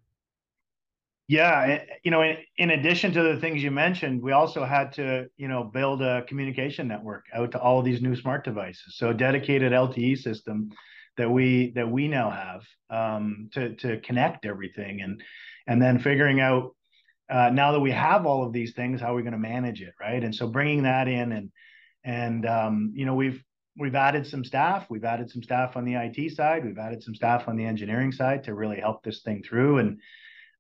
Yeah, 1.29 1.83
you 2.03 2.11
know, 2.11 2.23
in, 2.23 2.37
in, 2.59 2.71
addition 2.71 3.13
to 3.13 3.23
the 3.23 3.41
things 3.41 3.63
you 3.63 3.71
mentioned, 3.71 4.21
we 4.21 4.33
also 4.33 4.65
had 4.65 4.93
to, 4.93 5.27
you 5.37 5.49
know, 5.49 5.65
build 5.65 6.03
a 6.03 6.23
communication 6.27 6.89
network 6.89 7.25
out 7.33 7.53
to 7.53 7.61
all 7.61 7.79
of 7.79 7.85
these 7.85 8.03
new 8.03 8.17
smart 8.17 8.45
devices. 8.45 8.97
So 8.97 9.11
a 9.11 9.15
dedicated 9.15 9.73
LTE 9.73 10.19
system 10.19 10.71
that 11.17 11.31
we 11.31 11.73
that 11.75 11.91
we 11.91 12.09
now 12.09 12.31
have 12.31 12.63
um, 12.91 13.49
to 13.53 13.75
to 13.77 14.01
connect 14.01 14.45
everything, 14.45 15.01
and 15.01 15.23
and 15.67 15.81
then 15.81 16.01
figuring 16.01 16.41
out 16.41 16.75
uh, 17.31 17.51
now 17.51 17.73
that 17.73 17.81
we 17.81 17.93
have 17.93 18.27
all 18.27 18.45
of 18.45 18.53
these 18.53 18.75
things, 18.75 19.01
how 19.01 19.13
are 19.13 19.17
we 19.17 19.23
going 19.23 19.33
to 19.33 19.39
manage 19.39 19.81
it, 19.81 19.95
right? 20.01 20.23
And 20.23 20.35
so 20.35 20.49
bringing 20.49 20.83
that 20.83 21.09
in 21.09 21.33
and 21.33 21.51
and 22.05 22.47
um, 22.47 22.93
you 22.95 23.07
know 23.07 23.15
we've 23.15 23.43
we've 23.77 23.95
added 23.95 24.27
some 24.27 24.45
staff. 24.45 24.87
We've 24.91 25.05
added 25.05 25.31
some 25.31 25.43
staff 25.43 25.77
on 25.77 25.85
the 25.85 25.95
IT 25.95 26.35
side. 26.37 26.65
We've 26.65 26.79
added 26.79 27.03
some 27.03 27.15
staff 27.15 27.49
on 27.49 27.57
the 27.57 27.65
engineering 27.65 28.13
side 28.13 28.45
to 28.45 28.55
really 28.55 28.81
help 28.81 29.03
this 29.03 29.23
thing 29.23 29.43
through. 29.43 29.79
And 29.79 30.01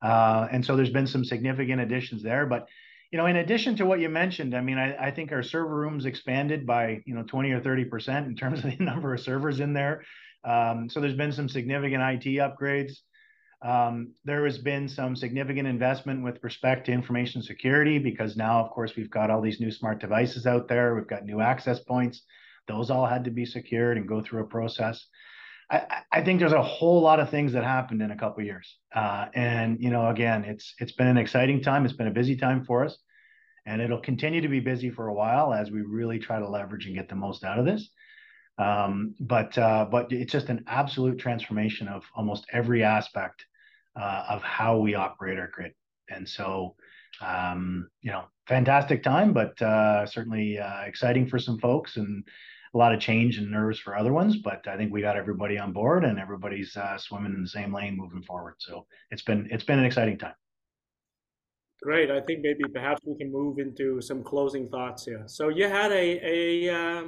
uh, 0.03 0.49
and 0.51 0.65
so 0.65 0.75
there's 0.75 0.91
been 0.91 1.07
some 1.07 1.25
significant 1.25 1.81
additions 1.81 2.23
there. 2.23 2.47
But 2.47 2.69
you 3.11 3.19
know, 3.19 3.27
in 3.27 3.37
addition 3.37 3.77
to 3.77 3.87
what 3.87 4.01
you 4.01 4.09
mentioned, 4.09 4.55
I 4.55 4.63
mean, 4.63 4.79
I, 4.79 4.97
I 4.97 5.11
think 5.11 5.33
our 5.33 5.43
server 5.43 5.75
rooms 5.75 6.07
expanded 6.07 6.67
by 6.67 7.03
you 7.05 7.15
know 7.15 7.23
20 7.23 7.51
or 7.53 7.61
30 7.61 7.85
percent 7.85 8.27
in 8.27 8.35
terms 8.35 8.65
of 8.65 8.71
the 8.71 8.77
number 8.85 9.15
of 9.15 9.21
servers 9.21 9.61
in 9.61 9.73
there. 9.73 10.03
Um, 10.45 10.89
so 10.89 11.01
there's 11.01 11.17
been 11.17 11.33
some 11.33 11.49
significant 11.49 12.03
IT 12.03 12.39
upgrades. 12.39 12.95
Um, 13.65 14.15
there 14.25 14.45
has 14.45 14.59
been 14.59 14.89
some 14.89 15.15
significant 15.15 15.69
investment 15.69 16.25
with 16.25 16.43
respect 16.43 16.87
to 16.87 16.93
information 16.93 17.43
security 17.43 18.01
because 18.01 18.37
now, 18.37 18.59
of 18.59 18.71
course, 18.73 18.97
we've 18.97 19.11
got 19.11 19.31
all 19.31 19.41
these 19.41 19.61
new 19.61 19.71
smart 19.71 20.01
devices 20.01 20.47
out 20.47 20.67
there. 20.67 20.97
We've 20.97 21.07
got 21.07 21.25
new 21.25 21.41
access 21.41 21.79
points. 21.79 22.23
Those 22.69 22.91
all 22.91 23.07
had 23.07 23.25
to 23.25 23.31
be 23.31 23.45
secured 23.45 23.97
and 23.97 24.09
go 24.09 24.21
through 24.21 24.43
a 24.43 24.47
process. 24.47 25.07
I, 25.71 26.03
I 26.13 26.23
think 26.23 26.41
there's 26.41 26.53
a 26.53 26.63
whole 26.63 27.01
lot 27.01 27.21
of 27.21 27.31
things 27.31 27.53
that 27.53 27.65
happened 27.65 28.03
in 28.03 28.11
a 28.11 28.17
couple 28.17 28.45
years. 28.45 28.77
Uh, 28.95 29.27
and 29.35 29.81
you 29.81 29.91
know, 29.91 30.09
again, 30.09 30.45
it's 30.45 30.75
it's 30.79 30.93
been 30.93 31.07
an 31.07 31.19
exciting 31.19 31.63
time. 31.63 31.85
It's 31.85 31.95
been 31.95 32.09
a 32.09 32.13
busy 32.13 32.37
time 32.37 32.65
for 32.65 32.85
us, 32.85 32.99
and 33.67 33.81
it'll 33.81 34.01
continue 34.01 34.41
to 34.43 34.49
be 34.49 34.61
busy 34.61 34.91
for 34.91 35.09
a 35.09 35.15
while 35.15 35.53
as 35.53 35.71
we 35.71 35.81
really 35.83 36.19
try 36.19 36.39
to 36.39 36.49
leverage 36.49 36.87
and 36.87 36.95
get 36.95 37.09
the 37.09 37.17
most 37.17 37.45
out 37.45 37.59
of 37.59 37.65
this. 37.65 37.89
Um, 38.59 39.15
but 39.19 39.57
uh, 39.57 39.87
but 39.91 40.13
it's 40.13 40.33
just 40.33 40.49
an 40.51 40.65
absolute 40.67 41.19
transformation 41.19 41.89
of 41.89 42.05
almost 42.15 42.47
every 42.53 42.85
aspect 42.85 43.47
uh, 43.99 44.25
of 44.29 44.43
how 44.43 44.79
we 44.79 44.95
operate 44.95 45.39
our 45.39 45.51
grid. 45.53 45.73
And 46.09 46.29
so, 46.29 46.77
um, 47.21 47.89
you 48.03 48.11
know, 48.11 48.25
fantastic 48.47 49.03
time, 49.03 49.33
but 49.33 49.61
uh, 49.63 50.07
certainly 50.07 50.59
uh, 50.59 50.83
exciting 50.83 51.27
for 51.27 51.39
some 51.39 51.59
folks 51.59 51.97
and 51.97 52.25
a 52.75 52.79
lot 52.79 52.95
of 52.95 53.01
change 53.01 53.39
and 53.39 53.51
nerves 53.51 53.79
for 53.79 53.97
other 53.97 54.13
ones, 54.13 54.37
but 54.37 54.67
I 54.67 54.77
think 54.77 54.93
we 54.93 55.03
got 55.03 55.17
everybody 55.17 55.59
on 55.59 55.73
board 55.73 56.05
and 56.05 56.19
everybody's 56.19 56.77
uh, 56.77 56.97
swimming 56.97 57.35
in 57.35 57.43
the 57.43 57.49
same 57.49 57.73
lane 57.73 57.97
moving 57.97 58.23
forward. 58.23 58.55
So 58.59 58.87
it's 59.11 59.23
been 59.23 59.49
it's 59.51 59.65
been 59.65 59.79
an 59.79 59.85
exciting 59.85 60.19
time. 60.19 60.35
Great. 61.83 62.11
I 62.11 62.21
think 62.21 62.41
maybe 62.43 62.65
perhaps 62.73 63.01
we 63.05 63.17
can 63.19 63.31
move 63.33 63.59
into 63.59 64.01
some 64.01 64.23
closing 64.23 64.69
thoughts 64.69 65.05
here. 65.05 65.25
So 65.27 65.49
you 65.49 65.69
had 65.69 65.93
a 65.93 66.21
a 66.25 66.75
uh, 66.75 67.03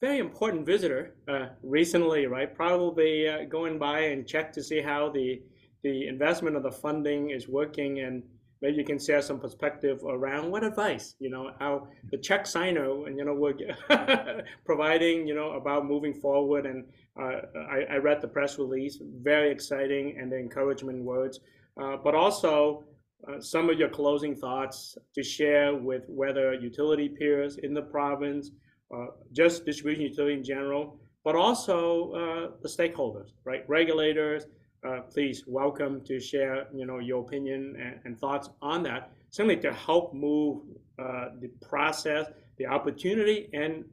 very 0.00 0.18
important 0.18 0.64
visitor 0.64 1.16
uh, 1.28 1.46
recently, 1.62 2.26
right? 2.26 2.54
Probably 2.54 3.28
uh, 3.28 3.44
going 3.44 3.78
by 3.78 4.00
and 4.00 4.26
check 4.26 4.52
to 4.52 4.62
see 4.62 4.80
how 4.80 5.10
the 5.10 5.42
the 5.82 6.08
investment 6.08 6.56
of 6.56 6.62
the 6.62 6.72
funding 6.72 7.30
is 7.30 7.46
working 7.48 8.00
and 8.00 8.22
maybe 8.62 8.76
you 8.76 8.84
can 8.84 8.98
share 8.98 9.22
some 9.22 9.38
perspective 9.38 10.02
around 10.04 10.50
what 10.50 10.64
advice 10.64 11.14
you 11.18 11.30
know 11.30 11.52
how 11.58 11.86
the 12.10 12.18
check 12.18 12.46
signer 12.46 13.06
and 13.06 13.18
you 13.18 13.24
know 13.24 13.34
we're 13.34 13.54
providing 14.64 15.26
you 15.26 15.34
know 15.34 15.52
about 15.52 15.86
moving 15.86 16.14
forward. 16.14 16.66
And 16.66 16.84
uh, 17.20 17.40
I, 17.70 17.94
I, 17.94 17.96
read 17.96 18.20
the 18.20 18.28
press 18.28 18.58
release 18.58 18.98
very 19.22 19.50
exciting 19.50 20.16
and 20.18 20.30
the 20.30 20.38
encouragement 20.38 21.02
words. 21.02 21.40
Uh, 21.80 21.96
but 21.96 22.14
also 22.14 22.84
uh, 23.28 23.40
some 23.40 23.68
of 23.70 23.78
your 23.78 23.88
closing 23.88 24.34
thoughts 24.34 24.96
to 25.14 25.22
share 25.22 25.74
with 25.74 26.04
whether 26.08 26.54
utility 26.54 27.08
peers 27.08 27.58
in 27.58 27.74
the 27.74 27.82
province 27.82 28.50
uh, 28.94 29.06
just 29.32 29.64
distribution 29.64 30.02
utility 30.04 30.34
in 30.34 30.44
general 30.44 30.98
but 31.24 31.36
also 31.36 32.12
uh, 32.12 32.50
the 32.62 32.68
stakeholders 32.68 33.30
right? 33.44 33.64
Regulators 33.68 34.46
uh, 34.86 35.00
please 35.10 35.44
welcome 35.46 36.00
to 36.04 36.20
share 36.20 36.68
you 36.74 36.86
know 36.86 36.98
your 36.98 37.22
opinion 37.22 37.76
and, 37.80 38.00
and 38.04 38.18
thoughts 38.18 38.50
on 38.62 38.82
that 38.82 39.10
simply 39.30 39.56
to 39.56 39.72
help 39.72 40.14
move 40.14 40.62
uh, 40.98 41.26
the 41.40 41.48
process 41.66 42.26
the 42.58 42.66
opportunity 42.66 43.48
and 43.52 43.84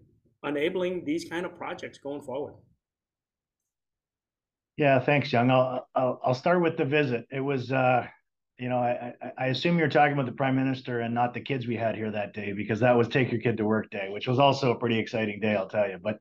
enabling 0.44 1.04
these 1.06 1.26
kind 1.26 1.46
of 1.46 1.56
projects 1.56 1.98
going 1.98 2.22
forward. 2.22 2.54
Yeah 4.78 5.00
thanks 5.00 5.32
young. 5.32 5.50
I'll 5.50 5.88
i'll, 5.96 6.20
I'll 6.24 6.36
start 6.36 6.62
with 6.62 6.78
the 6.78 6.86
visit. 6.86 7.26
It 7.32 7.40
was 7.42 7.72
uh 7.72 8.06
you 8.60 8.70
know 8.70 8.78
I, 8.78 9.14
I 9.38 9.48
assume 9.48 9.80
you're 9.80 9.90
talking 9.90 10.14
about 10.14 10.28
the 10.28 10.32
prime 10.34 10.56
minister 10.56 11.02
and 11.02 11.14
not 11.14 11.34
the 11.34 11.42
kids 11.42 11.68
we 11.68 11.76
had 11.76 11.96
here 11.96 12.12
that 12.12 12.34
day 12.34 12.54
because 12.54 12.80
that 12.82 12.96
was 12.96 13.08
take 13.08 13.32
your 13.32 13.42
kid 13.42 13.58
to 13.58 13.66
work 13.66 13.90
day 13.90 14.08
which 14.10 14.28
was 14.28 14.40
also 14.40 14.72
a 14.72 14.80
pretty 14.80 14.98
exciting 14.98 15.40
day 15.40 15.56
i'll 15.56 15.68
tell 15.68 15.90
you. 15.90 15.98
But 16.02 16.20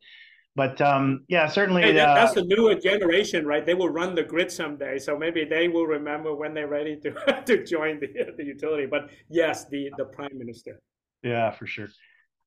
but 0.57 0.81
um, 0.81 1.25
yeah, 1.29 1.49
certainly 1.49 1.83
hey, 1.83 1.93
that, 1.93 2.11
uh, 2.11 2.15
that's 2.15 2.35
the 2.35 2.45
newer 2.45 2.77
generation, 2.77 3.45
right? 3.45 3.67
They 3.67 3.75
will 3.75 3.89
run 3.89 4.15
the 4.15 4.23
grid 4.23 4.53
someday, 4.53 4.99
so 4.99 5.19
maybe 5.19 5.45
they 5.45 5.69
will 5.69 5.87
remember 5.87 6.35
when 6.35 6.55
they're 6.55 6.69
ready 6.69 6.97
to 7.01 7.43
to 7.47 7.65
join 7.65 7.99
the 8.01 8.35
the 8.37 8.45
utility. 8.45 8.87
But 8.87 9.11
yes, 9.29 9.67
the 9.69 9.91
the 9.97 10.05
prime 10.05 10.37
minister. 10.39 10.81
Yeah, 11.23 11.51
for 11.51 11.67
sure. 11.67 11.89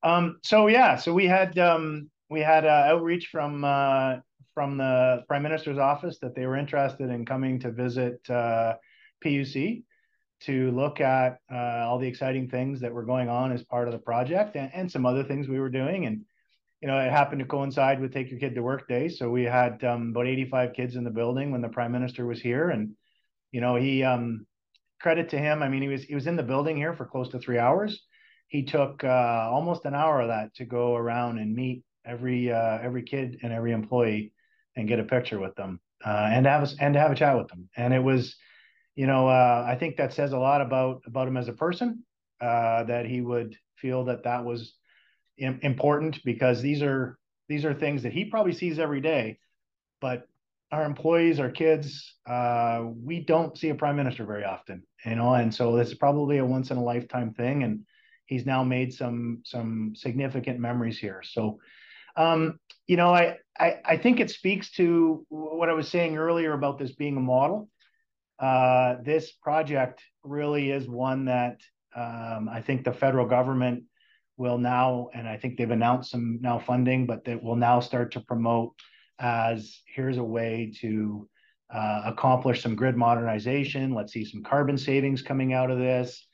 Um, 0.04 0.38
so 0.44 0.68
yeah, 0.68 0.96
so 0.96 1.14
we 1.14 1.26
had 1.26 1.58
um, 1.60 2.10
we 2.30 2.40
had 2.40 2.66
uh, 2.66 2.86
outreach 2.88 3.28
from 3.28 3.66
uh, 3.66 4.18
from 4.54 4.78
the 4.78 5.24
prime 5.28 5.44
minister's 5.44 5.78
office 5.78 6.18
that 6.20 6.34
they 6.34 6.46
were 6.46 6.58
interested 6.58 7.10
in 7.10 7.26
coming 7.26 7.60
to 7.60 7.72
visit 7.72 8.20
uh, 8.30 8.74
PUC 9.24 9.84
to 10.40 10.72
look 10.72 11.02
at 11.02 11.40
uh, 11.52 11.86
all 11.86 12.00
the 12.00 12.08
exciting 12.08 12.48
things 12.48 12.80
that 12.82 12.94
were 12.94 13.04
going 13.04 13.28
on 13.28 13.52
as 13.52 13.64
part 13.64 13.88
of 13.88 13.92
the 13.92 14.00
project 14.00 14.56
and, 14.56 14.72
and 14.74 14.92
some 14.92 15.06
other 15.06 15.24
things 15.24 15.48
we 15.48 15.60
were 15.60 15.70
doing 15.70 16.06
and 16.06 16.24
you 16.82 16.88
know, 16.88 17.00
it 17.00 17.12
happened 17.12 17.40
to 17.40 17.46
coincide 17.46 18.00
with 18.00 18.14
Take 18.14 18.30
Your 18.30 18.40
Kid 18.40 18.56
to 18.56 18.62
Work 18.62 18.88
Day. 18.88 19.10
So 19.10 19.30
we 19.30 19.44
had 19.44 19.84
um, 19.84 20.10
about 20.12 20.28
85 20.28 20.74
kids 20.74 20.96
in 20.96 21.04
the 21.04 21.10
building 21.10 21.52
when 21.52 21.62
the 21.62 21.70
prime 21.70 21.92
minister 21.92 22.26
was 22.26 22.40
here. 22.40 22.70
And, 22.70 22.92
you 23.52 23.62
know, 23.62 23.76
he, 23.76 24.04
um, 24.04 24.46
credit 25.00 25.30
to 25.30 25.38
him. 25.38 25.64
I 25.64 25.70
mean, 25.70 25.82
he 25.82 25.88
was, 25.88 26.04
he 26.04 26.16
was 26.16 26.28
in 26.28 26.36
the 26.36 26.44
building 26.44 26.78
here 26.78 26.94
for 26.94 27.06
close 27.06 27.30
to 27.30 27.40
three 27.40 27.60
hours. 27.60 28.02
He 28.48 28.64
took 28.64 29.04
uh, 29.04 29.50
almost 29.52 29.86
an 29.86 29.94
hour 29.94 30.22
of 30.22 30.30
that 30.30 30.56
to 30.56 30.66
go 30.66 30.96
around 30.96 31.40
and 31.40 31.56
meet 31.56 31.84
every, 32.06 32.52
uh, 32.52 32.80
every 32.82 33.04
kid 33.04 33.40
and 33.44 33.52
every 33.52 33.72
employee 33.74 34.34
and 34.76 34.88
get 34.88 35.00
a 35.00 35.04
picture 35.04 35.40
with 35.40 35.56
them 35.56 35.80
uh, 36.06 36.30
and 36.32 36.46
have 36.46 36.64
a, 36.64 36.68
and 36.80 36.96
have 36.96 37.12
a 37.12 37.16
chat 37.16 37.38
with 37.38 37.48
them. 37.48 37.70
And 37.76 37.94
it 37.94 38.02
was, 38.02 38.36
you 38.96 39.08
know, 39.08 39.28
uh, 39.28 39.66
I 39.68 39.76
think 39.76 39.98
that 39.98 40.14
says 40.14 40.32
a 40.32 40.40
lot 40.40 40.62
about, 40.62 41.02
about 41.06 41.28
him 41.28 41.38
as 41.38 41.48
a 41.48 41.54
person, 41.54 42.04
uh, 42.40 42.84
that 42.84 43.06
he 43.06 43.22
would 43.22 43.56
feel 43.76 44.06
that 44.06 44.24
that 44.24 44.46
was, 44.46 44.74
important 45.38 46.24
because 46.24 46.62
these 46.62 46.82
are 46.82 47.18
these 47.48 47.66
are 47.66 47.74
things 47.74 48.04
that 48.04 48.14
he 48.14 48.26
probably 48.26 48.54
sees 48.54 48.80
every 48.80 49.02
day 49.02 49.38
but 50.02 50.28
our 50.72 50.84
employees 50.84 51.40
our 51.40 51.50
kids 51.50 52.16
uh, 52.28 52.84
we 53.04 53.20
don't 53.20 53.58
see 53.58 53.70
a 53.70 53.76
prime 53.76 53.96
minister 53.96 54.26
very 54.26 54.44
often 54.44 54.84
you 55.06 55.16
know 55.16 55.34
and 55.34 55.54
so 55.54 55.76
this 55.76 55.90
is 55.90 55.96
probably 55.96 56.40
a 56.40 56.46
once 56.46 56.72
in 56.72 56.78
a 56.78 56.84
lifetime 56.84 57.34
thing 57.34 57.64
and 57.64 57.86
he's 58.28 58.46
now 58.46 58.64
made 58.64 58.94
some 58.94 59.42
some 59.44 59.94
significant 59.96 60.60
memories 60.60 61.00
here. 61.00 61.22
So 61.24 61.60
um, 62.16 62.60
you 62.86 62.98
know 62.98 63.14
I, 63.14 63.38
I 63.60 63.78
i 63.84 63.98
think 63.98 64.20
it 64.20 64.30
speaks 64.30 64.72
to 64.74 65.26
what 65.30 65.70
i 65.70 65.74
was 65.74 65.90
saying 65.90 66.18
earlier 66.18 66.54
about 66.54 66.78
this 66.78 66.94
being 66.94 67.18
a 67.18 67.22
model. 67.22 67.70
Uh, 68.40 68.98
this 69.04 69.32
project 69.32 70.04
really 70.24 70.70
is 70.70 70.88
one 70.88 71.26
that 71.26 71.60
um, 71.96 72.48
i 72.52 72.62
think 72.62 72.84
the 72.84 72.94
federal 72.94 73.26
government 73.26 73.84
will 74.38 74.58
now, 74.58 75.10
and 75.14 75.28
I 75.28 75.38
think 75.38 75.58
they've 75.58 75.70
announced 75.70 76.12
some 76.12 76.40
now 76.42 76.60
funding, 76.60 77.06
but 77.06 77.26
that 77.26 77.44
will 77.44 77.56
now 77.56 77.80
start 77.80 78.12
to 78.14 78.22
promote 78.22 78.74
as 79.20 79.82
here's 79.88 80.18
a 80.18 80.24
way 80.24 80.72
to 80.82 81.28
uh, 81.74 82.04
accomplish 82.06 82.62
some 82.62 82.76
grid 82.76 82.96
modernization. 82.96 83.94
Let's 83.94 84.14
see 84.14 84.24
some 84.24 84.44
carbon 84.44 84.78
savings 84.78 85.22
coming 85.22 85.54
out 85.54 85.72
of 85.72 85.80
this. 85.80 86.28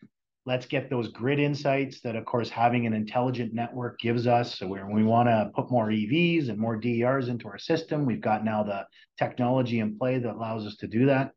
Let's 0.46 0.66
get 0.66 0.90
those 0.90 1.08
grid 1.08 1.40
insights 1.40 2.02
that, 2.02 2.18
of 2.18 2.26
course, 2.26 2.50
having 2.50 2.86
an 2.86 2.94
intelligent 2.94 3.54
network 3.54 4.00
gives 4.00 4.28
us. 4.28 4.60
So 4.60 4.68
where 4.68 4.86
we 4.86 5.04
want 5.04 5.30
to 5.30 5.52
put 5.56 5.72
more 5.72 5.88
EVs 5.88 6.50
and 6.50 6.60
more 6.60 6.76
DERs 6.76 7.30
into 7.30 7.48
our 7.48 7.58
system, 7.58 8.06
we've 8.06 8.20
got 8.20 8.44
now 8.44 8.64
the 8.64 8.86
technology 9.18 9.80
in 9.80 9.98
play 9.98 10.20
that 10.20 10.36
allows 10.36 10.66
us 10.66 10.76
to 10.78 10.88
do 10.88 11.06
that. 11.06 11.32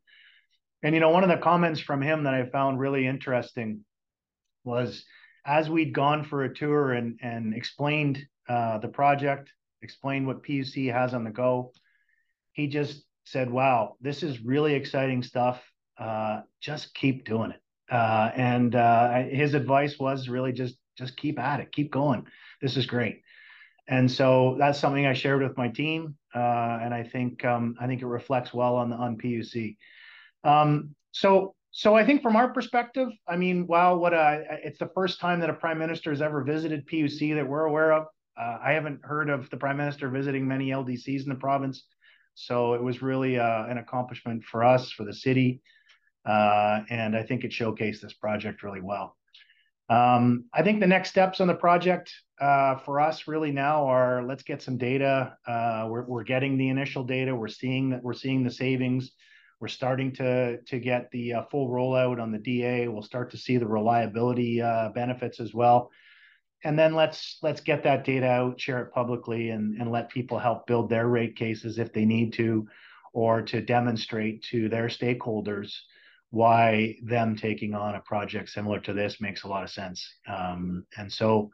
And 0.83 0.93
you 0.93 0.99
know, 0.99 1.09
one 1.09 1.23
of 1.23 1.29
the 1.29 1.37
comments 1.37 1.79
from 1.79 2.01
him 2.01 2.23
that 2.25 2.33
I 2.33 2.45
found 2.49 2.79
really 2.79 3.07
interesting 3.07 3.85
was 4.65 5.05
as 5.47 5.69
we'd 5.69 5.93
gone 5.93 6.23
for 6.23 6.43
a 6.43 6.53
tour 6.53 6.91
and 6.91 7.17
and 7.21 7.53
explained 7.53 8.23
uh, 8.49 8.77
the 8.79 8.87
project, 8.87 9.51
explained 9.81 10.27
what 10.27 10.43
PUC 10.43 10.91
has 10.91 11.13
on 11.13 11.23
the 11.23 11.31
go, 11.31 11.71
he 12.51 12.67
just 12.67 13.03
said, 13.23 13.49
"Wow, 13.49 13.95
this 14.01 14.21
is 14.21 14.43
really 14.43 14.75
exciting 14.75 15.23
stuff. 15.23 15.63
Uh, 15.97 16.41
just 16.61 16.93
keep 16.93 17.25
doing 17.25 17.51
it." 17.51 17.61
Uh, 17.89 18.29
and 18.35 18.75
uh, 18.75 19.23
his 19.23 19.53
advice 19.53 19.97
was 19.97 20.27
really 20.27 20.51
just 20.51 20.75
just 20.97 21.15
keep 21.15 21.39
at 21.39 21.61
it, 21.61 21.71
keep 21.71 21.91
going. 21.91 22.27
This 22.61 22.75
is 22.75 22.85
great. 22.85 23.21
And 23.87 24.11
so 24.11 24.57
that's 24.59 24.79
something 24.79 25.05
I 25.05 25.13
shared 25.13 25.41
with 25.41 25.55
my 25.57 25.69
team, 25.69 26.17
uh, 26.35 26.79
and 26.81 26.93
I 26.93 27.03
think 27.03 27.45
um, 27.45 27.75
I 27.79 27.87
think 27.87 28.01
it 28.01 28.07
reflects 28.07 28.53
well 28.53 28.75
on 28.75 28.89
the 28.89 28.97
on 28.97 29.17
PUC. 29.17 29.77
Um, 30.43 30.93
so 31.11 31.55
so 31.71 31.95
I 31.95 32.05
think 32.05 32.21
from 32.21 32.35
our 32.35 32.51
perspective, 32.53 33.09
I 33.27 33.35
mean, 33.37 33.67
wow, 33.67 33.97
what 33.97 34.13
a 34.13 34.59
it's 34.63 34.79
the 34.79 34.89
first 34.95 35.19
time 35.19 35.39
that 35.41 35.49
a 35.49 35.53
prime 35.53 35.77
minister 35.77 36.11
has 36.11 36.21
ever 36.21 36.43
visited 36.43 36.87
PUC 36.87 37.35
that 37.35 37.47
we're 37.47 37.65
aware 37.65 37.93
of. 37.93 38.05
Uh, 38.39 38.57
I 38.63 38.71
haven't 38.73 38.99
heard 39.03 39.29
of 39.29 39.49
the 39.49 39.57
prime 39.57 39.77
minister 39.77 40.09
visiting 40.09 40.47
many 40.47 40.69
LDCs 40.69 41.23
in 41.23 41.29
the 41.29 41.35
province, 41.35 41.85
so 42.35 42.73
it 42.73 42.83
was 42.83 43.01
really 43.01 43.39
uh, 43.39 43.65
an 43.65 43.77
accomplishment 43.77 44.43
for 44.43 44.63
us, 44.63 44.91
for 44.91 45.03
the 45.05 45.13
city, 45.13 45.61
uh, 46.25 46.81
and 46.89 47.15
I 47.15 47.23
think 47.23 47.43
it 47.43 47.51
showcased 47.51 48.01
this 48.01 48.13
project 48.13 48.63
really 48.63 48.81
well. 48.81 49.17
Um, 49.89 50.45
I 50.53 50.63
think 50.63 50.79
the 50.79 50.87
next 50.87 51.09
steps 51.09 51.39
on 51.39 51.47
the 51.47 51.55
project 51.55 52.13
uh, 52.41 52.77
for 52.77 52.99
us 52.99 53.27
really 53.27 53.51
now 53.51 53.87
are 53.87 54.23
let's 54.23 54.43
get 54.43 54.61
some 54.61 54.77
data. 54.77 55.37
Uh, 55.47 55.87
we're, 55.89 56.03
we're 56.03 56.23
getting 56.23 56.57
the 56.57 56.69
initial 56.69 57.03
data. 57.03 57.33
We're 57.33 57.47
seeing 57.47 57.91
that 57.91 58.03
we're 58.03 58.13
seeing 58.13 58.43
the 58.43 58.51
savings. 58.51 59.11
We're 59.59 59.67
starting 59.67 60.11
to 60.13 60.61
to 60.61 60.79
get 60.79 61.09
the 61.11 61.33
uh, 61.33 61.43
full 61.49 61.69
rollout 61.69 62.21
on 62.21 62.31
the 62.31 62.37
DA. 62.37 62.87
We'll 62.87 63.01
start 63.01 63.31
to 63.31 63.37
see 63.37 63.57
the 63.57 63.67
reliability 63.67 64.61
uh, 64.61 64.89
benefits 64.89 65.39
as 65.39 65.53
well. 65.53 65.89
And 66.63 66.77
then 66.77 66.93
let's 66.95 67.39
let's 67.41 67.61
get 67.61 67.83
that 67.83 68.03
data 68.03 68.27
out, 68.27 68.59
share 68.59 68.81
it 68.81 68.93
publicly, 68.93 69.49
and 69.49 69.79
and 69.79 69.91
let 69.91 70.09
people 70.09 70.37
help 70.37 70.67
build 70.67 70.89
their 70.89 71.07
rate 71.07 71.35
cases 71.35 71.79
if 71.79 71.91
they 71.93 72.05
need 72.05 72.33
to, 72.33 72.67
or 73.13 73.41
to 73.43 73.61
demonstrate 73.61 74.43
to 74.43 74.69
their 74.69 74.87
stakeholders 74.87 75.73
why 76.29 76.95
them 77.03 77.35
taking 77.35 77.73
on 77.73 77.95
a 77.95 78.01
project 78.01 78.49
similar 78.49 78.79
to 78.81 78.93
this 78.93 79.21
makes 79.21 79.43
a 79.43 79.47
lot 79.47 79.63
of 79.63 79.69
sense. 79.69 80.05
Um, 80.27 80.85
and 80.97 81.11
so, 81.11 81.51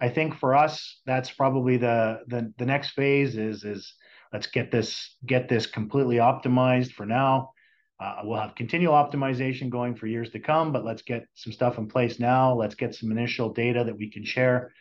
I 0.00 0.08
think 0.08 0.34
for 0.34 0.54
us, 0.54 1.00
that's 1.06 1.30
probably 1.30 1.76
the 1.76 2.20
the 2.26 2.52
the 2.58 2.66
next 2.66 2.90
phase 2.90 3.36
is 3.36 3.64
is 3.64 3.94
let's 4.32 4.46
get 4.46 4.70
this 4.70 5.16
get 5.24 5.48
this 5.48 5.66
completely 5.66 6.16
optimized 6.16 6.92
for 6.92 7.06
now. 7.06 7.52
Uh, 7.98 8.20
we'll 8.24 8.38
have 8.38 8.54
continual 8.54 8.94
optimization 8.94 9.70
going 9.70 9.94
for 9.94 10.06
years 10.06 10.28
to 10.30 10.38
come, 10.38 10.72
but 10.72 10.84
let's 10.84 11.02
get 11.02 11.26
some 11.34 11.52
stuff 11.52 11.78
in 11.78 11.88
place 11.88 12.20
now. 12.20 12.54
Let's 12.54 12.74
get 12.74 12.94
some 12.94 13.10
initial 13.10 13.52
data 13.52 13.84
that 13.84 13.96
we 13.96 14.10
can 14.10 14.24
share. 14.24 14.72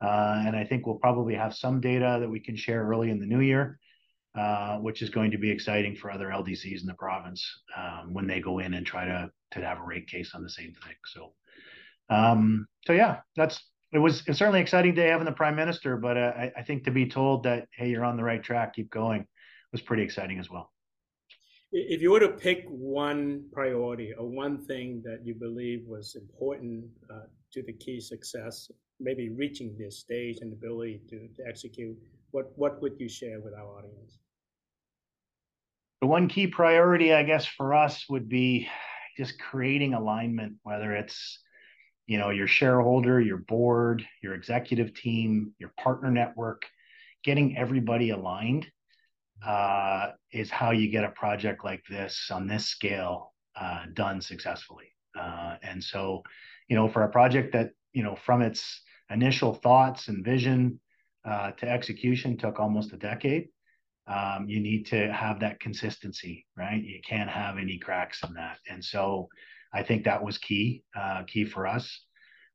Uh, 0.00 0.42
and 0.46 0.56
I 0.56 0.64
think 0.64 0.84
we'll 0.84 0.96
probably 0.96 1.34
have 1.34 1.54
some 1.54 1.80
data 1.80 2.18
that 2.20 2.28
we 2.28 2.40
can 2.40 2.56
share 2.56 2.84
early 2.84 3.10
in 3.10 3.20
the 3.20 3.26
new 3.26 3.40
year, 3.40 3.78
uh, 4.34 4.78
which 4.78 5.00
is 5.00 5.10
going 5.10 5.30
to 5.30 5.38
be 5.38 5.50
exciting 5.50 5.94
for 5.94 6.10
other 6.10 6.26
LDCs 6.28 6.80
in 6.80 6.86
the 6.86 6.94
province 6.94 7.46
um, 7.76 8.12
when 8.12 8.26
they 8.26 8.40
go 8.40 8.58
in 8.58 8.74
and 8.74 8.84
try 8.84 9.04
to 9.04 9.30
to 9.52 9.64
have 9.64 9.78
a 9.78 9.84
rate 9.84 10.08
case 10.08 10.34
on 10.34 10.42
the 10.42 10.50
same 10.50 10.74
thing. 10.84 10.96
So, 11.06 11.32
um, 12.10 12.66
so 12.84 12.92
yeah, 12.92 13.20
that's 13.36 13.62
it 13.92 13.98
was 13.98 14.22
certainly 14.32 14.60
exciting 14.60 14.94
day 14.94 15.08
having 15.08 15.26
the 15.26 15.32
prime 15.32 15.56
minister, 15.56 15.96
but 15.96 16.16
uh, 16.16 16.32
I, 16.36 16.52
I 16.58 16.62
think 16.62 16.84
to 16.84 16.90
be 16.90 17.08
told 17.08 17.44
that 17.44 17.68
hey, 17.72 17.88
you're 17.88 18.04
on 18.04 18.16
the 18.16 18.24
right 18.24 18.42
track, 18.42 18.74
keep 18.74 18.90
going, 18.90 19.26
was 19.72 19.80
pretty 19.80 20.02
exciting 20.02 20.38
as 20.38 20.50
well. 20.50 20.72
If 21.72 22.00
you 22.00 22.12
were 22.12 22.20
to 22.20 22.28
pick 22.28 22.64
one 22.68 23.44
priority 23.52 24.12
or 24.16 24.26
one 24.26 24.64
thing 24.64 25.02
that 25.04 25.20
you 25.24 25.34
believe 25.34 25.84
was 25.86 26.16
important 26.16 26.84
uh, 27.10 27.26
to 27.52 27.62
the 27.62 27.72
key 27.72 28.00
success, 28.00 28.70
maybe 29.00 29.28
reaching 29.30 29.76
this 29.78 29.98
stage 29.98 30.38
and 30.40 30.52
ability 30.52 31.02
to, 31.10 31.28
to 31.36 31.48
execute, 31.48 31.96
what, 32.30 32.46
what 32.56 32.80
would 32.80 32.94
you 32.98 33.08
share 33.08 33.40
with 33.40 33.52
our 33.54 33.78
audience? 33.78 34.18
The 36.00 36.06
one 36.06 36.28
key 36.28 36.46
priority, 36.46 37.12
I 37.12 37.24
guess, 37.24 37.46
for 37.46 37.74
us 37.74 38.04
would 38.08 38.28
be 38.28 38.68
just 39.16 39.38
creating 39.38 39.94
alignment, 39.94 40.54
whether 40.62 40.92
it's 40.92 41.40
you 42.06 42.18
know 42.18 42.30
your 42.30 42.46
shareholder, 42.46 43.20
your 43.20 43.38
board, 43.38 44.06
your 44.22 44.34
executive 44.34 44.94
team, 44.94 45.52
your 45.58 45.72
partner 45.78 46.10
network, 46.10 46.62
getting 47.24 47.56
everybody 47.56 48.10
aligned 48.10 48.66
uh, 49.44 50.12
is 50.32 50.50
how 50.50 50.70
you 50.70 50.88
get 50.90 51.04
a 51.04 51.10
project 51.10 51.64
like 51.64 51.82
this 51.90 52.30
on 52.30 52.46
this 52.46 52.66
scale 52.66 53.32
uh, 53.60 53.84
done 53.94 54.20
successfully. 54.20 54.86
Uh, 55.18 55.56
and 55.62 55.82
so, 55.82 56.22
you 56.68 56.76
know, 56.76 56.88
for 56.88 57.02
a 57.02 57.08
project 57.08 57.52
that, 57.52 57.70
you 57.92 58.02
know, 58.02 58.16
from 58.16 58.42
its 58.42 58.82
initial 59.10 59.54
thoughts 59.54 60.08
and 60.08 60.24
vision 60.24 60.80
uh, 61.24 61.50
to 61.52 61.68
execution 61.68 62.36
took 62.36 62.60
almost 62.60 62.92
a 62.92 62.96
decade, 62.96 63.48
um, 64.06 64.46
you 64.48 64.60
need 64.60 64.86
to 64.86 65.12
have 65.12 65.40
that 65.40 65.58
consistency, 65.58 66.46
right? 66.56 66.82
You 66.82 67.00
can't 67.06 67.30
have 67.30 67.58
any 67.58 67.78
cracks 67.78 68.22
in 68.26 68.34
that. 68.34 68.58
And 68.68 68.84
so 68.84 69.28
I 69.72 69.82
think 69.82 70.04
that 70.04 70.24
was 70.24 70.38
key, 70.38 70.82
uh, 70.98 71.22
key 71.24 71.44
for 71.44 71.66
us. 71.66 72.02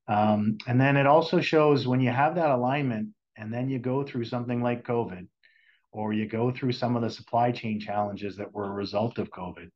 Um, 0.07 0.57
and 0.67 0.79
then 0.79 0.97
it 0.97 1.07
also 1.07 1.41
shows 1.41 1.87
when 1.87 2.01
you 2.01 2.09
have 2.09 2.35
that 2.35 2.49
alignment 2.49 3.09
and 3.37 3.53
then 3.53 3.69
you 3.69 3.79
go 3.79 4.03
through 4.03 4.25
something 4.25 4.61
like 4.61 4.85
COVID, 4.85 5.27
or 5.91 6.13
you 6.13 6.27
go 6.27 6.51
through 6.51 6.71
some 6.71 6.95
of 6.95 7.01
the 7.01 7.09
supply 7.09 7.51
chain 7.51 7.79
challenges 7.79 8.37
that 8.37 8.53
were 8.53 8.67
a 8.67 8.73
result 8.73 9.17
of 9.17 9.29
COVID, 9.29 9.69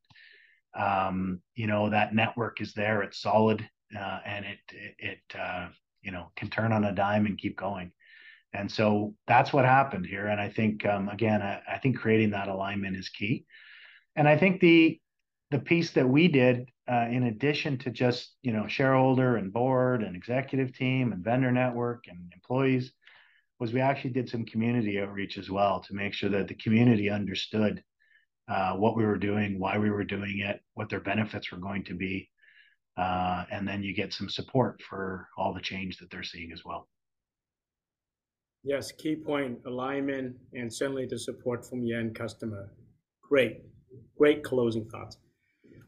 um, 0.76 1.40
you 1.54 1.66
know 1.66 1.90
that 1.90 2.14
network 2.14 2.60
is 2.60 2.74
there. 2.74 3.02
It's 3.02 3.20
solid, 3.20 3.66
uh, 3.98 4.20
and 4.24 4.44
it 4.44 4.58
it, 4.98 5.38
uh, 5.38 5.68
you 6.02 6.12
know 6.12 6.30
can 6.36 6.48
turn 6.48 6.72
on 6.72 6.84
a 6.84 6.94
dime 6.94 7.26
and 7.26 7.38
keep 7.38 7.56
going. 7.56 7.92
And 8.52 8.70
so 8.70 9.14
that's 9.26 9.52
what 9.52 9.64
happened 9.64 10.06
here. 10.06 10.28
And 10.28 10.40
I 10.40 10.48
think 10.48 10.86
um, 10.86 11.08
again, 11.08 11.42
I, 11.42 11.60
I 11.70 11.78
think 11.78 11.98
creating 11.98 12.30
that 12.30 12.48
alignment 12.48 12.96
is 12.96 13.08
key. 13.10 13.44
And 14.14 14.26
I 14.26 14.38
think 14.38 14.60
the 14.60 14.98
the 15.50 15.58
piece 15.58 15.92
that 15.92 16.08
we 16.08 16.28
did, 16.28 16.70
uh, 16.90 17.06
in 17.10 17.24
addition 17.24 17.78
to 17.78 17.90
just 17.90 18.34
you 18.42 18.52
know 18.52 18.66
shareholder 18.66 19.36
and 19.36 19.52
board 19.52 20.02
and 20.02 20.16
executive 20.16 20.72
team 20.72 21.12
and 21.12 21.24
vendor 21.24 21.52
network 21.52 22.04
and 22.08 22.32
employees, 22.34 22.92
was 23.58 23.72
we 23.72 23.80
actually 23.80 24.10
did 24.10 24.28
some 24.28 24.44
community 24.44 25.00
outreach 25.00 25.38
as 25.38 25.50
well 25.50 25.80
to 25.80 25.94
make 25.94 26.12
sure 26.12 26.30
that 26.30 26.48
the 26.48 26.54
community 26.54 27.08
understood 27.08 27.82
uh, 28.48 28.74
what 28.74 28.96
we 28.96 29.04
were 29.04 29.18
doing, 29.18 29.58
why 29.58 29.78
we 29.78 29.90
were 29.90 30.04
doing 30.04 30.40
it, 30.40 30.60
what 30.74 30.88
their 30.88 31.00
benefits 31.00 31.50
were 31.50 31.58
going 31.58 31.84
to 31.84 31.94
be. 31.94 32.28
Uh, 32.96 33.44
and 33.50 33.66
then 33.66 33.82
you 33.82 33.94
get 33.94 34.12
some 34.12 34.28
support 34.28 34.80
for 34.82 35.28
all 35.36 35.52
the 35.52 35.60
change 35.60 35.98
that 35.98 36.10
they're 36.10 36.22
seeing 36.22 36.52
as 36.52 36.64
well. 36.64 36.88
Yes, 38.62 38.90
key 38.90 39.16
point 39.16 39.58
alignment 39.66 40.36
and 40.54 40.72
certainly 40.72 41.06
the 41.06 41.18
support 41.18 41.64
from 41.68 41.82
the 41.82 41.94
end 41.94 42.14
customer. 42.14 42.72
Great, 43.22 43.62
great 44.16 44.42
closing 44.42 44.88
thoughts. 44.88 45.18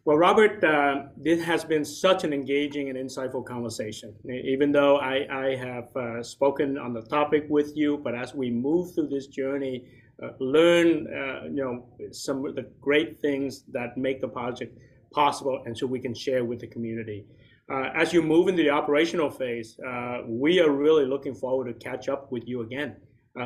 Well, 0.09 0.17
Robert, 0.17 0.65
uh, 0.65 1.03
this 1.19 1.45
has 1.45 1.67
been 1.67 1.85
such 1.85 2.25
an 2.25 2.33
engaging 2.33 2.89
and 2.89 2.97
insightful 2.97 3.45
conversation. 3.45 4.15
Even 4.27 4.73
though 4.73 4.97
I, 4.97 5.27
I 5.31 5.55
have 5.57 5.95
uh, 5.95 6.23
spoken 6.23 6.79
on 6.79 6.95
the 6.95 7.03
topic 7.03 7.45
with 7.51 7.77
you, 7.77 7.99
but 7.99 8.15
as 8.15 8.35
we 8.35 8.51
move 8.51 8.95
through 8.95 9.09
this 9.09 9.27
journey, 9.27 9.85
uh, 10.23 10.29
learn 10.41 11.07
uh, 11.13 11.45
you 11.45 11.63
know 11.63 11.85
some 12.11 12.47
of 12.47 12.55
the 12.55 12.71
great 12.81 13.21
things 13.21 13.65
that 13.71 13.99
make 13.99 14.23
the 14.23 14.29
project 14.29 14.79
possible, 15.13 15.63
and 15.67 15.77
so 15.77 15.87
we 15.87 16.01
can 16.01 16.15
share 16.15 16.43
with 16.43 16.61
the 16.61 16.69
community. 16.69 17.27
Uh, 17.71 17.91
as 17.95 18.11
you 18.15 18.23
move 18.23 18.49
into 18.49 18.63
the 18.63 18.71
operational 18.71 19.29
phase, 19.29 19.79
uh, 19.87 20.23
we 20.27 20.59
are 20.59 20.71
really 20.71 21.05
looking 21.05 21.35
forward 21.35 21.67
to 21.67 21.75
catch 21.87 22.09
up 22.09 22.33
with 22.33 22.49
you 22.49 22.63
again 22.63 22.97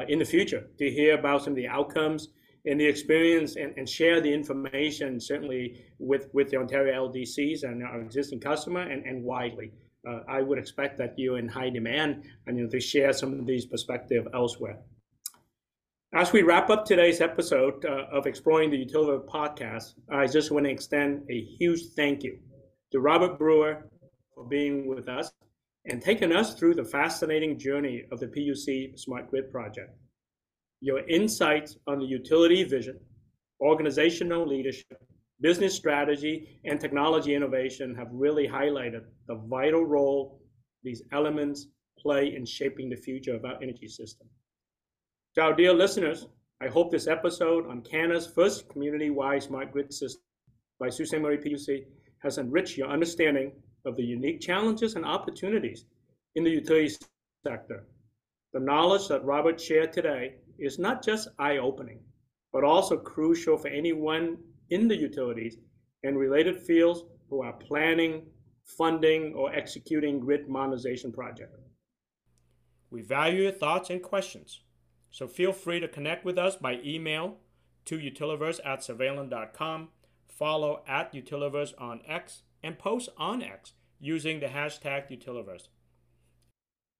in 0.06 0.20
the 0.20 0.24
future 0.24 0.68
to 0.78 0.88
hear 0.88 1.18
about 1.18 1.42
some 1.42 1.54
of 1.54 1.56
the 1.56 1.66
outcomes 1.66 2.28
in 2.64 2.78
the 2.78 2.86
experience 2.86 3.56
and, 3.56 3.74
and 3.76 3.88
share 3.88 4.20
the 4.20 4.32
information 4.32 5.20
certainly 5.20 5.84
with, 5.98 6.28
with 6.32 6.50
the 6.50 6.56
Ontario 6.56 7.08
LDCs 7.08 7.64
and 7.64 7.82
our 7.82 8.00
existing 8.00 8.40
customer 8.40 8.82
and, 8.82 9.04
and 9.04 9.22
widely. 9.24 9.72
Uh, 10.08 10.20
I 10.28 10.42
would 10.42 10.58
expect 10.58 10.98
that 10.98 11.14
you're 11.16 11.38
in 11.38 11.48
high 11.48 11.70
demand 11.70 12.24
and 12.46 12.56
you 12.56 12.64
know, 12.64 12.70
to 12.70 12.80
share 12.80 13.12
some 13.12 13.32
of 13.32 13.46
these 13.46 13.66
perspective 13.66 14.26
elsewhere. 14.34 14.78
As 16.14 16.32
we 16.32 16.42
wrap 16.42 16.68
up 16.70 16.84
today's 16.84 17.20
episode 17.20 17.84
uh, 17.84 18.04
of 18.12 18.26
Exploring 18.26 18.70
the 18.70 18.76
Utility 18.76 19.24
podcast, 19.26 19.94
I 20.10 20.26
just 20.26 20.50
want 20.50 20.66
to 20.66 20.70
extend 20.70 21.24
a 21.30 21.40
huge 21.40 21.80
thank 21.96 22.22
you 22.22 22.38
to 22.90 23.00
Robert 23.00 23.38
Brewer 23.38 23.88
for 24.34 24.44
being 24.44 24.86
with 24.86 25.08
us 25.08 25.32
and 25.86 26.02
taking 26.02 26.32
us 26.32 26.54
through 26.54 26.74
the 26.74 26.84
fascinating 26.84 27.58
journey 27.58 28.04
of 28.12 28.20
the 28.20 28.26
PUC 28.26 28.98
Smart 28.98 29.30
Grid 29.30 29.50
project. 29.50 29.96
Your 30.84 31.06
insights 31.06 31.76
on 31.86 32.00
the 32.00 32.04
utility 32.04 32.64
vision, 32.64 32.98
organizational 33.60 34.44
leadership, 34.44 35.00
business 35.40 35.76
strategy, 35.76 36.58
and 36.64 36.80
technology 36.80 37.36
innovation 37.36 37.94
have 37.94 38.08
really 38.10 38.48
highlighted 38.48 39.04
the 39.28 39.36
vital 39.46 39.84
role 39.84 40.40
these 40.82 41.04
elements 41.12 41.68
play 41.96 42.34
in 42.34 42.44
shaping 42.44 42.90
the 42.90 42.96
future 42.96 43.36
of 43.36 43.44
our 43.44 43.62
energy 43.62 43.86
system. 43.86 44.26
To 45.36 45.42
our 45.42 45.54
dear 45.54 45.72
listeners, 45.72 46.26
I 46.60 46.66
hope 46.66 46.90
this 46.90 47.06
episode 47.06 47.68
on 47.68 47.82
Canada's 47.82 48.26
first 48.26 48.68
community-wide 48.68 49.44
smart 49.44 49.70
grid 49.70 49.92
system 49.92 50.22
by 50.80 50.88
Ste. 50.88 51.20
Marie 51.20 51.38
PUC 51.38 51.84
has 52.24 52.38
enriched 52.38 52.76
your 52.76 52.88
understanding 52.88 53.52
of 53.84 53.96
the 53.96 54.02
unique 54.02 54.40
challenges 54.40 54.96
and 54.96 55.04
opportunities 55.04 55.84
in 56.34 56.42
the 56.42 56.50
utility 56.50 56.92
sector. 57.46 57.84
The 58.52 58.60
knowledge 58.60 59.06
that 59.08 59.24
Robert 59.24 59.60
shared 59.60 59.92
today 59.92 60.34
is 60.58 60.78
not 60.78 61.04
just 61.04 61.28
eye-opening, 61.38 62.00
but 62.52 62.64
also 62.64 62.96
crucial 62.96 63.56
for 63.56 63.68
anyone 63.68 64.38
in 64.70 64.88
the 64.88 64.96
utilities 64.96 65.56
and 66.02 66.18
related 66.18 66.58
fields 66.58 67.04
who 67.28 67.42
are 67.42 67.52
planning, 67.54 68.26
funding, 68.64 69.34
or 69.34 69.54
executing 69.54 70.20
grid 70.20 70.48
modernization 70.48 71.12
projects. 71.12 71.58
We 72.90 73.02
value 73.02 73.42
your 73.44 73.52
thoughts 73.52 73.90
and 73.90 74.02
questions, 74.02 74.60
so 75.10 75.26
feel 75.26 75.52
free 75.52 75.80
to 75.80 75.88
connect 75.88 76.24
with 76.24 76.38
us 76.38 76.56
by 76.56 76.80
email 76.84 77.38
to 77.86 77.98
utiliverse 77.98 78.60
at 78.64 78.80
survalent.com, 78.80 79.88
follow 80.28 80.82
at 80.86 81.12
utiliverse 81.14 81.72
on 81.78 82.00
X, 82.06 82.42
and 82.62 82.78
post 82.78 83.08
on 83.16 83.42
X 83.42 83.72
using 83.98 84.40
the 84.40 84.46
hashtag 84.46 85.10
utiliverse. 85.10 85.68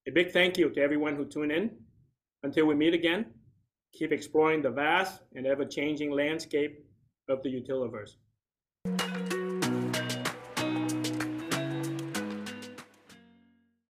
A 0.09 0.11
big 0.11 0.33
thank 0.33 0.59
you 0.59 0.71
to 0.71 0.81
everyone 0.81 1.17
who 1.17 1.25
tuned 1.25 1.53
in. 1.53 1.71
Until 2.43 2.67
we 2.67 2.75
meet 2.75 2.95
again, 2.95 3.27
keep 3.93 4.13
exploring 4.13 4.63
the 4.63 4.71
vast 4.71 5.23
and 5.35 5.47
ever 5.47 5.65
changing 5.65 6.11
landscape 6.11 6.85
of 7.29 7.43
the 7.43 7.49
utiliverse. 7.49 8.17